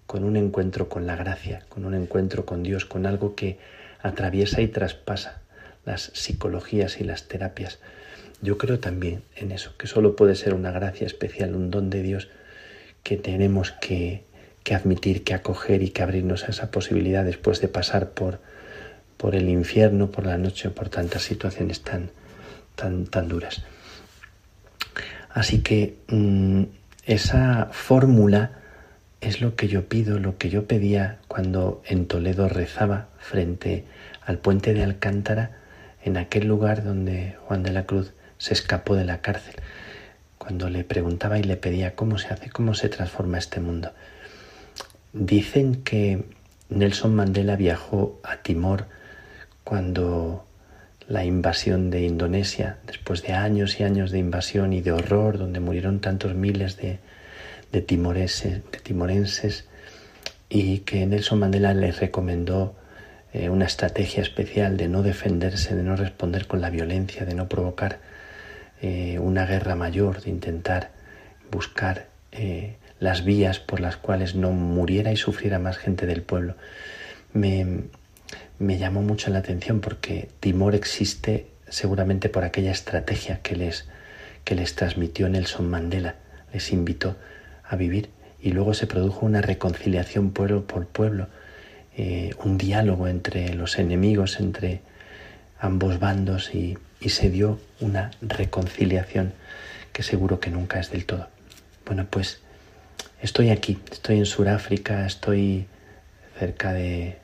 [0.05, 3.57] con un encuentro con la gracia, con un encuentro con Dios, con algo que
[4.01, 5.41] atraviesa y traspasa
[5.85, 7.79] las psicologías y las terapias.
[8.41, 12.03] Yo creo también en eso, que solo puede ser una gracia especial, un don de
[12.03, 12.27] Dios
[13.03, 14.25] que tenemos que,
[14.63, 18.39] que admitir, que acoger y que abrirnos a esa posibilidad después de pasar por,
[19.17, 22.11] por el infierno, por la noche por tantas situaciones tan,
[22.75, 23.63] tan, tan duras.
[25.29, 26.63] Así que mmm,
[27.05, 28.51] esa fórmula
[29.21, 33.85] es lo que yo pido, lo que yo pedía cuando en Toledo rezaba frente
[34.25, 35.57] al puente de Alcántara,
[36.03, 39.55] en aquel lugar donde Juan de la Cruz se escapó de la cárcel,
[40.39, 43.91] cuando le preguntaba y le pedía cómo se hace, cómo se transforma este mundo.
[45.13, 46.23] Dicen que
[46.69, 48.85] Nelson Mandela viajó a Timor
[49.63, 50.45] cuando
[51.07, 55.59] la invasión de Indonesia, después de años y años de invasión y de horror, donde
[55.59, 56.99] murieron tantos miles de,
[57.73, 59.65] de, timorenses,
[60.47, 62.75] y que Nelson Mandela les recomendó
[63.33, 67.49] eh, una estrategia especial de no defenderse, de no responder con la violencia, de no
[67.49, 67.99] provocar
[68.81, 70.91] eh, una guerra mayor, de intentar
[71.51, 76.55] buscar eh, las vías por las cuales no muriera y sufriera más gente del pueblo.
[77.33, 77.65] Me,
[78.59, 83.87] me llamó mucho la atención porque Timor existe seguramente por aquella estrategia que les,
[84.43, 86.15] que les transmitió Nelson Mandela,
[86.53, 87.17] les invitó
[87.67, 91.27] a vivir y luego se produjo una reconciliación pueblo por pueblo,
[91.97, 94.81] eh, un diálogo entre los enemigos, entre
[95.59, 99.33] ambos bandos y, y se dio una reconciliación
[99.91, 101.29] que seguro que nunca es del todo.
[101.83, 102.41] Bueno, pues
[103.21, 105.67] estoy aquí, estoy en Sudáfrica, estoy
[106.37, 107.21] cerca de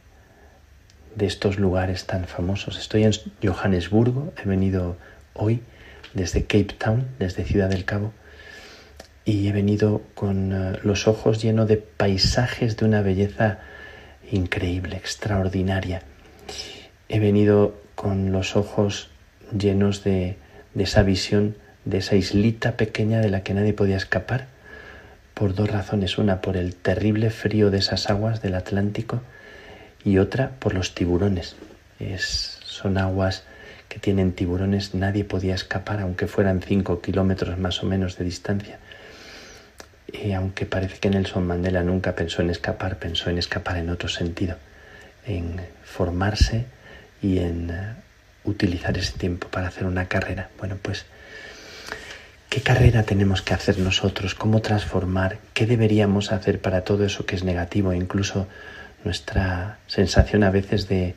[1.17, 2.77] de estos lugares tan famosos.
[2.77, 3.11] Estoy en
[3.43, 4.97] Johannesburgo, he venido
[5.33, 5.61] hoy
[6.13, 8.13] desde Cape Town, desde Ciudad del Cabo,
[9.25, 13.59] y he venido con uh, los ojos llenos de paisajes de una belleza
[14.31, 16.03] increíble, extraordinaria.
[17.09, 19.09] He venido con los ojos
[19.57, 20.37] llenos de,
[20.75, 24.47] de esa visión de esa islita pequeña de la que nadie podía escapar,
[25.37, 26.17] por dos razones.
[26.17, 29.21] Una, por el terrible frío de esas aguas del Atlántico,
[30.03, 31.55] y otra por los tiburones.
[31.99, 33.43] Es, son aguas
[33.89, 38.79] que tienen tiburones, nadie podía escapar, aunque fueran cinco kilómetros más o menos de distancia.
[40.11, 44.07] Y aunque parece que Nelson Mandela nunca pensó en escapar, pensó en escapar en otro
[44.07, 44.55] sentido,
[45.25, 46.65] en formarse
[47.21, 50.49] y en uh, utilizar ese tiempo para hacer una carrera.
[50.57, 51.05] Bueno, pues,
[52.49, 54.35] ¿qué carrera tenemos que hacer nosotros?
[54.35, 55.39] ¿Cómo transformar?
[55.53, 57.93] ¿Qué deberíamos hacer para todo eso que es negativo?
[57.93, 58.47] Incluso
[59.03, 61.15] nuestra sensación a veces de,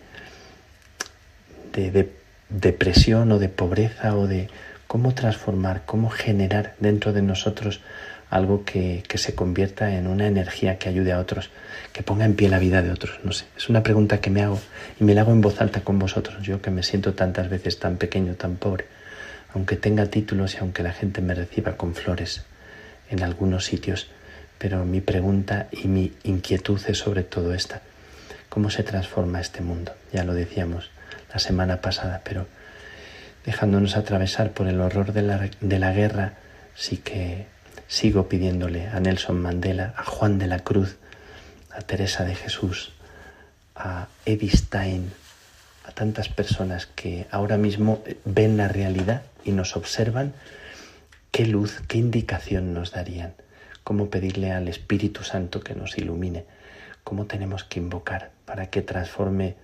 [1.73, 2.13] de, de
[2.49, 4.49] depresión o de pobreza o de
[4.87, 7.81] cómo transformar, cómo generar dentro de nosotros
[8.29, 11.51] algo que, que, se convierta en una energía que ayude a otros,
[11.93, 13.19] que ponga en pie la vida de otros.
[13.25, 14.61] No sé, es una pregunta que me hago
[15.01, 17.79] y me la hago en voz alta con vosotros, yo que me siento tantas veces
[17.79, 18.87] tan pequeño, tan pobre,
[19.55, 22.45] aunque tenga títulos y aunque la gente me reciba con flores
[23.11, 24.09] en algunos sitios
[24.61, 27.81] pero mi pregunta y mi inquietud es sobre todo esta.
[28.51, 29.95] ¿Cómo se transforma este mundo?
[30.13, 30.91] Ya lo decíamos
[31.33, 32.47] la semana pasada, pero
[33.47, 35.23] dejándonos atravesar por el horror de
[35.79, 36.35] la, guerra,
[36.77, 37.47] sí que
[37.89, 40.99] sigo pidiéndole a Nelson Mandela, a Juan de la Cruz,
[41.73, 42.93] a Teresa de Jesús,
[43.75, 45.11] a Edith Stein,
[45.85, 50.35] a tantas personas que ahora mismo ven la realidad y nos observan,
[51.31, 53.35] qué luz, qué indicación nos darían
[53.85, 56.45] cómo pedirle al Espíritu Santo que nos ilumine,
[57.05, 59.57] cómo tenemos que invocar para que transforme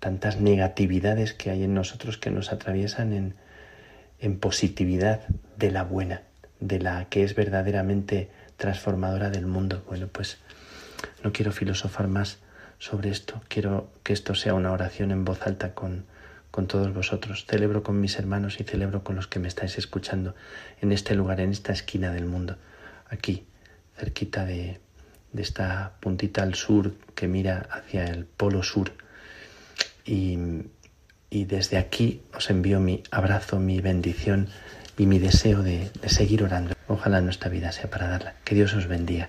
[0.00, 3.34] tantas negatividades que hay en nosotros que nos atraviesan en,
[4.20, 5.20] en positividad
[5.56, 6.22] de la buena,
[6.60, 9.84] de la que es verdaderamente transformadora del mundo.
[9.86, 10.38] Bueno, pues
[11.22, 12.38] no quiero filosofar más
[12.78, 16.06] sobre esto, quiero que esto sea una oración en voz alta con,
[16.50, 17.44] con todos vosotros.
[17.48, 20.34] Celebro con mis hermanos y celebro con los que me estáis escuchando
[20.80, 22.56] en este lugar, en esta esquina del mundo,
[23.08, 23.46] aquí,
[23.96, 24.80] cerquita de,
[25.32, 28.92] de esta puntita al sur que mira hacia el polo sur.
[30.04, 30.38] Y,
[31.30, 34.48] y desde aquí os envío mi abrazo, mi bendición
[34.96, 36.74] y mi deseo de, de seguir orando.
[36.86, 38.34] Ojalá nuestra vida sea para darla.
[38.44, 39.28] Que Dios os bendiga.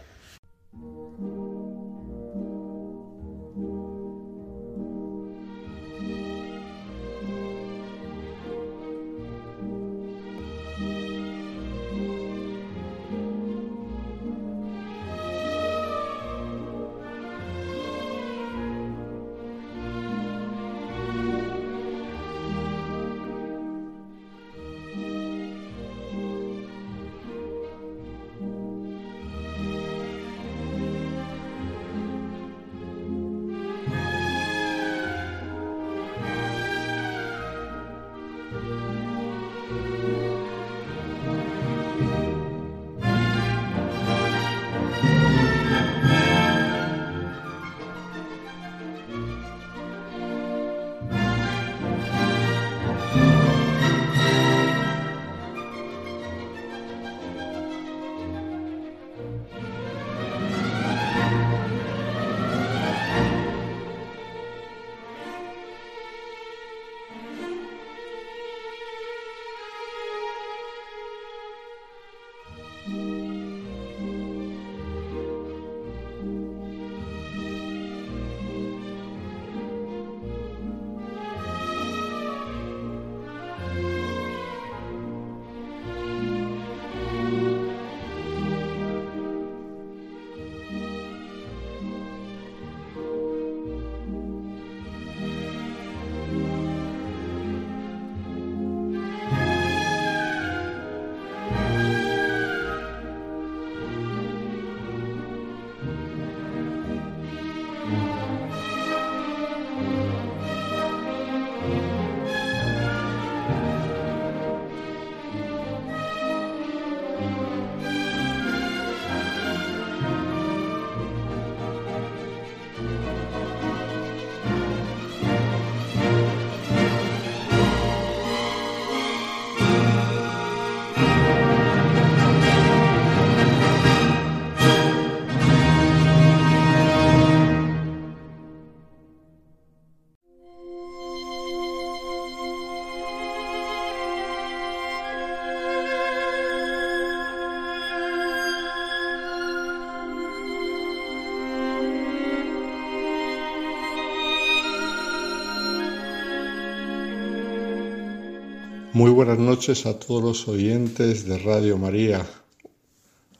[159.01, 162.23] Muy buenas noches a todos los oyentes de Radio María.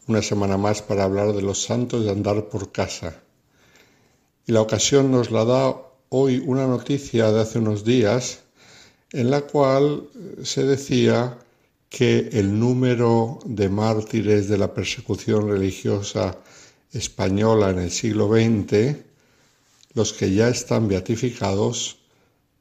[0.08, 3.22] Una semana más para hablar de los santos de andar por casa.
[4.48, 5.76] Y la ocasión nos la da
[6.10, 8.40] hoy una noticia de hace unos días
[9.12, 10.10] en la cual
[10.42, 11.38] se decía
[11.90, 16.40] que el número de mártires de la persecución religiosa
[16.92, 18.96] española en el siglo XX,
[19.94, 22.00] los que ya están beatificados,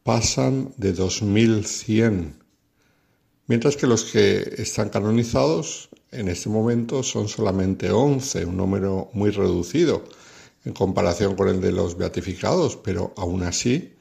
[0.02, 2.39] pasan de 2100
[3.50, 9.30] mientras que los que están canonizados en este momento son solamente 11, un número muy
[9.30, 10.04] reducido
[10.64, 13.94] en comparación con el de los beatificados, pero aún así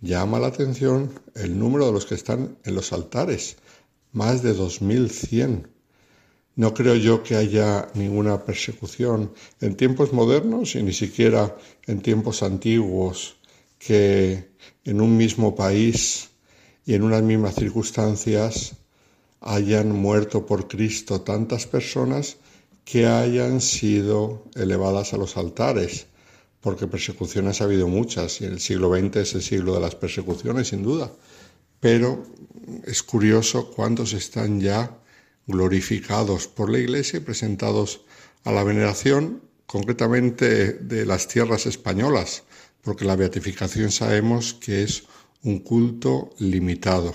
[0.00, 3.56] llama la atención el número de los que están en los altares,
[4.12, 5.66] más de 2100.
[6.54, 11.56] No creo yo que haya ninguna persecución en tiempos modernos y ni siquiera
[11.88, 13.34] en tiempos antiguos
[13.80, 14.52] que
[14.84, 16.30] en un mismo país
[16.86, 18.76] y en unas mismas circunstancias
[19.42, 22.36] hayan muerto por Cristo tantas personas
[22.84, 26.06] que hayan sido elevadas a los altares,
[26.60, 30.68] porque persecuciones ha habido muchas y el siglo XX es el siglo de las persecuciones,
[30.68, 31.12] sin duda.
[31.80, 32.22] Pero
[32.84, 34.96] es curioso cuántos están ya
[35.46, 38.02] glorificados por la Iglesia y presentados
[38.44, 42.44] a la veneración, concretamente de las tierras españolas,
[42.82, 45.04] porque la beatificación sabemos que es
[45.42, 47.14] un culto limitado.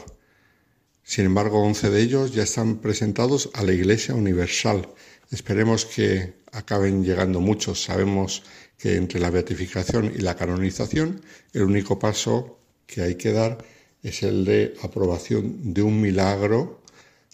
[1.07, 4.89] Sin embargo, 11 de ellos ya están presentados a la Iglesia Universal.
[5.31, 7.81] Esperemos que acaben llegando muchos.
[7.81, 8.43] Sabemos
[8.77, 11.21] que entre la beatificación y la canonización
[11.53, 13.57] el único paso que hay que dar
[14.03, 16.81] es el de aprobación de un milagro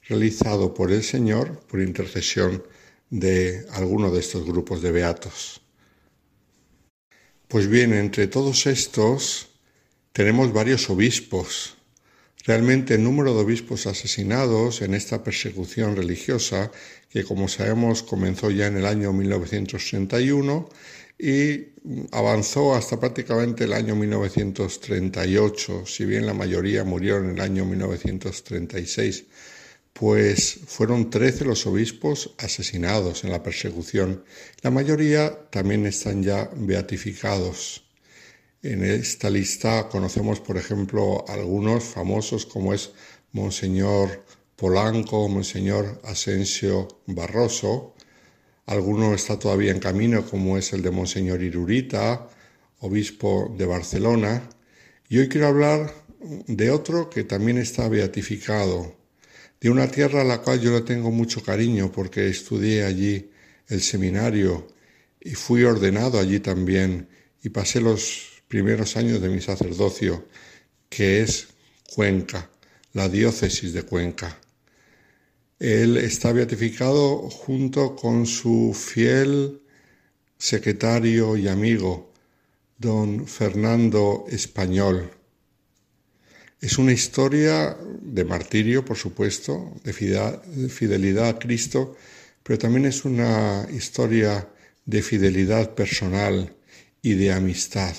[0.07, 2.63] realizado por el Señor por intercesión
[3.09, 5.61] de alguno de estos grupos de beatos.
[7.47, 9.47] Pues bien, entre todos estos
[10.11, 11.75] tenemos varios obispos.
[12.45, 16.71] Realmente el número de obispos asesinados en esta persecución religiosa,
[17.09, 20.67] que como sabemos comenzó ya en el año 1961
[21.17, 21.67] y
[22.11, 29.23] avanzó hasta prácticamente el año 1938, si bien la mayoría murieron en el año 1936,
[29.93, 34.25] pues fueron trece los obispos asesinados en la persecución.
[34.63, 37.82] La mayoría también están ya beatificados.
[38.63, 42.91] En esta lista conocemos, por ejemplo, algunos famosos como es
[43.33, 44.23] Monseñor
[44.55, 47.93] Polanco, Monseñor Asensio Barroso.
[48.67, 52.29] Alguno está todavía en camino, como es el de Monseñor Irurita,
[52.79, 54.47] obispo de Barcelona.
[55.09, 55.93] Y hoy quiero hablar
[56.47, 58.95] de otro que también está beatificado,
[59.59, 63.29] de una tierra a la cual yo le tengo mucho cariño porque estudié allí
[63.67, 64.69] el seminario
[65.19, 67.09] y fui ordenado allí también
[67.43, 70.27] y pasé los primeros años de mi sacerdocio,
[70.87, 71.47] que es
[71.91, 72.51] Cuenca,
[72.93, 74.37] la diócesis de Cuenca.
[75.57, 79.59] Él está beatificado junto con su fiel
[80.37, 82.13] secretario y amigo,
[82.77, 85.09] don Fernando Español.
[86.61, 89.93] Es una historia de martirio, por supuesto, de
[90.69, 91.97] fidelidad a Cristo,
[92.43, 94.47] pero también es una historia
[94.85, 96.55] de fidelidad personal
[97.01, 97.95] y de amistad.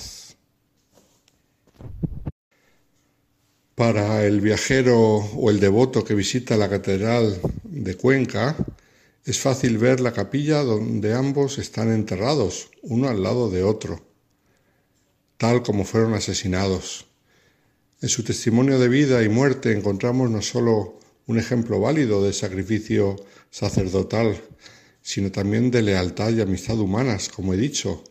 [3.75, 8.55] Para el viajero o el devoto que visita la Catedral de Cuenca,
[9.25, 14.05] es fácil ver la capilla donde ambos están enterrados, uno al lado de otro,
[15.37, 17.07] tal como fueron asesinados.
[18.01, 23.15] En su testimonio de vida y muerte encontramos no solo un ejemplo válido de sacrificio
[23.49, 24.39] sacerdotal,
[25.01, 28.03] sino también de lealtad y amistad humanas, como he dicho,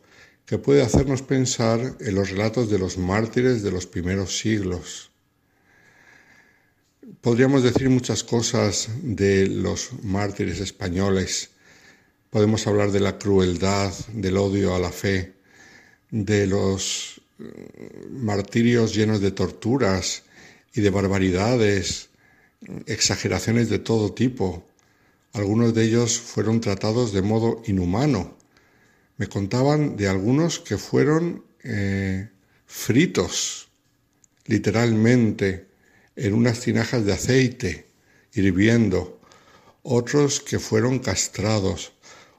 [0.47, 5.11] que puede hacernos pensar en los relatos de los mártires de los primeros siglos.
[7.21, 11.51] Podríamos decir muchas cosas de los mártires españoles.
[12.31, 15.35] Podemos hablar de la crueldad, del odio a la fe,
[16.11, 17.21] de los
[18.11, 20.23] martirios llenos de torturas
[20.75, 22.11] y de barbaridades,
[22.87, 24.65] exageraciones de todo tipo.
[25.33, 28.37] Algunos de ellos fueron tratados de modo inhumano.
[29.17, 32.31] Me contaban de algunos que fueron eh,
[32.67, 33.69] fritos,
[34.47, 35.69] literalmente,
[36.17, 37.87] en unas tinajas de aceite,
[38.33, 39.21] hirviendo,
[39.83, 41.93] otros que fueron castrados,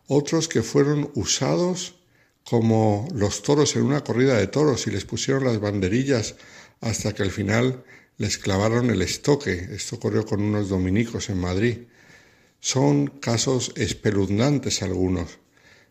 [0.08, 1.96] otros que fueron usados
[2.44, 6.36] como los toros en una corrida de toros y les pusieron las banderillas
[6.82, 7.84] hasta que al final
[8.18, 9.70] les clavaron el estoque.
[9.72, 11.78] Esto ocurrió con unos dominicos en Madrid.
[12.60, 15.40] Son casos espeluznantes algunos,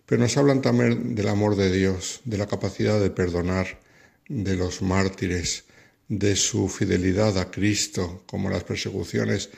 [0.07, 3.81] pero nos hablan también del amor de Dios, de la capacidad de perdonar,
[4.29, 5.65] de los mártires,
[6.09, 9.51] de su fidelidad a Cristo, como las persecuciones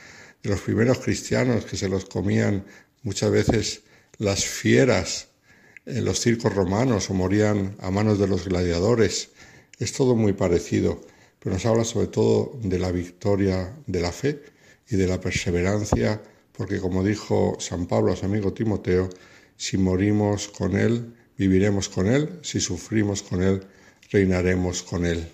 [0.42, 2.64] de los primeros cristianos que se los comían
[3.02, 3.82] muchas veces
[4.18, 5.28] las fieras
[5.84, 9.30] en los circos romanos o morían a manos de los gladiadores.
[9.78, 11.00] Es todo muy parecido,
[11.38, 14.42] pero nos habla sobre todo de la victoria de la fe
[14.88, 19.10] y de la perseverancia, porque como dijo San Pablo a su amigo Timoteo,
[19.56, 23.62] si morimos con Él, viviremos con Él, si sufrimos con Él,
[24.10, 25.26] reinaremos con Él.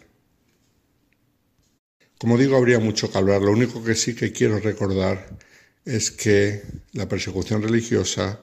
[2.19, 3.43] Como digo, habría mucho que hablar.
[3.43, 5.37] Lo único que sí que quiero recordar
[5.85, 6.63] es que
[6.93, 8.41] la persecución religiosa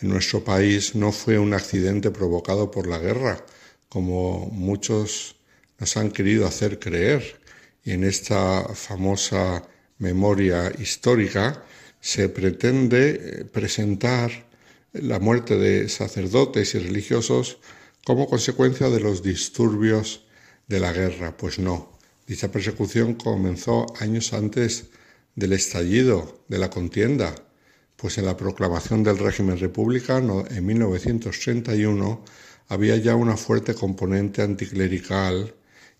[0.00, 3.44] en nuestro país no fue un accidente provocado por la guerra,
[3.88, 5.36] como muchos
[5.78, 7.40] nos han querido hacer creer.
[7.82, 9.62] Y en esta famosa
[9.98, 11.64] memoria histórica
[12.00, 14.43] se pretende presentar
[14.94, 17.58] la muerte de sacerdotes y religiosos
[18.04, 20.24] como consecuencia de los disturbios
[20.66, 21.36] de la guerra.
[21.36, 24.86] Pues no, dicha persecución comenzó años antes
[25.34, 27.34] del estallido de la contienda
[27.96, 32.24] pues en la proclamación del régimen republicano en 1931
[32.68, 35.54] había ya una fuerte componente anticlerical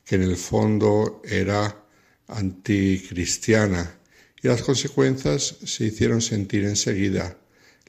[0.04, 1.84] que en el fondo era
[2.28, 3.98] anticristiana
[4.42, 7.38] y las consecuencias se hicieron sentir enseguida.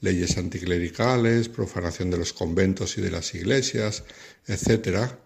[0.06, 4.04] Leyes anticlericales, profanación de los conventos y de las iglesias,
[4.46, 5.20] etcétera,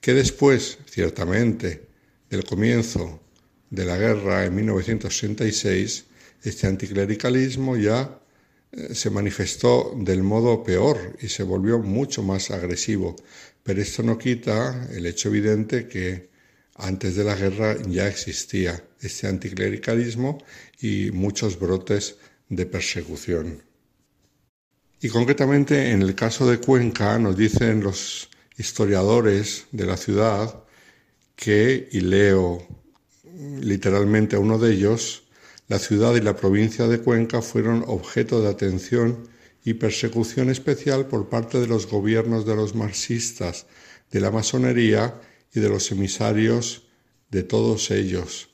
[0.00, 1.86] que después, ciertamente,
[2.28, 3.20] del comienzo
[3.70, 6.04] de la guerra en 1966,
[6.42, 8.20] este anticlericalismo ya
[8.72, 13.16] eh, se manifestó del modo peor y se volvió mucho más agresivo.
[13.62, 16.28] Pero esto no quita el hecho evidente que
[16.74, 20.38] antes de la guerra ya existía este anticlericalismo
[20.80, 22.16] y muchos brotes
[22.48, 23.62] de persecución.
[25.00, 30.64] Y concretamente en el caso de Cuenca nos dicen los historiadores de la ciudad
[31.34, 32.66] que, y leo
[33.60, 35.24] literalmente a uno de ellos,
[35.68, 39.28] la ciudad y la provincia de Cuenca fueron objeto de atención
[39.64, 43.66] y persecución especial por parte de los gobiernos de los marxistas,
[44.10, 45.20] de la masonería
[45.52, 46.84] y de los emisarios
[47.30, 48.48] de todos ellos,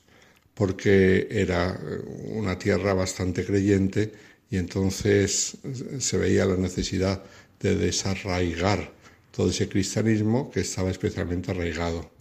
[0.55, 1.79] porque era
[2.25, 4.11] una tierra bastante creyente
[4.53, 5.57] y entonces
[5.97, 7.23] se veía la necesidad
[7.59, 8.93] de desarraigar
[9.31, 12.11] todo ese cristianismo que estaba especialmente arraigado.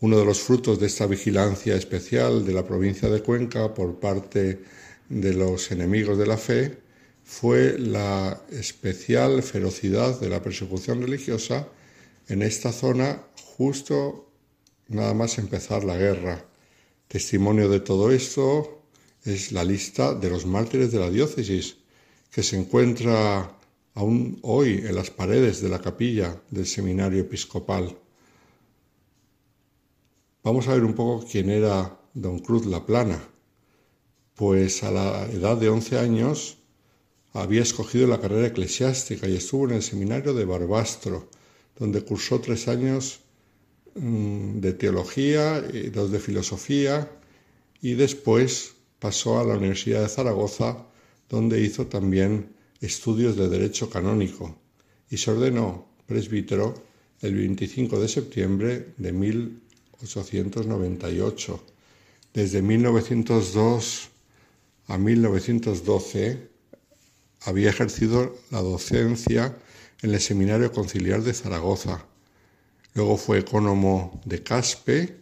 [0.00, 4.60] Uno de los frutos de esta vigilancia especial de la provincia de Cuenca por parte
[5.08, 6.76] de los enemigos de la fe
[7.24, 11.68] fue la especial ferocidad de la persecución religiosa
[12.28, 13.22] en esta zona
[13.56, 14.30] justo
[14.88, 16.44] nada más empezar la guerra.
[17.08, 18.77] Testimonio de todo esto
[19.28, 21.76] es la lista de los mártires de la diócesis,
[22.30, 23.58] que se encuentra
[23.94, 27.96] aún hoy en las paredes de la capilla del seminario episcopal.
[30.42, 33.20] Vamos a ver un poco quién era don Cruz La Plana.
[34.34, 36.58] Pues a la edad de 11 años
[37.32, 41.28] había escogido la carrera eclesiástica y estuvo en el seminario de Barbastro,
[41.76, 43.20] donde cursó tres años
[43.94, 47.10] mm, de teología y dos de filosofía
[47.82, 50.84] y después pasó a la Universidad de Zaragoza,
[51.28, 54.56] donde hizo también estudios de Derecho Canónico
[55.10, 56.74] y se ordenó presbítero
[57.20, 61.64] el 25 de septiembre de 1898.
[62.32, 64.08] Desde 1902
[64.86, 66.48] a 1912
[67.42, 69.56] había ejercido la docencia
[70.02, 72.06] en el Seminario Conciliar de Zaragoza.
[72.94, 75.16] Luego fue ecónomo de Caspe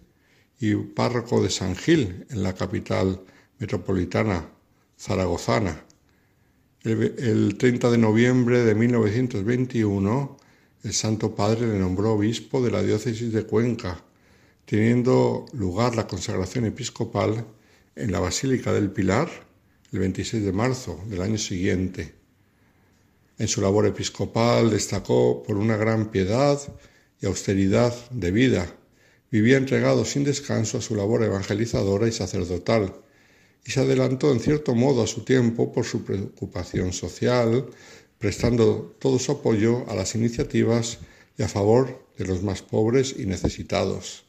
[0.60, 3.20] y párroco de San Gil, en la capital
[3.58, 4.48] metropolitana
[4.98, 5.84] zaragozana.
[6.82, 10.36] El, el 30 de noviembre de 1921,
[10.84, 14.04] el Santo Padre le nombró obispo de la diócesis de Cuenca,
[14.64, 17.44] teniendo lugar la consagración episcopal
[17.96, 19.28] en la Basílica del Pilar
[19.92, 22.14] el 26 de marzo del año siguiente.
[23.38, 26.60] En su labor episcopal destacó por una gran piedad
[27.20, 28.74] y austeridad de vida.
[29.30, 32.94] Vivía entregado sin descanso a su labor evangelizadora y sacerdotal,
[33.66, 37.66] y se adelantó en cierto modo a su tiempo por su preocupación social,
[38.18, 40.98] prestando todo su apoyo a las iniciativas
[41.36, 44.24] y a favor de los más pobres y necesitados.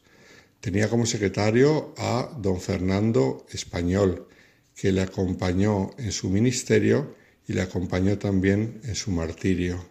[0.60, 4.28] Tenía como secretario a don Fernando Español,
[4.76, 7.16] que le acompañó en su ministerio
[7.48, 9.86] y le acompañó también en su martirio.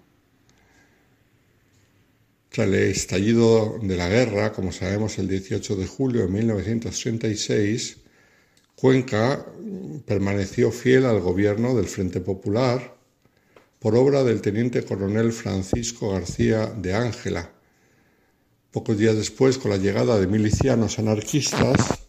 [2.49, 7.99] Tras el estallido de la guerra, como sabemos, el 18 de julio de 1936,
[8.77, 9.47] Cuenca
[10.05, 12.95] permaneció fiel al gobierno del Frente Popular
[13.79, 17.53] por obra del teniente coronel Francisco García de Ángela.
[18.73, 22.05] Pocos días después, con la llegada de milicianos anarquistas,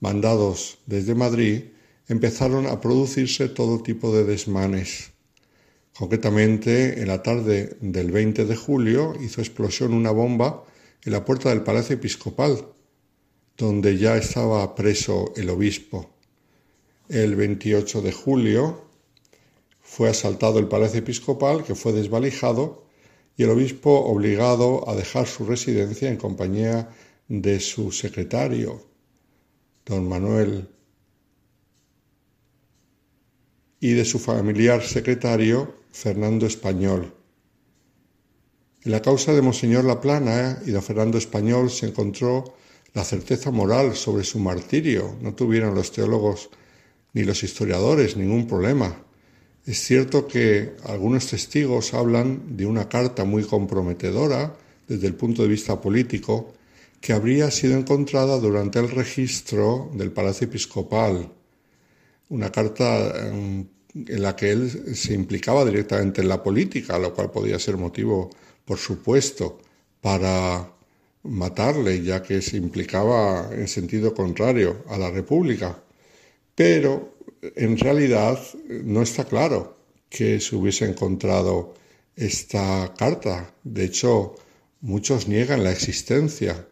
[0.00, 1.66] mandados desde Madrid,
[2.08, 5.12] empezaron a producirse todo tipo de desmanes.
[5.96, 10.64] Concretamente, en la tarde del 20 de julio hizo explosión una bomba
[11.04, 12.66] en la puerta del Palacio Episcopal,
[13.58, 16.08] donde ya estaba preso el obispo.
[17.08, 18.84] El 28 de julio
[19.82, 22.84] fue asaltado el Palacio Episcopal, que fue desvalijado,
[23.36, 26.88] y el obispo obligado a dejar su residencia en compañía
[27.26, 28.84] de su secretario,
[29.84, 30.68] don Manuel,
[33.80, 37.12] y de su familiar secretario, Fernando Español.
[38.84, 42.56] En la causa de Monseñor Laplana y de Fernando Español se encontró
[42.94, 45.16] la certeza moral sobre su martirio.
[45.20, 46.50] No tuvieron los teólogos
[47.12, 49.04] ni los historiadores ningún problema.
[49.66, 54.56] Es cierto que algunos testigos hablan de una carta muy comprometedora
[54.86, 56.54] desde el punto de vista político
[57.00, 61.30] que habría sido encontrada durante el registro del Palacio Episcopal.
[62.30, 67.58] Una carta en la que él se implicaba directamente en la política, lo cual podía
[67.58, 68.30] ser motivo,
[68.64, 69.58] por supuesto,
[70.00, 70.77] para
[71.22, 75.82] matarle, ya que se implicaba en sentido contrario a la República.
[76.54, 77.18] Pero
[77.56, 78.40] en realidad
[78.84, 79.78] no está claro
[80.08, 81.74] que se hubiese encontrado
[82.16, 83.54] esta carta.
[83.62, 84.34] De hecho,
[84.80, 86.66] muchos niegan la existencia.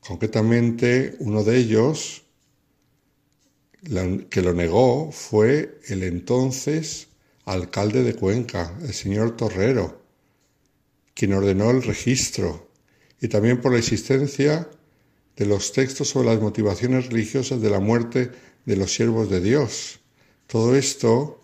[0.00, 2.22] Concretamente, uno de ellos,
[4.30, 7.08] que lo negó fue el entonces
[7.44, 10.02] alcalde de Cuenca, el señor Torrero,
[11.14, 12.63] quien ordenó el registro,
[13.24, 14.68] y también por la existencia
[15.34, 18.30] de los textos sobre las motivaciones religiosas de la muerte
[18.66, 19.98] de los siervos de Dios.
[20.46, 21.40] Todo esto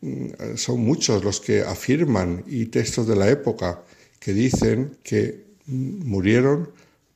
[0.00, 3.82] mm, son muchos los que afirman y textos de la época
[4.20, 6.70] que dicen que murieron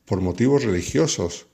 [0.05, 1.47] por motivos religiosos,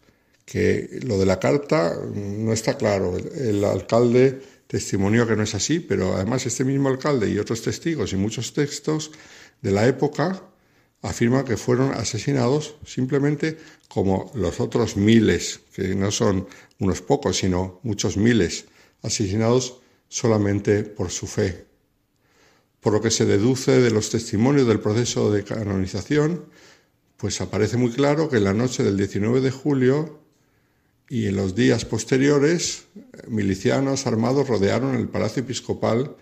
[0.47, 3.15] que lo de la carta mm, no está claro.
[3.19, 7.61] El, el alcalde testimonió que no es así, pero además este mismo alcalde y otros
[7.61, 9.11] testigos y muchos textos
[9.61, 10.43] de la época
[11.07, 13.59] afirman que fueron asesinados simplemente
[13.89, 16.49] como los otros miles, que no son
[16.81, 18.67] unos pocos, sino muchos miles,
[19.03, 21.67] asesinados solamente por su fe.
[22.81, 26.45] Por lo que se deduce de los testimonios del proceso de canonización,
[27.17, 30.21] pues aparece muy claro que en la noche del 19 de julio
[31.09, 32.85] y en los días posteriores,
[33.29, 36.17] milicianos armados rodearon el palacio episcopal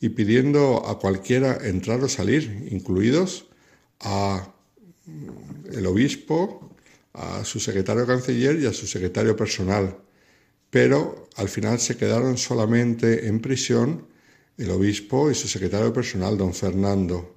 [0.00, 3.46] y pidiendo a cualquiera entrar o salir, incluidos
[4.00, 4.52] a
[5.72, 6.70] el obispo,
[7.12, 9.98] a su secretario canciller y a su secretario personal.
[10.70, 14.06] Pero al final se quedaron solamente en prisión
[14.56, 17.34] el obispo y su secretario personal, don Fernando.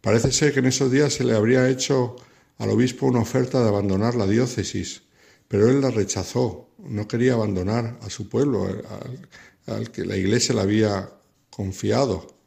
[0.00, 2.16] Parece ser que en esos días se le habría hecho
[2.58, 5.02] al obispo una oferta de abandonar la diócesis,
[5.48, 9.28] pero él la rechazó, no quería abandonar a su pueblo, al,
[9.66, 11.10] al que la iglesia le había
[11.50, 12.37] confiado.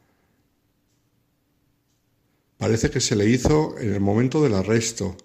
[2.62, 5.16] Parece que se le hizo en el momento del arresto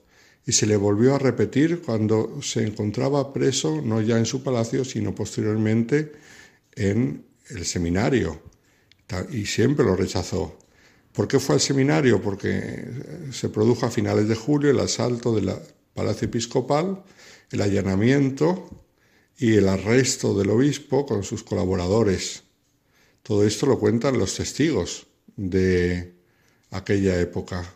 [0.43, 4.83] y se le volvió a repetir cuando se encontraba preso, no ya en su palacio,
[4.83, 6.13] sino posteriormente
[6.75, 8.41] en el seminario.
[9.31, 10.57] Y siempre lo rechazó.
[11.11, 12.19] ¿Por qué fue al seminario?
[12.23, 12.85] Porque
[13.31, 15.51] se produjo a finales de julio el asalto del
[15.93, 17.03] palacio episcopal,
[17.51, 18.67] el allanamiento
[19.37, 22.45] y el arresto del obispo con sus colaboradores.
[23.21, 25.05] Todo esto lo cuentan los testigos
[25.35, 26.16] de
[26.71, 27.73] aquella época.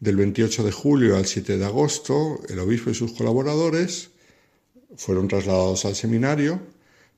[0.00, 4.10] Del 28 de julio al 7 de agosto, el obispo y sus colaboradores
[4.96, 6.60] fueron trasladados al seminario,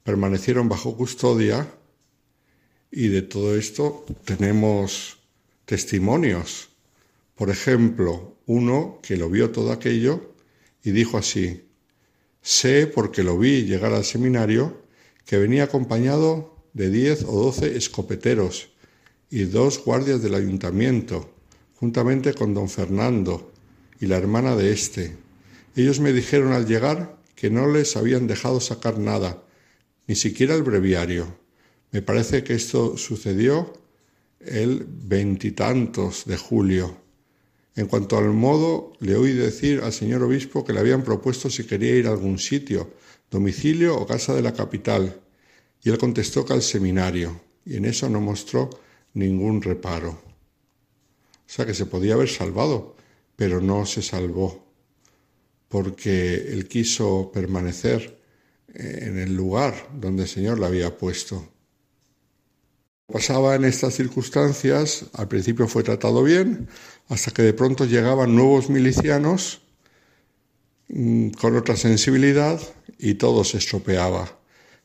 [0.03, 1.67] permanecieron bajo custodia
[2.91, 5.19] y de todo esto tenemos
[5.65, 6.69] testimonios.
[7.35, 10.35] Por ejemplo, uno que lo vio todo aquello
[10.83, 11.65] y dijo así,
[12.43, 14.83] sé porque lo vi llegar al seminario
[15.25, 18.74] que venía acompañado de 10 o 12 escopeteros
[19.31, 21.35] y dos guardias del ayuntamiento,
[21.75, 23.53] juntamente con don Fernando
[24.01, 25.17] y la hermana de éste.
[25.77, 29.43] Ellos me dijeron al llegar que no les habían dejado sacar nada,
[30.07, 31.39] ni siquiera el breviario.
[31.91, 33.73] Me parece que esto sucedió
[34.41, 36.97] el veintitantos de julio.
[37.77, 41.65] En cuanto al modo, le oí decir al señor obispo que le habían propuesto si
[41.65, 42.93] quería ir a algún sitio,
[43.31, 45.21] domicilio o casa de la capital,
[45.83, 48.71] y él contestó que al seminario, y en eso no mostró
[49.15, 50.11] ningún reparo.
[50.11, 52.97] O sea que se podía haber salvado,
[53.37, 54.67] pero no se salvó,
[55.69, 58.21] porque él quiso permanecer
[58.75, 61.49] en el lugar donde el Señor le había puesto.
[63.07, 66.69] Pasaba en estas circunstancias, al principio fue tratado bien,
[67.09, 69.61] hasta que de pronto llegaban nuevos milicianos
[70.89, 72.61] mm, con otra sensibilidad
[72.99, 74.39] y todo se estropeaba,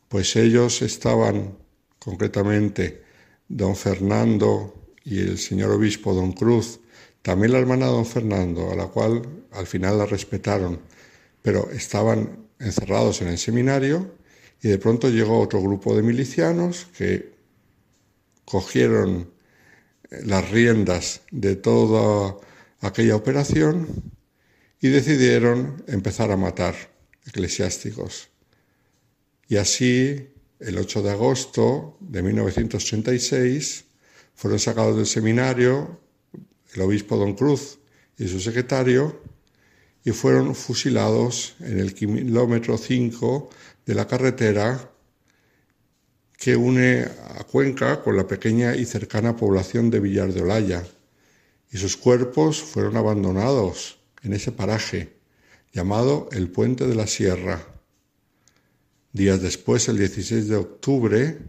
[0.10, 1.58] pues ellos estaban
[1.98, 3.09] concretamente
[3.50, 4.74] don Fernando
[5.04, 6.80] y el señor obispo don Cruz,
[7.22, 10.80] también la hermana don Fernando, a la cual al final la respetaron,
[11.42, 14.12] pero estaban encerrados en el seminario
[14.62, 17.34] y de pronto llegó otro grupo de milicianos que
[18.46, 19.32] cogieron
[20.10, 22.38] las riendas de toda
[22.82, 23.88] aquella operación
[24.82, 26.76] y decidieron empezar a matar
[27.26, 28.30] eclesiásticos.
[29.48, 30.30] Y así,
[30.60, 33.86] el 8 de agosto de 1936,
[34.36, 36.00] fueron sacados del seminario
[36.74, 37.80] el obispo don Cruz
[38.18, 39.22] y su secretario
[40.04, 43.50] y fueron fusilados en el kilómetro 5
[43.86, 44.92] de la carretera
[46.38, 47.06] que une
[47.38, 50.84] a Cuenca con la pequeña y cercana población de Villar de Olaya,
[51.72, 55.18] y sus cuerpos fueron abandonados en ese paraje
[55.74, 57.79] llamado el Puente de la Sierra.
[59.12, 61.40] Días después, el 16 de octubre,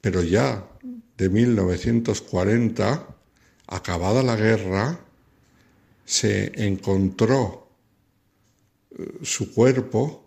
[0.00, 0.66] pero ya
[1.16, 3.16] de 1940,
[3.66, 5.00] acabada la guerra,
[6.04, 7.68] se encontró
[9.22, 10.24] su cuerpo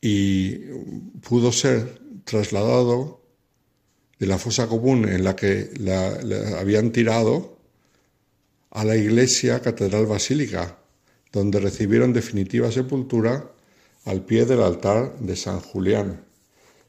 [0.00, 0.56] y
[1.22, 3.22] pudo ser trasladado
[4.18, 7.58] de la fosa común en la que la, la habían tirado
[8.70, 10.78] a la iglesia Catedral Basílica,
[11.34, 13.50] donde recibieron definitiva sepultura
[14.04, 16.24] al pie del altar de San Julián.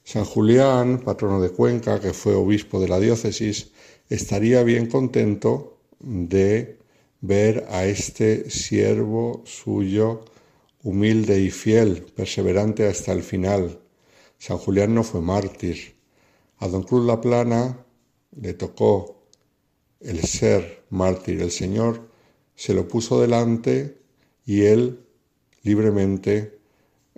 [0.03, 3.71] San Julián, patrono de Cuenca, que fue obispo de la diócesis,
[4.07, 6.77] estaría bien contento de
[7.21, 10.25] ver a este siervo suyo
[10.83, 13.79] humilde y fiel, perseverante hasta el final.
[14.37, 15.95] San Julián no fue mártir.
[16.59, 17.83] A don Cruz La Plana
[18.39, 19.23] le tocó
[20.01, 21.41] el ser mártir.
[21.41, 22.07] El Señor
[22.53, 24.04] se lo puso delante
[24.45, 24.99] y él
[25.63, 26.59] libremente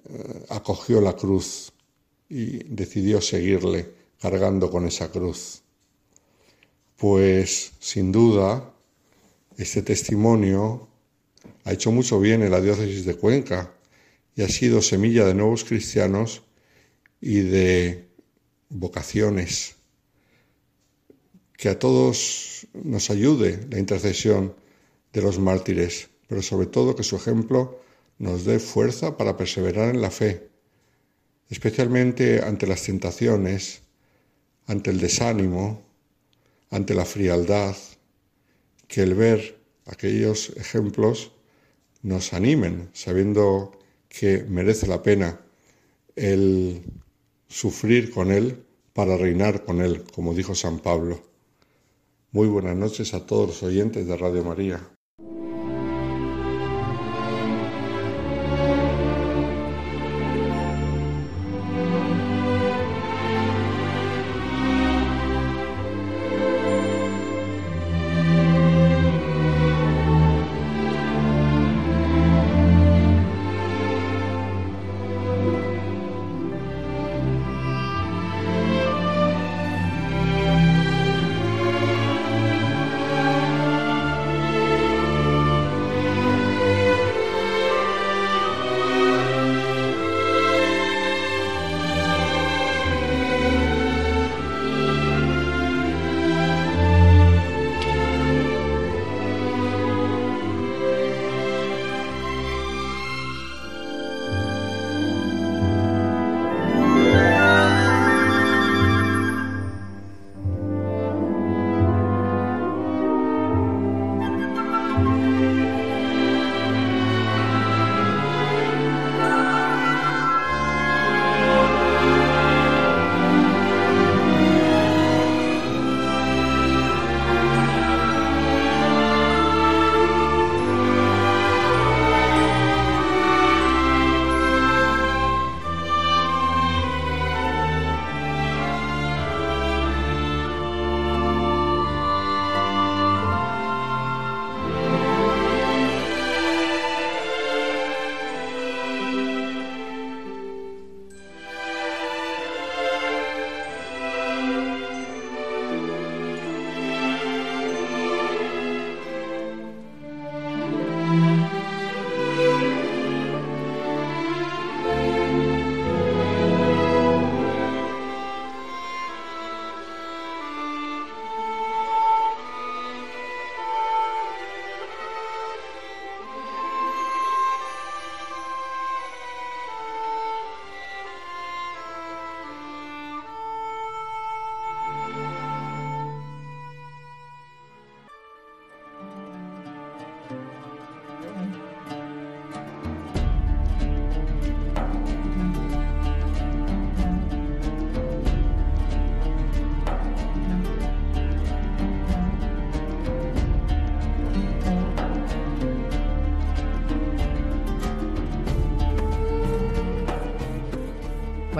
[0.09, 1.73] eh, acogió la cruz
[2.29, 5.61] y decidió seguirle cargando con esa cruz.
[6.95, 8.73] Pues sin duda,
[9.57, 10.87] este testimonio
[11.63, 13.73] ha hecho mucho bien en la diócesis de Cuenca
[14.35, 16.43] y ha sido semilla de nuevos cristianos
[17.19, 18.07] y de
[18.69, 19.75] vocaciones.
[21.57, 24.55] Que a todos nos ayude la intercesión
[25.11, 27.79] de los mártires, pero sobre todo que su ejemplo
[28.19, 30.49] nos dé fuerza para perseverar en la fe,
[31.49, 33.81] especialmente ante las tentaciones,
[34.65, 35.83] ante el desánimo,
[36.69, 37.75] ante la frialdad,
[38.87, 41.31] que el ver aquellos ejemplos
[42.01, 43.71] nos animen, sabiendo
[44.09, 45.39] que merece la pena
[46.15, 46.83] el
[47.47, 51.21] sufrir con Él para reinar con Él, como dijo San Pablo.
[52.31, 54.96] Muy buenas noches a todos los oyentes de Radio María.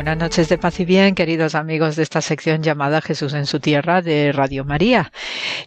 [0.08, 3.60] Buenas noches de paz y bien, queridos amigos de esta sección llamada Jesús en su
[3.60, 5.12] tierra de Radio María.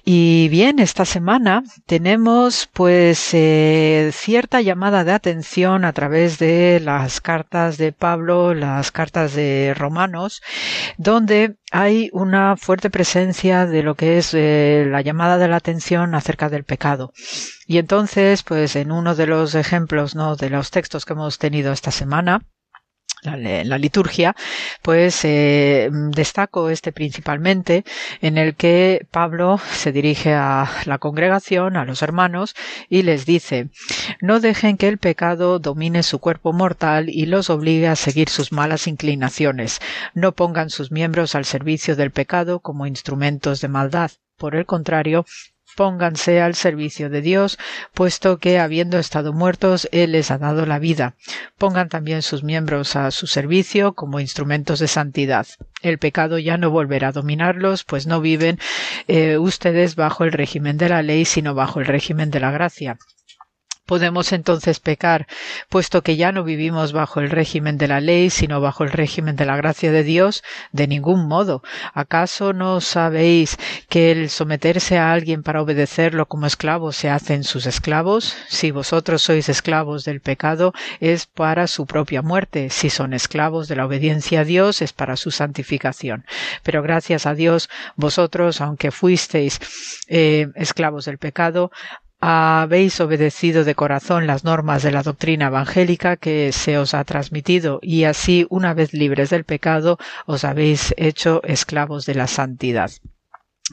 [0.02, 7.20] Y bien, esta semana tenemos pues eh, cierta llamada de atención a través de las
[7.20, 10.40] cartas de Pablo, las cartas de Romanos,
[10.96, 16.14] donde hay una fuerte presencia de lo que es eh, la llamada de la atención
[16.14, 17.12] acerca del pecado.
[17.66, 20.34] Y entonces, pues en uno de los ejemplos, ¿no?
[20.34, 22.40] de los textos que hemos tenido esta semana,
[23.22, 24.34] la, la, liturgia,
[24.82, 27.84] pues eh, destaco este principalmente
[28.20, 32.54] en el que Pablo se dirige a la congregación, a los hermanos,
[32.88, 33.68] y les dice,
[34.20, 38.52] no dejen que el pecado domine su cuerpo mortal y los obligue a seguir sus
[38.52, 39.80] malas inclinaciones,
[40.14, 44.10] no pongan sus miembros al servicio del pecado como instrumentos de maldad.
[44.36, 45.26] Por el contrario,
[45.76, 47.58] pónganse al servicio de Dios,
[47.94, 51.14] puesto que habiendo estado muertos, Él les ha dado la vida.
[51.58, 55.46] Pongan también sus miembros a su servicio como instrumentos de santidad.
[55.82, 58.58] El pecado ya no volverá a dominarlos, pues no viven
[59.08, 62.98] eh, ustedes bajo el régimen de la ley, sino bajo el régimen de la gracia.
[63.90, 65.26] Podemos entonces pecar,
[65.68, 69.34] puesto que ya no vivimos bajo el régimen de la ley, sino bajo el régimen
[69.34, 70.44] de la gracia de Dios?
[70.70, 71.64] De ningún modo.
[71.92, 73.56] ¿Acaso no sabéis
[73.88, 78.36] que el someterse a alguien para obedecerlo como esclavo se hacen sus esclavos?
[78.48, 82.70] Si vosotros sois esclavos del pecado, es para su propia muerte.
[82.70, 86.24] Si son esclavos de la obediencia a Dios, es para su santificación.
[86.62, 89.58] Pero gracias a Dios, vosotros, aunque fuisteis
[90.06, 91.72] eh, esclavos del pecado,
[92.20, 97.78] habéis obedecido de corazón las normas de la doctrina evangélica que se os ha transmitido
[97.82, 102.90] y así, una vez libres del pecado, os habéis hecho esclavos de la santidad.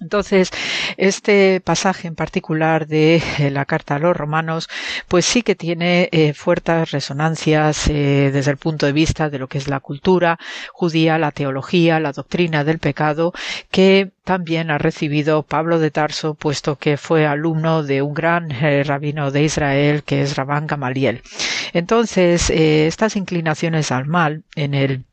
[0.02, 0.52] Entonces,
[0.98, 4.70] este pasaje en particular de eh, la carta a los romanos,
[5.08, 9.48] pues sí que tiene eh, fuertes resonancias eh, desde el punto de vista de lo
[9.48, 10.38] que es la cultura
[10.72, 13.34] judía, la teología, la doctrina del pecado,
[13.72, 19.32] que también ha recibido Pablo de Tarso, puesto que fue alumno de un gran rabino
[19.32, 21.22] de Israel, que es Rabán Gamaliel.
[21.74, 25.06] Entonces, estas inclinaciones al mal en el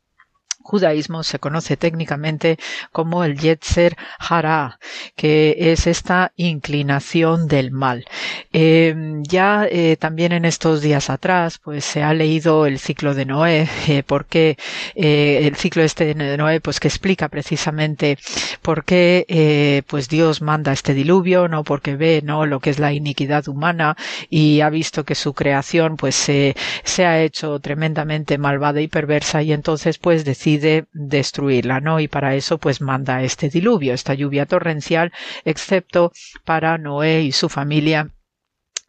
[0.65, 2.57] judaísmo se conoce técnicamente
[2.91, 4.79] como el Yetzer Hara,
[5.15, 8.05] que es esta inclinación del mal.
[8.51, 13.25] Eh, ya eh, también en estos días atrás, pues se ha leído el ciclo de
[13.25, 14.57] Noé, eh, porque
[14.95, 18.17] eh, el ciclo este de Noé, pues que explica precisamente
[18.63, 22.91] por qué pues Dios manda este diluvio, no porque ve no lo que es la
[22.91, 23.95] iniquidad humana
[24.29, 29.53] y ha visto que su creación pues se ha hecho tremendamente malvada y perversa y
[29.53, 30.54] entonces pues decide
[30.93, 31.99] destruirla, ¿no?
[31.99, 35.11] Y para eso pues manda este diluvio, esta lluvia torrencial,
[35.43, 36.11] excepto
[36.43, 38.14] para Noé y su familia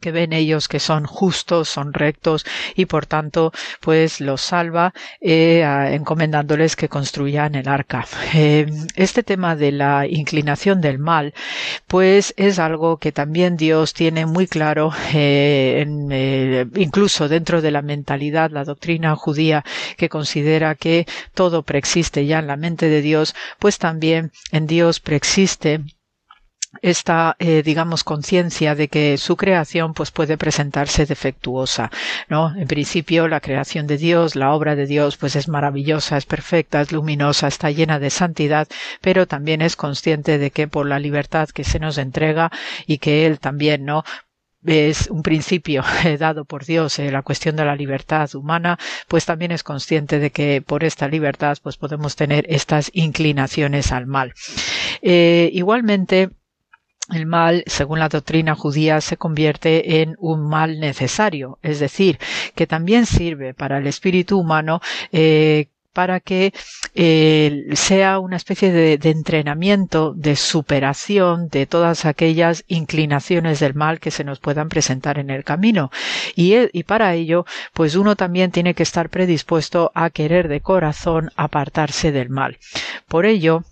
[0.01, 2.44] que ven ellos que son justos, son rectos
[2.74, 5.62] y por tanto pues los salva eh,
[5.93, 8.06] encomendándoles que construyan el arca.
[8.35, 11.35] Eh, este tema de la inclinación del mal
[11.86, 17.82] pues es algo que también Dios tiene muy claro eh, en, incluso dentro de la
[17.82, 19.64] mentalidad, la doctrina judía
[19.97, 25.01] que considera que todo preexiste ya en la mente de Dios, pues también en Dios
[25.01, 25.81] preexiste
[26.82, 31.90] esta, eh, digamos, conciencia de que su creación pues puede presentarse defectuosa,
[32.28, 32.54] ¿no?
[32.56, 36.80] En principio, la creación de Dios, la obra de Dios, pues es maravillosa, es perfecta,
[36.80, 38.68] es luminosa, está llena de santidad,
[39.00, 42.50] pero también es consciente de que por la libertad que se nos entrega
[42.86, 44.04] y que Él también, ¿no?
[44.66, 45.84] es un principio
[46.18, 48.78] dado por Dios eh, la cuestión de la libertad humana,
[49.08, 54.06] pues también es consciente de que por esta libertad pues podemos tener estas inclinaciones al
[54.06, 54.34] mal.
[55.02, 56.30] Eh, igualmente,
[57.12, 62.18] el mal, según la doctrina judía, se convierte en un mal necesario, es decir,
[62.54, 64.80] que también sirve para el espíritu humano
[65.12, 66.52] eh, para que
[66.94, 74.10] eh, sea una especie de, entrenamiento, de superación de todas aquellas inclinaciones del mal que
[74.10, 75.90] se nos puedan presentar en el camino.
[76.34, 80.60] Y, e- y para ello, pues uno también tiene que estar predispuesto a querer de
[80.60, 82.58] corazón apartarse del mal.
[83.08, 83.64] Por ello,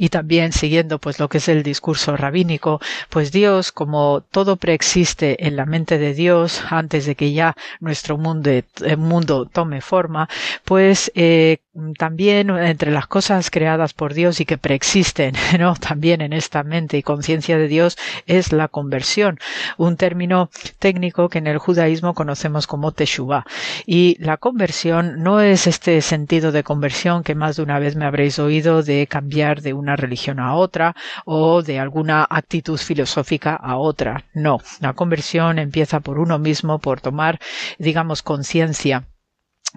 [0.00, 5.46] y también siguiendo pues lo que es el discurso rabínico, pues Dios, como todo preexiste
[5.46, 8.64] en la mente de Dios antes de que ya nuestro mundo, eh,
[8.96, 10.26] mundo tome forma,
[10.64, 11.58] pues eh,
[11.98, 15.74] también entre las cosas creadas por Dios y que preexisten, ¿no?
[15.74, 19.38] También en esta mente y conciencia de Dios es la conversión,
[19.76, 20.48] un término
[20.78, 23.44] técnico que en el judaísmo conocemos como teshuvah.
[23.84, 28.06] Y la conversión no es este sentido de conversión que más de una vez me
[28.06, 30.94] habréis oído de cambiar de una religión a otra
[31.24, 34.24] o de alguna actitud filosófica a otra.
[34.34, 37.38] No, la conversión empieza por uno mismo, por tomar,
[37.78, 39.06] digamos, conciencia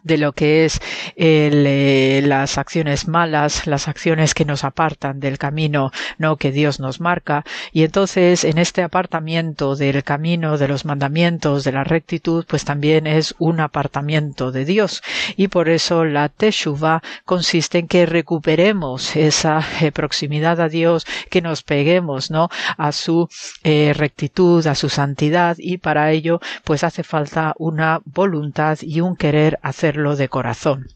[0.04, 0.80] de lo que es
[1.16, 6.80] el, eh, las acciones malas, las acciones que nos apartan del camino no que Dios
[6.80, 7.44] nos marca.
[7.72, 13.08] Y entonces en este apartamiento del camino de los mandamientos de la rectitud pues también
[13.08, 15.02] es un apartamiento de Dios.
[15.36, 21.42] Y por eso la teshuva consiste en que recuperemos esa eh, proximidad a Dios que
[21.42, 23.30] nos peguemos no a su
[23.64, 25.56] eh, rectitud a su santidad.
[25.60, 29.60] Y para ello pues hace falta una voluntad y un querer
[29.94, 30.88] hacerlo de corazón.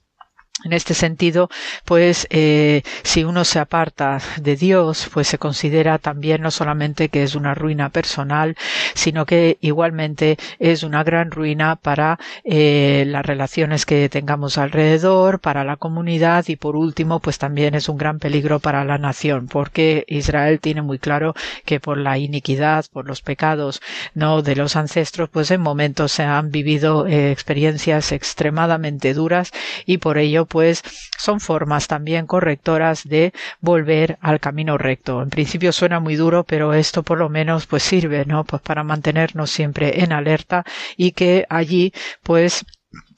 [0.68, 1.49] En este sentido,
[1.85, 7.23] pues eh, si uno se aparta de Dios, pues se considera también no solamente que
[7.23, 8.57] es una ruina personal,
[8.94, 15.64] sino que igualmente es una gran ruina para eh, las relaciones que tengamos alrededor, para
[15.64, 20.03] la comunidad y por último, pues también es un gran peligro para la nación, porque
[20.10, 21.34] Israel tiene muy claro
[21.64, 23.80] que por la iniquidad, por los pecados
[24.15, 29.53] no de los ancestros, pues en momentos se han vivido eh, experiencias extremadamente duras
[29.85, 30.56] y por ello pues
[31.17, 35.21] son formas también correctoras de volver al camino recto.
[35.21, 38.43] En principio suena muy duro, pero esto por lo menos pues sirve, ¿no?
[38.43, 40.65] Pues para mantenernos siempre en alerta
[40.95, 41.93] y que allí
[42.23, 42.65] pues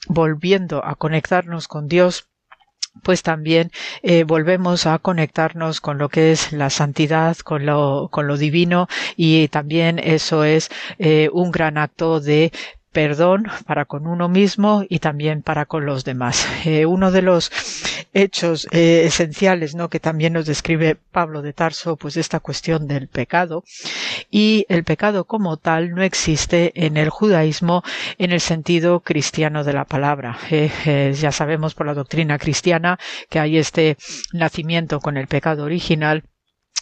[0.08, 2.30] volviendo a conectarnos con Dios
[3.04, 3.72] pues también
[4.02, 8.88] eh, volvemos a conectarnos con lo que es la santidad, con lo, con lo divino
[9.16, 12.52] y también eso es eh, un gran acto de
[12.92, 16.48] perdón para con uno mismo y también para con los demás.
[16.66, 17.52] Eh, uno de los
[18.14, 19.90] hechos eh, esenciales, ¿no?
[19.90, 23.64] Que también nos describe Pablo de Tarso, pues esta cuestión del pecado
[24.30, 27.84] y el pecado como tal no existe en el judaísmo
[28.18, 30.38] en el sentido cristiano de la palabra.
[30.52, 33.00] Eh, ya sabemos por la doctrina cristiana
[33.30, 33.98] que hay este
[34.34, 36.24] nacimiento con el pecado original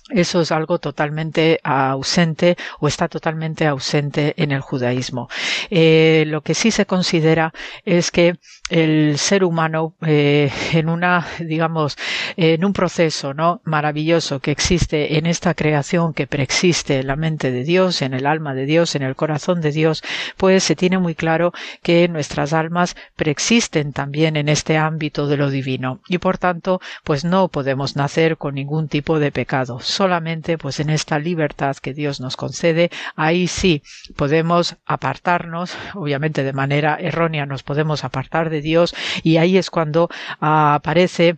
[0.10, 5.28] eso es algo totalmente ausente o está totalmente ausente en el judaísmo.
[5.70, 7.54] Eh, lo que sí se considera
[7.84, 8.36] es que
[8.70, 11.98] el ser humano eh, en una digamos
[12.36, 17.52] en un proceso no maravilloso que existe en esta creación que preexiste en la mente
[17.52, 20.04] de Dios en el alma de Dios en el corazón de Dios
[20.36, 25.50] pues se tiene muy claro que nuestras almas preexisten también en este ámbito de lo
[25.50, 26.02] divino.
[26.08, 30.90] Y por tanto pues no podemos nacer con ningún tipo de pecado solamente pues en
[30.90, 33.84] esta libertad que Dios nos concede ahí sí
[34.16, 40.10] podemos apartarnos obviamente de manera errónea nos podemos apartar de Dios y ahí es cuando
[40.40, 41.38] aparece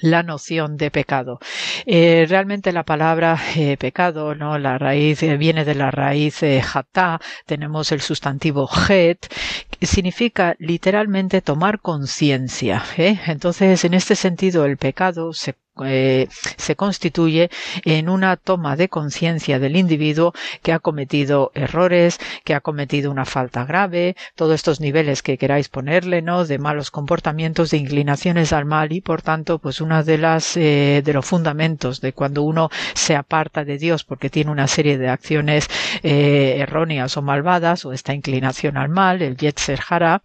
[0.00, 1.38] la noción de pecado.
[1.86, 4.58] Eh, realmente la palabra eh, pecado, ¿no?
[4.58, 9.26] La raíz eh, viene de la raíz hatá, tenemos el sustantivo het,
[9.70, 12.82] que significa literalmente tomar conciencia.
[12.96, 15.54] Entonces, en este sentido, el pecado se
[15.84, 17.50] eh, se constituye
[17.84, 20.32] en una toma de conciencia del individuo
[20.62, 25.68] que ha cometido errores, que ha cometido una falta grave, todos estos niveles que queráis
[25.68, 26.44] ponerle, ¿no?
[26.44, 31.02] De malos comportamientos, de inclinaciones al mal y por tanto, pues una de las eh,
[31.04, 35.08] de los fundamentos de cuando uno se aparta de Dios porque tiene una serie de
[35.08, 35.68] acciones
[36.02, 40.22] eh, erróneas o malvadas o esta inclinación al mal, el Yetzer Hara,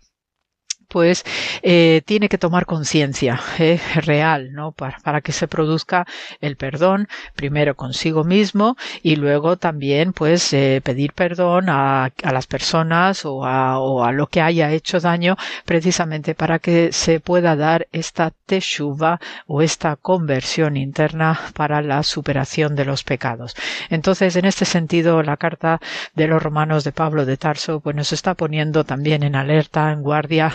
[0.91, 1.23] pues
[1.63, 4.73] eh, tiene que tomar conciencia eh, real, ¿no?
[4.73, 6.05] Para, para, que se produzca
[6.41, 12.47] el perdón, primero consigo mismo y luego también, pues, eh, pedir perdón a, a, las
[12.47, 17.55] personas o a, o a, lo que haya hecho daño, precisamente para que se pueda
[17.55, 23.55] dar esta teshuva o esta conversión interna para la superación de los pecados.
[23.89, 25.79] Entonces, en este sentido, la carta
[26.15, 30.01] de los romanos de Pablo de Tarso, pues nos está poniendo también en alerta, en
[30.01, 30.51] guardia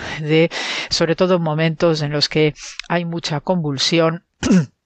[0.90, 2.54] sobre todo en momentos en los que
[2.88, 4.24] hay mucha convulsión,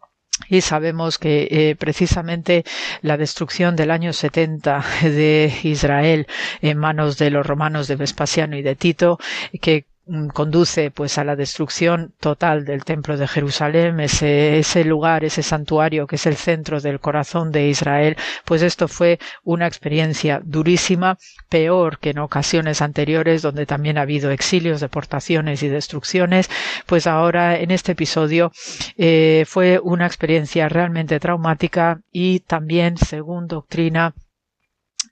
[0.49, 2.65] y sabemos que eh, precisamente
[3.03, 6.27] la destrucción del año 70 de Israel
[6.63, 9.19] en manos de los romanos de Vespasiano y de Tito,
[9.61, 9.87] que
[10.33, 16.07] conduce pues a la destrucción total del templo de Jerusalén, ese, ese lugar, ese santuario
[16.07, 21.19] que es el centro del corazón de Israel, pues esto fue una experiencia durísima,
[21.49, 26.51] peor que en ocasiones anteriores donde también ha habido exilios, deportaciones y destrucciones,
[26.87, 28.53] pues ahora en este episodio
[28.97, 34.15] eh, fue una experiencia realmente traumática y también, según doctrina,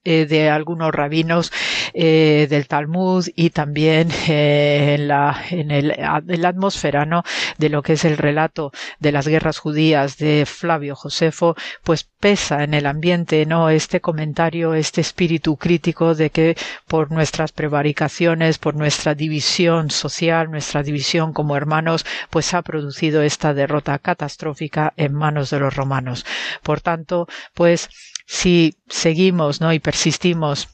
[0.04, 1.52] eh, de algunos rabinos
[1.92, 7.24] eh, del Talmud y también eh, en, la, en, el, en, la atmósfera ¿no?
[7.58, 8.70] de lo que es el relato
[9.00, 14.74] de las guerras judías de Flavio Josefo, pues pesa en el ambiente no este comentario,
[14.74, 16.56] este espíritu crítico de que
[16.86, 23.54] por nuestras prevaricaciones, por nuestra división social, nuestra división como hermanos, pues ha producido esta
[23.54, 26.24] derrota catastrófica en manos de los romanos.
[26.62, 27.88] Por tanto, pues
[28.28, 29.72] si seguimos ¿no?
[29.72, 30.68] y persistimos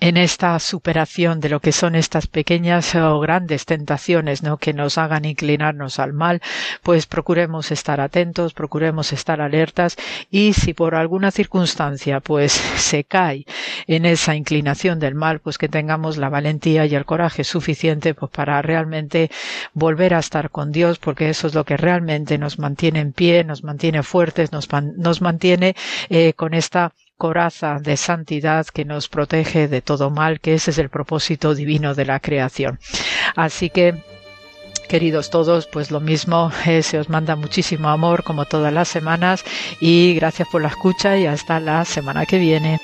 [0.00, 4.56] en esta superación de lo que son estas pequeñas o grandes tentaciones ¿no?
[4.56, 6.40] que nos hagan inclinarnos al mal,
[6.82, 9.96] pues procuremos estar atentos, procuremos estar alertas
[10.30, 13.46] y si por alguna circunstancia pues se cae
[13.86, 18.30] en esa inclinación del mal, pues que tengamos la valentía y el coraje suficiente pues
[18.30, 19.30] para realmente
[19.72, 23.44] volver a estar con Dios, porque eso es lo que realmente nos mantiene en pie,
[23.44, 25.74] nos mantiene fuertes, nos, nos mantiene
[26.08, 30.78] eh, con esta coraza de santidad que nos protege de todo mal, que ese es
[30.78, 32.78] el propósito divino de la creación.
[33.34, 33.94] Así que
[34.88, 39.44] Queridos todos, pues lo mismo, eh, se os manda muchísimo amor como todas las semanas
[39.80, 42.78] y gracias por la escucha y hasta la semana que viene.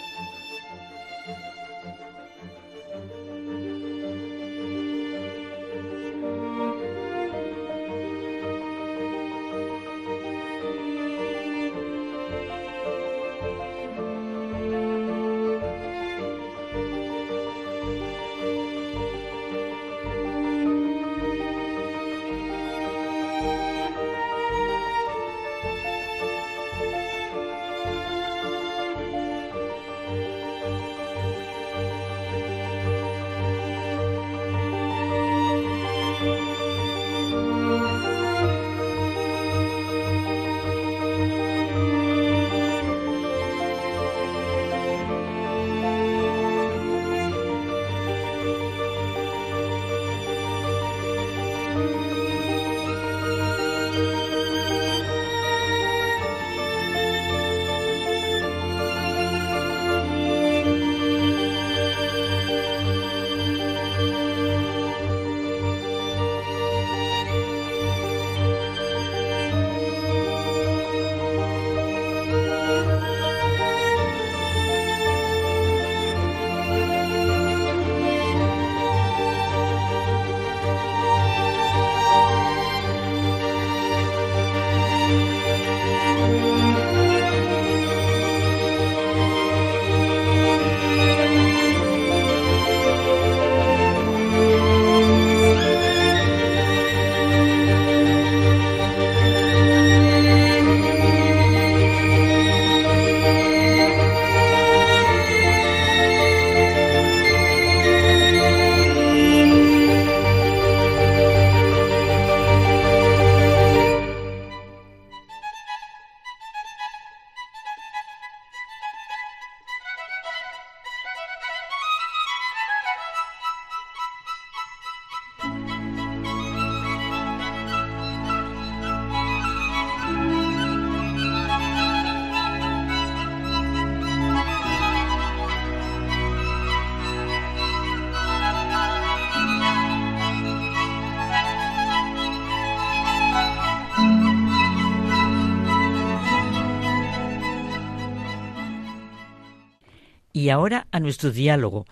[150.43, 151.85] Y ahora a nuestro diálogo.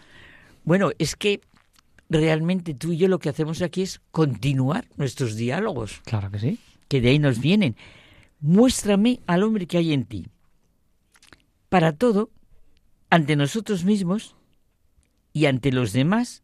[0.65, 1.41] Bueno, es que
[2.09, 6.59] realmente tú y yo lo que hacemos aquí es continuar nuestros diálogos, Claro que sí.
[6.89, 7.77] que de ahí nos vienen.
[8.41, 10.27] Muéstrame al hombre que hay en ti.
[11.69, 12.31] Para todo,
[13.09, 14.35] ante nosotros mismos
[15.33, 16.43] y ante los demás,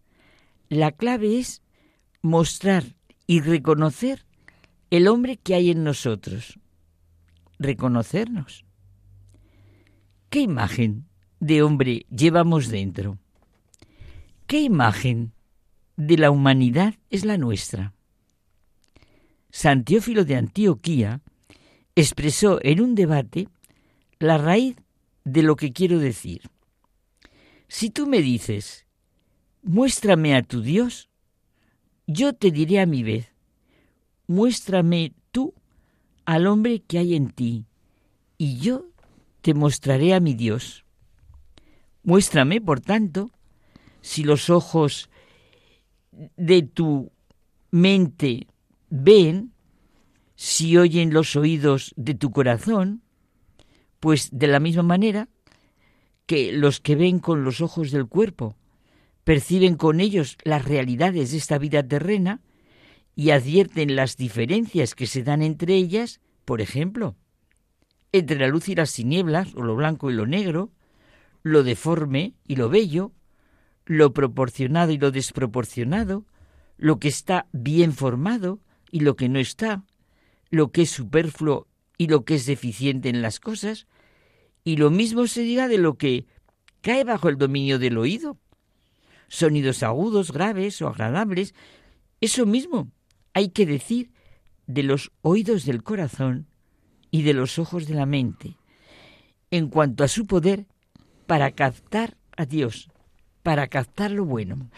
[0.69, 1.61] la clave es
[2.23, 2.85] mostrar
[3.27, 4.25] y reconocer
[4.91, 6.61] el hombre que hay en nosotros.
[7.59, 8.65] Reconocernos.
[10.31, 11.07] ¿Qué imagen
[11.41, 13.19] de hombre llevamos dentro?
[14.47, 15.33] ¿Qué imagen
[15.97, 17.95] de la humanidad es la nuestra?
[19.51, 21.21] San Teófilo de Antioquía
[21.95, 23.49] expresó en un debate
[24.19, 24.77] la raíz
[25.25, 26.43] de lo que quiero decir.
[27.69, 28.87] Si tú me dices,
[29.63, 31.09] muéstrame a tu Dios,
[32.07, 33.33] yo te diré a mi vez,
[34.29, 35.55] muéstrame tú
[36.25, 37.65] al hombre que hay en ti,
[38.39, 38.87] y yo
[39.41, 40.86] te mostraré a mi Dios.
[42.07, 43.33] Muéstrame, por tanto,
[44.01, 45.11] si los ojos
[46.37, 47.11] de tu
[47.73, 48.47] mente
[48.91, 49.53] ven,
[50.37, 53.03] si oyen los oídos de tu corazón,
[53.99, 55.29] pues de la misma manera
[56.27, 58.57] que los que ven con los ojos del cuerpo
[59.25, 62.41] perciben con ellos las realidades de esta vida terrena
[63.17, 67.17] y advierten las diferencias que se dan entre ellas, por ejemplo,
[68.13, 70.71] entre la luz y las tinieblas, o lo blanco y lo negro,
[71.47, 73.13] lo deforme y lo bello,
[73.85, 76.27] lo proporcionado y lo desproporcionado,
[76.77, 78.59] lo que está bien formado
[78.91, 79.85] y lo que no está,
[80.51, 81.69] lo que es superfluo
[81.99, 83.87] y lo que es deficiente en las cosas,
[84.65, 86.27] y lo mismo se diga de lo que
[86.81, 88.39] cae bajo el dominio del oído.
[89.29, 91.55] Sonidos agudos, graves o agradables,
[92.21, 92.91] eso mismo
[93.35, 94.11] hay que decir
[94.67, 96.49] de los oídos del corazón
[97.13, 98.57] y de los ojos de la mente,
[99.53, 100.67] en cuanto a su poder
[101.27, 102.89] para captar a Dios,
[103.43, 104.71] para captar lo bueno.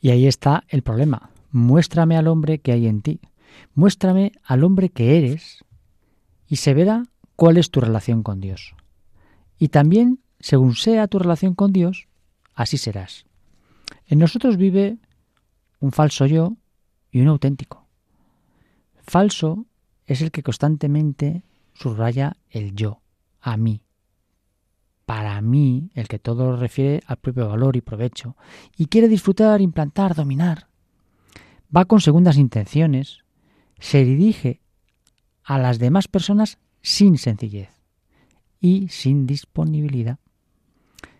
[0.00, 1.30] Y ahí está el problema.
[1.50, 3.20] Muéstrame al hombre que hay en ti.
[3.74, 5.64] Muéstrame al hombre que eres
[6.48, 7.04] y se verá
[7.36, 8.74] cuál es tu relación con Dios.
[9.58, 12.08] Y también, según sea tu relación con Dios,
[12.54, 13.24] así serás.
[14.06, 14.98] En nosotros vive
[15.80, 16.56] un falso yo
[17.10, 17.86] y un auténtico.
[19.06, 19.66] Falso
[20.06, 23.00] es el que constantemente subraya el yo,
[23.40, 23.83] a mí.
[25.06, 28.36] Para mí, el que todo lo refiere al propio valor y provecho,
[28.76, 30.68] y quiere disfrutar, implantar, dominar.
[31.74, 33.18] Va con segundas intenciones,
[33.78, 34.60] se dirige
[35.42, 37.70] a las demás personas sin sencillez
[38.60, 40.18] y sin disponibilidad.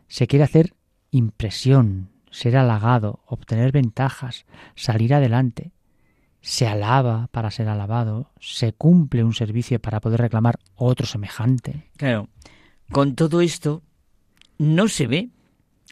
[0.08, 0.74] Se quiere hacer
[1.10, 5.72] impresión, ser halagado, obtener ventajas, salir adelante.
[6.40, 11.90] Se alaba para ser alabado, se cumple un servicio para poder reclamar otro semejante.
[11.96, 12.28] Claro,
[12.90, 13.82] con todo esto
[14.58, 15.30] no se ve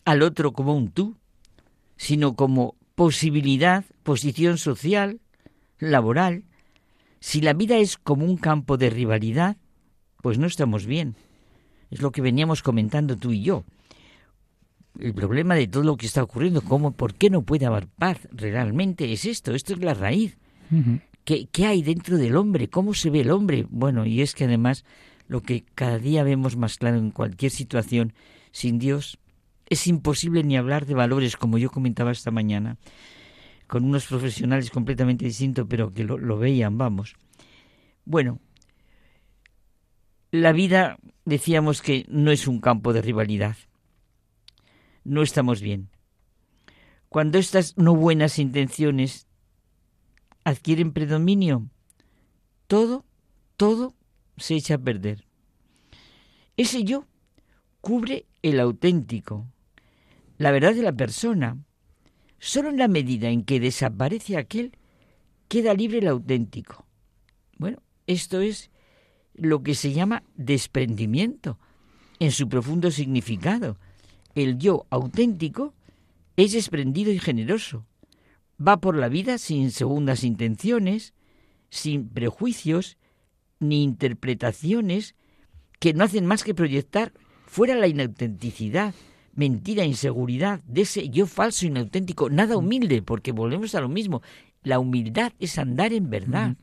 [0.04, 1.16] al otro como un tú,
[1.96, 5.20] sino como posibilidad, posición social,
[5.78, 6.44] laboral.
[7.20, 9.56] Si la vida es como un campo de rivalidad,
[10.20, 11.16] pues no estamos bien.
[11.90, 13.64] Es lo que veníamos comentando tú y yo.
[14.98, 18.18] El problema de todo lo que está ocurriendo, cómo, por qué no puede haber paz
[18.30, 20.38] realmente, es esto, esto es la raíz.
[21.24, 22.68] ¿Qué, ¿Qué hay dentro del hombre?
[22.68, 23.66] ¿Cómo se ve el hombre?
[23.70, 24.84] Bueno, y es que además
[25.32, 28.12] lo que cada día vemos más claro en cualquier situación,
[28.50, 29.18] sin Dios,
[29.70, 32.76] es imposible ni hablar de valores, como yo comentaba esta mañana,
[33.66, 37.16] con unos profesionales completamente distintos, pero que lo, lo veían, vamos.
[38.04, 38.40] Bueno,
[40.30, 43.56] la vida, decíamos que no es un campo de rivalidad.
[45.02, 45.88] No estamos bien.
[47.08, 49.26] Cuando estas no buenas intenciones
[50.44, 51.70] adquieren predominio,
[52.66, 53.06] todo,
[53.56, 53.94] todo
[54.42, 55.24] se echa a perder.
[56.56, 57.06] Ese yo
[57.80, 59.46] cubre el auténtico,
[60.36, 61.58] la verdad de la persona.
[62.38, 64.72] Solo en la medida en que desaparece aquel,
[65.46, 66.86] queda libre el auténtico.
[67.56, 67.78] Bueno,
[68.08, 68.72] esto es
[69.34, 71.60] lo que se llama desprendimiento
[72.18, 73.78] en su profundo significado.
[74.34, 75.72] El yo auténtico
[76.36, 77.86] es desprendido y generoso.
[78.60, 81.14] Va por la vida sin segundas intenciones,
[81.70, 82.98] sin prejuicios
[83.62, 85.14] ni interpretaciones
[85.78, 87.12] que no hacen más que proyectar
[87.46, 88.94] fuera la inautenticidad,
[89.34, 94.22] mentira, inseguridad de ese yo falso, inauténtico, nada humilde, porque volvemos a lo mismo.
[94.62, 96.56] La humildad es andar en verdad.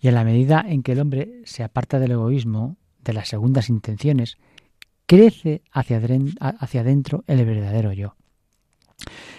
[0.00, 3.68] Y en la medida en que el hombre se aparta del egoísmo, de las segundas
[3.68, 4.38] intenciones,
[5.06, 6.00] crece hacia,
[6.40, 8.16] hacia adentro el verdadero yo.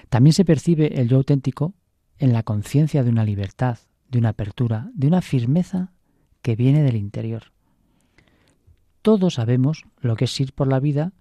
[0.09, 1.73] También se percibe el yo auténtico
[2.17, 3.79] en la conciencia de una libertad,
[4.09, 5.91] de una apertura, de una firmeza
[6.45, 7.45] que viene del interior.
[9.01, 11.11] Todos sabemos lo que es ir por la vida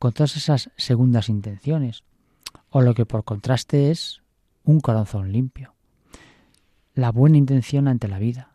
[0.00, 2.02] con todas esas segundas intenciones,
[2.68, 4.22] o lo que por contraste es
[4.64, 5.76] un corazón limpio.
[6.94, 8.50] La buena intención ante la vida.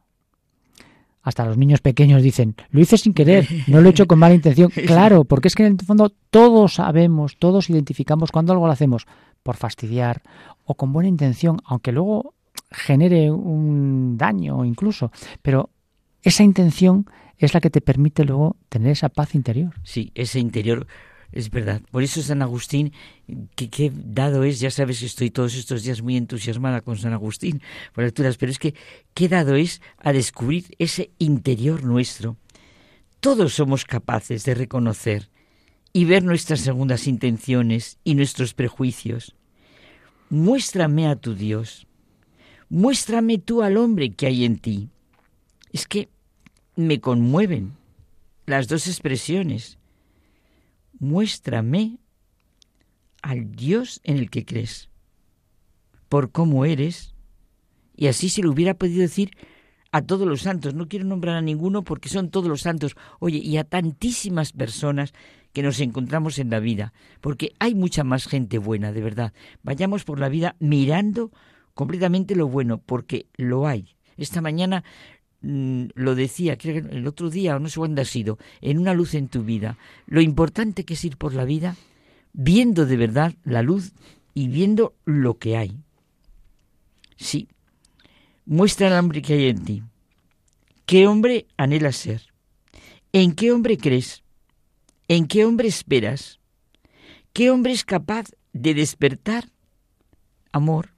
[1.21, 4.35] Hasta los niños pequeños dicen, lo hice sin querer, no lo he hecho con mala
[4.35, 4.71] intención.
[4.85, 9.07] Claro, porque es que en el fondo todos sabemos, todos identificamos cuando algo lo hacemos
[9.43, 10.23] por fastidiar
[10.65, 12.33] o con buena intención, aunque luego
[12.69, 15.69] genere un daño incluso, pero
[16.25, 17.05] esa intención
[17.37, 19.73] es la que te permite luego tener esa paz interior.
[19.83, 20.87] Sí, ese interior
[21.31, 21.81] es verdad.
[21.91, 22.93] Por eso San Agustín,
[23.55, 27.61] que, dado es, ya sabes que estoy todos estos días muy entusiasmada con San Agustín
[27.93, 28.73] por lecturas, pero es que
[29.13, 32.37] qué dado es a descubrir ese interior nuestro.
[33.19, 35.29] Todos somos capaces de reconocer
[35.93, 39.35] y ver nuestras segundas intenciones y nuestros prejuicios.
[40.29, 41.85] Muéstrame a tu Dios.
[42.67, 44.89] Muéstrame tú al hombre que hay en ti.
[45.71, 46.09] Es que
[46.75, 47.73] me conmueven
[48.45, 49.77] las dos expresiones.
[50.99, 51.99] Muéstrame
[53.21, 54.89] al Dios en el que crees,
[56.09, 57.15] por cómo eres,
[57.95, 59.31] y así se lo hubiera podido decir
[59.91, 60.73] a todos los santos.
[60.73, 62.95] No quiero nombrar a ninguno porque son todos los santos.
[63.19, 65.13] Oye, y a tantísimas personas
[65.53, 66.91] que nos encontramos en la vida,
[67.21, 69.33] porque hay mucha más gente buena, de verdad.
[69.63, 71.31] Vayamos por la vida mirando
[71.73, 73.95] completamente lo bueno, porque lo hay.
[74.17, 74.83] Esta mañana
[75.45, 79.13] lo decía, que el otro día, o no sé cuándo ha sido, en una luz
[79.13, 79.77] en tu vida.
[80.07, 81.75] Lo importante que es ir por la vida
[82.33, 83.93] viendo de verdad la luz
[84.33, 85.77] y viendo lo que hay.
[87.15, 87.47] Sí,
[88.45, 89.83] muestra el hambre que hay en ti.
[90.85, 92.21] ¿Qué hombre anhelas ser?
[93.13, 94.23] ¿En qué hombre crees?
[95.07, 96.39] ¿En qué hombre esperas?
[97.33, 99.49] ¿Qué hombre es capaz de despertar
[100.51, 100.89] amor,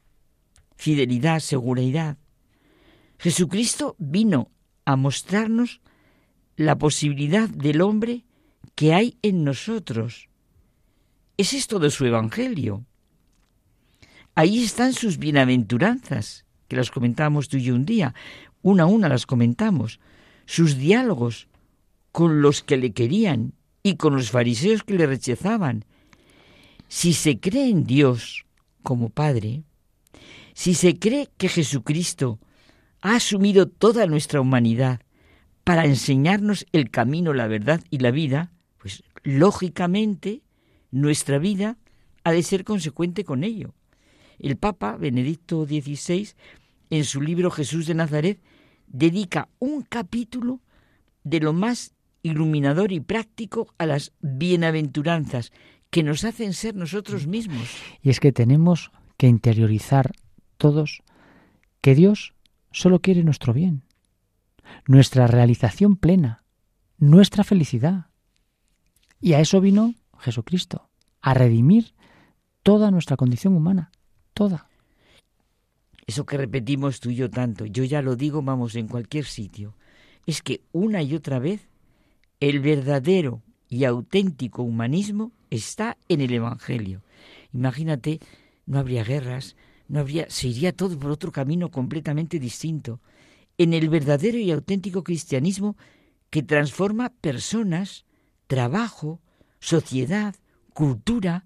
[0.75, 2.17] fidelidad, seguridad?
[3.19, 4.51] Jesucristo vino
[4.85, 5.81] a mostrarnos
[6.55, 8.25] la posibilidad del hombre
[8.75, 10.29] que hay en nosotros.
[11.37, 12.85] Es todo su evangelio.
[14.35, 18.13] Ahí están sus bienaventuranzas, que las comentábamos tú y yo un día.
[18.61, 19.99] Una a una las comentamos.
[20.45, 21.47] Sus diálogos
[22.11, 23.53] con los que le querían
[23.83, 25.85] y con los fariseos que le rechazaban.
[26.87, 28.45] Si se cree en Dios
[28.83, 29.63] como Padre,
[30.53, 32.39] si se cree que Jesucristo
[33.01, 35.01] ha asumido toda nuestra humanidad
[35.63, 40.41] para enseñarnos el camino, la verdad y la vida, pues lógicamente
[40.91, 41.77] nuestra vida
[42.23, 43.73] ha de ser consecuente con ello.
[44.39, 46.29] El Papa Benedicto XVI,
[46.89, 48.39] en su libro Jesús de Nazaret,
[48.87, 50.61] dedica un capítulo
[51.23, 51.93] de lo más
[52.23, 55.51] iluminador y práctico a las bienaventuranzas
[55.89, 57.67] que nos hacen ser nosotros mismos.
[58.01, 60.11] Y es que tenemos que interiorizar
[60.57, 61.01] todos
[61.81, 62.33] que Dios
[62.71, 63.83] solo quiere nuestro bien,
[64.87, 66.43] nuestra realización plena,
[66.97, 68.07] nuestra felicidad.
[69.19, 70.89] Y a eso vino Jesucristo,
[71.21, 71.93] a redimir
[72.63, 73.91] toda nuestra condición humana,
[74.33, 74.67] toda.
[76.05, 79.75] Eso que repetimos tú y yo tanto, yo ya lo digo, vamos, en cualquier sitio,
[80.25, 81.67] es que una y otra vez
[82.39, 87.01] el verdadero y auténtico humanismo está en el Evangelio.
[87.53, 88.19] Imagínate,
[88.65, 89.55] no habría guerras,
[89.87, 92.99] no habría, se iría todo por otro camino completamente distinto.
[93.57, 95.77] En el verdadero y auténtico cristianismo
[96.29, 98.05] que transforma personas,
[98.47, 99.21] trabajo,
[99.59, 100.35] sociedad,
[100.73, 101.45] cultura,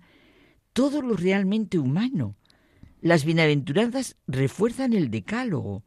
[0.74, 2.36] todo lo realmente humano.
[3.02, 5.84] Las bienaventuranzas refuerzan el decálogo,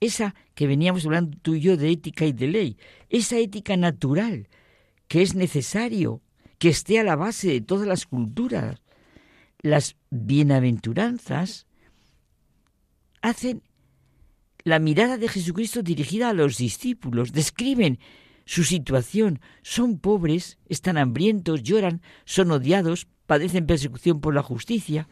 [0.00, 2.78] esa que veníamos hablando tú y yo de ética y de ley,
[3.08, 4.48] esa ética natural
[5.08, 6.22] que es necesario
[6.58, 8.80] que esté a la base de todas las culturas.
[9.60, 11.65] Las bienaventuranzas
[13.26, 13.62] hacen
[14.62, 17.98] la mirada de Jesucristo dirigida a los discípulos, describen
[18.44, 25.08] su situación, son pobres, están hambrientos, lloran, son odiados, padecen persecución por la justicia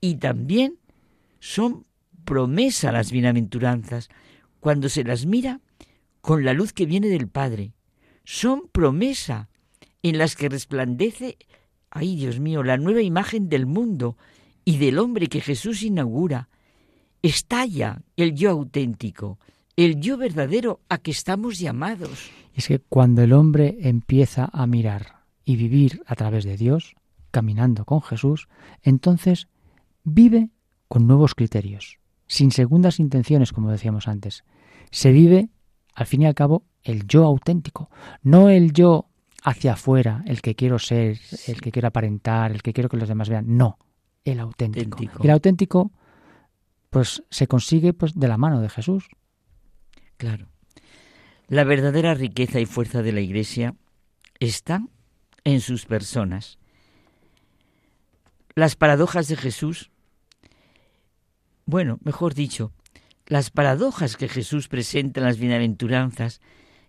[0.00, 0.78] y también
[1.40, 1.86] son
[2.24, 4.08] promesa las bienaventuranzas
[4.60, 5.60] cuando se las mira
[6.22, 7.74] con la luz que viene del Padre.
[8.24, 9.50] Son promesa
[10.02, 11.36] en las que resplandece,
[11.90, 14.16] ay Dios mío, la nueva imagen del mundo
[14.64, 16.48] y del hombre que Jesús inaugura.
[17.22, 19.38] Estalla el yo auténtico,
[19.76, 22.30] el yo verdadero a que estamos llamados.
[22.54, 26.94] Es que cuando el hombre empieza a mirar y vivir a través de Dios,
[27.30, 28.48] caminando con Jesús,
[28.82, 29.48] entonces
[30.04, 30.50] vive
[30.88, 34.44] con nuevos criterios, sin segundas intenciones, como decíamos antes.
[34.90, 35.48] Se vive,
[35.94, 37.88] al fin y al cabo, el yo auténtico,
[38.22, 39.06] no el yo
[39.44, 43.08] hacia afuera, el que quiero ser, el que quiero aparentar, el que quiero que los
[43.08, 43.56] demás vean.
[43.56, 43.78] No,
[44.24, 44.96] el auténtico.
[44.96, 45.22] Auténtico.
[45.22, 45.92] El auténtico,
[46.92, 49.08] pues se consigue pues de la mano de Jesús.
[50.18, 50.48] Claro.
[51.48, 53.74] La verdadera riqueza y fuerza de la Iglesia
[54.40, 54.84] está
[55.44, 56.58] en sus personas.
[58.54, 59.90] Las paradojas de Jesús,
[61.64, 62.74] bueno, mejor dicho,
[63.26, 66.42] las paradojas que Jesús presenta en las bienaventuranzas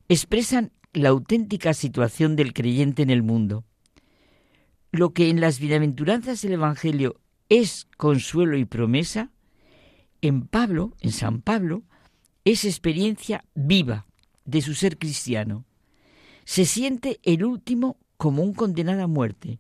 [0.10, 3.64] expresan la auténtica situación del creyente en el mundo.
[4.92, 9.32] Lo que en las bienaventuranzas del Evangelio es consuelo y promesa,
[10.24, 11.84] en Pablo, en San Pablo,
[12.46, 14.06] es experiencia viva
[14.46, 15.66] de su ser cristiano.
[16.46, 19.60] Se siente el último como un condenado a muerte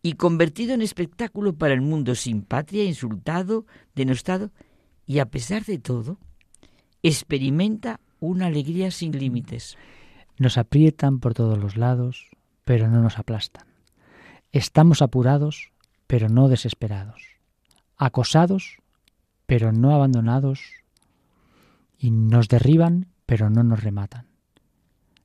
[0.00, 4.52] y convertido en espectáculo para el mundo sin patria, insultado, denostado,
[5.06, 6.18] y a pesar de todo,
[7.02, 9.76] experimenta una alegría sin límites.
[10.38, 12.30] Nos aprietan por todos los lados,
[12.64, 13.66] pero no nos aplastan.
[14.50, 15.72] Estamos apurados,
[16.06, 17.22] pero no desesperados.
[17.98, 18.79] Acosados,
[19.50, 20.60] pero no abandonados.
[21.98, 24.28] Y nos derriban, pero no nos rematan.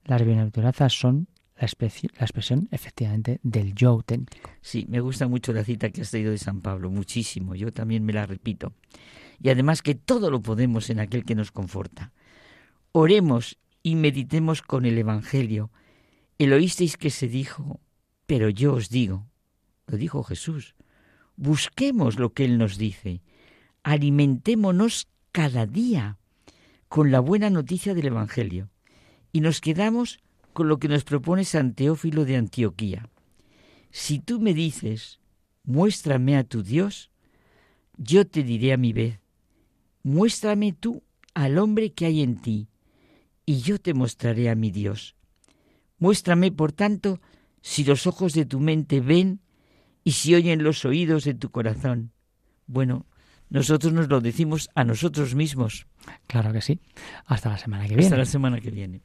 [0.03, 4.49] Las bienaventuranzas son la, la expresión efectivamente del yo auténtico.
[4.61, 7.53] Sí, me gusta mucho la cita que has traído de San Pablo, muchísimo.
[7.53, 8.73] Yo también me la repito.
[9.39, 12.11] Y además que todo lo podemos en aquel que nos conforta.
[12.93, 15.69] Oremos y meditemos con el Evangelio.
[16.39, 17.79] El oísteis que se dijo,
[18.25, 19.27] pero yo os digo,
[19.85, 20.73] lo dijo Jesús.
[21.35, 23.21] Busquemos lo que Él nos dice.
[23.85, 26.17] Alimentémonos cada día
[26.87, 28.71] con la buena noticia del Evangelio.
[29.31, 33.07] Y nos quedamos con lo que nos propone San Teófilo de Antioquía.
[33.91, 35.19] Si tú me dices,
[35.63, 37.11] muéstrame a tu Dios,
[37.95, 39.19] yo te diré a mi vez,
[40.01, 41.03] muéstrame tú
[41.35, 42.67] al hombre que hay en ti,
[43.45, 45.15] y yo te mostraré a mi Dios.
[45.99, 47.21] Muéstrame, por tanto,
[47.61, 49.41] si los ojos de tu mente ven
[50.03, 52.13] y si oyen los oídos de tu corazón.
[52.65, 53.05] Bueno,
[53.49, 55.87] nosotros nos lo decimos a nosotros mismos.
[56.27, 56.79] Claro que sí.
[57.25, 58.17] Hasta la semana que Hasta viene.
[58.17, 59.01] la semana que viene.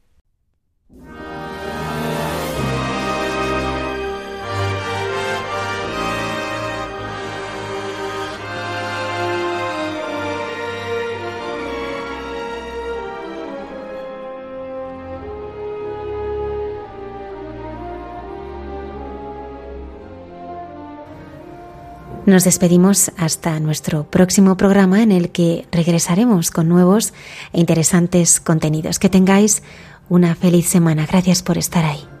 [22.25, 27.13] Nos despedimos hasta nuestro próximo programa en el que regresaremos con nuevos
[27.51, 28.99] e interesantes contenidos.
[28.99, 29.63] Que tengáis
[30.07, 31.07] una feliz semana.
[31.07, 32.20] Gracias por estar ahí.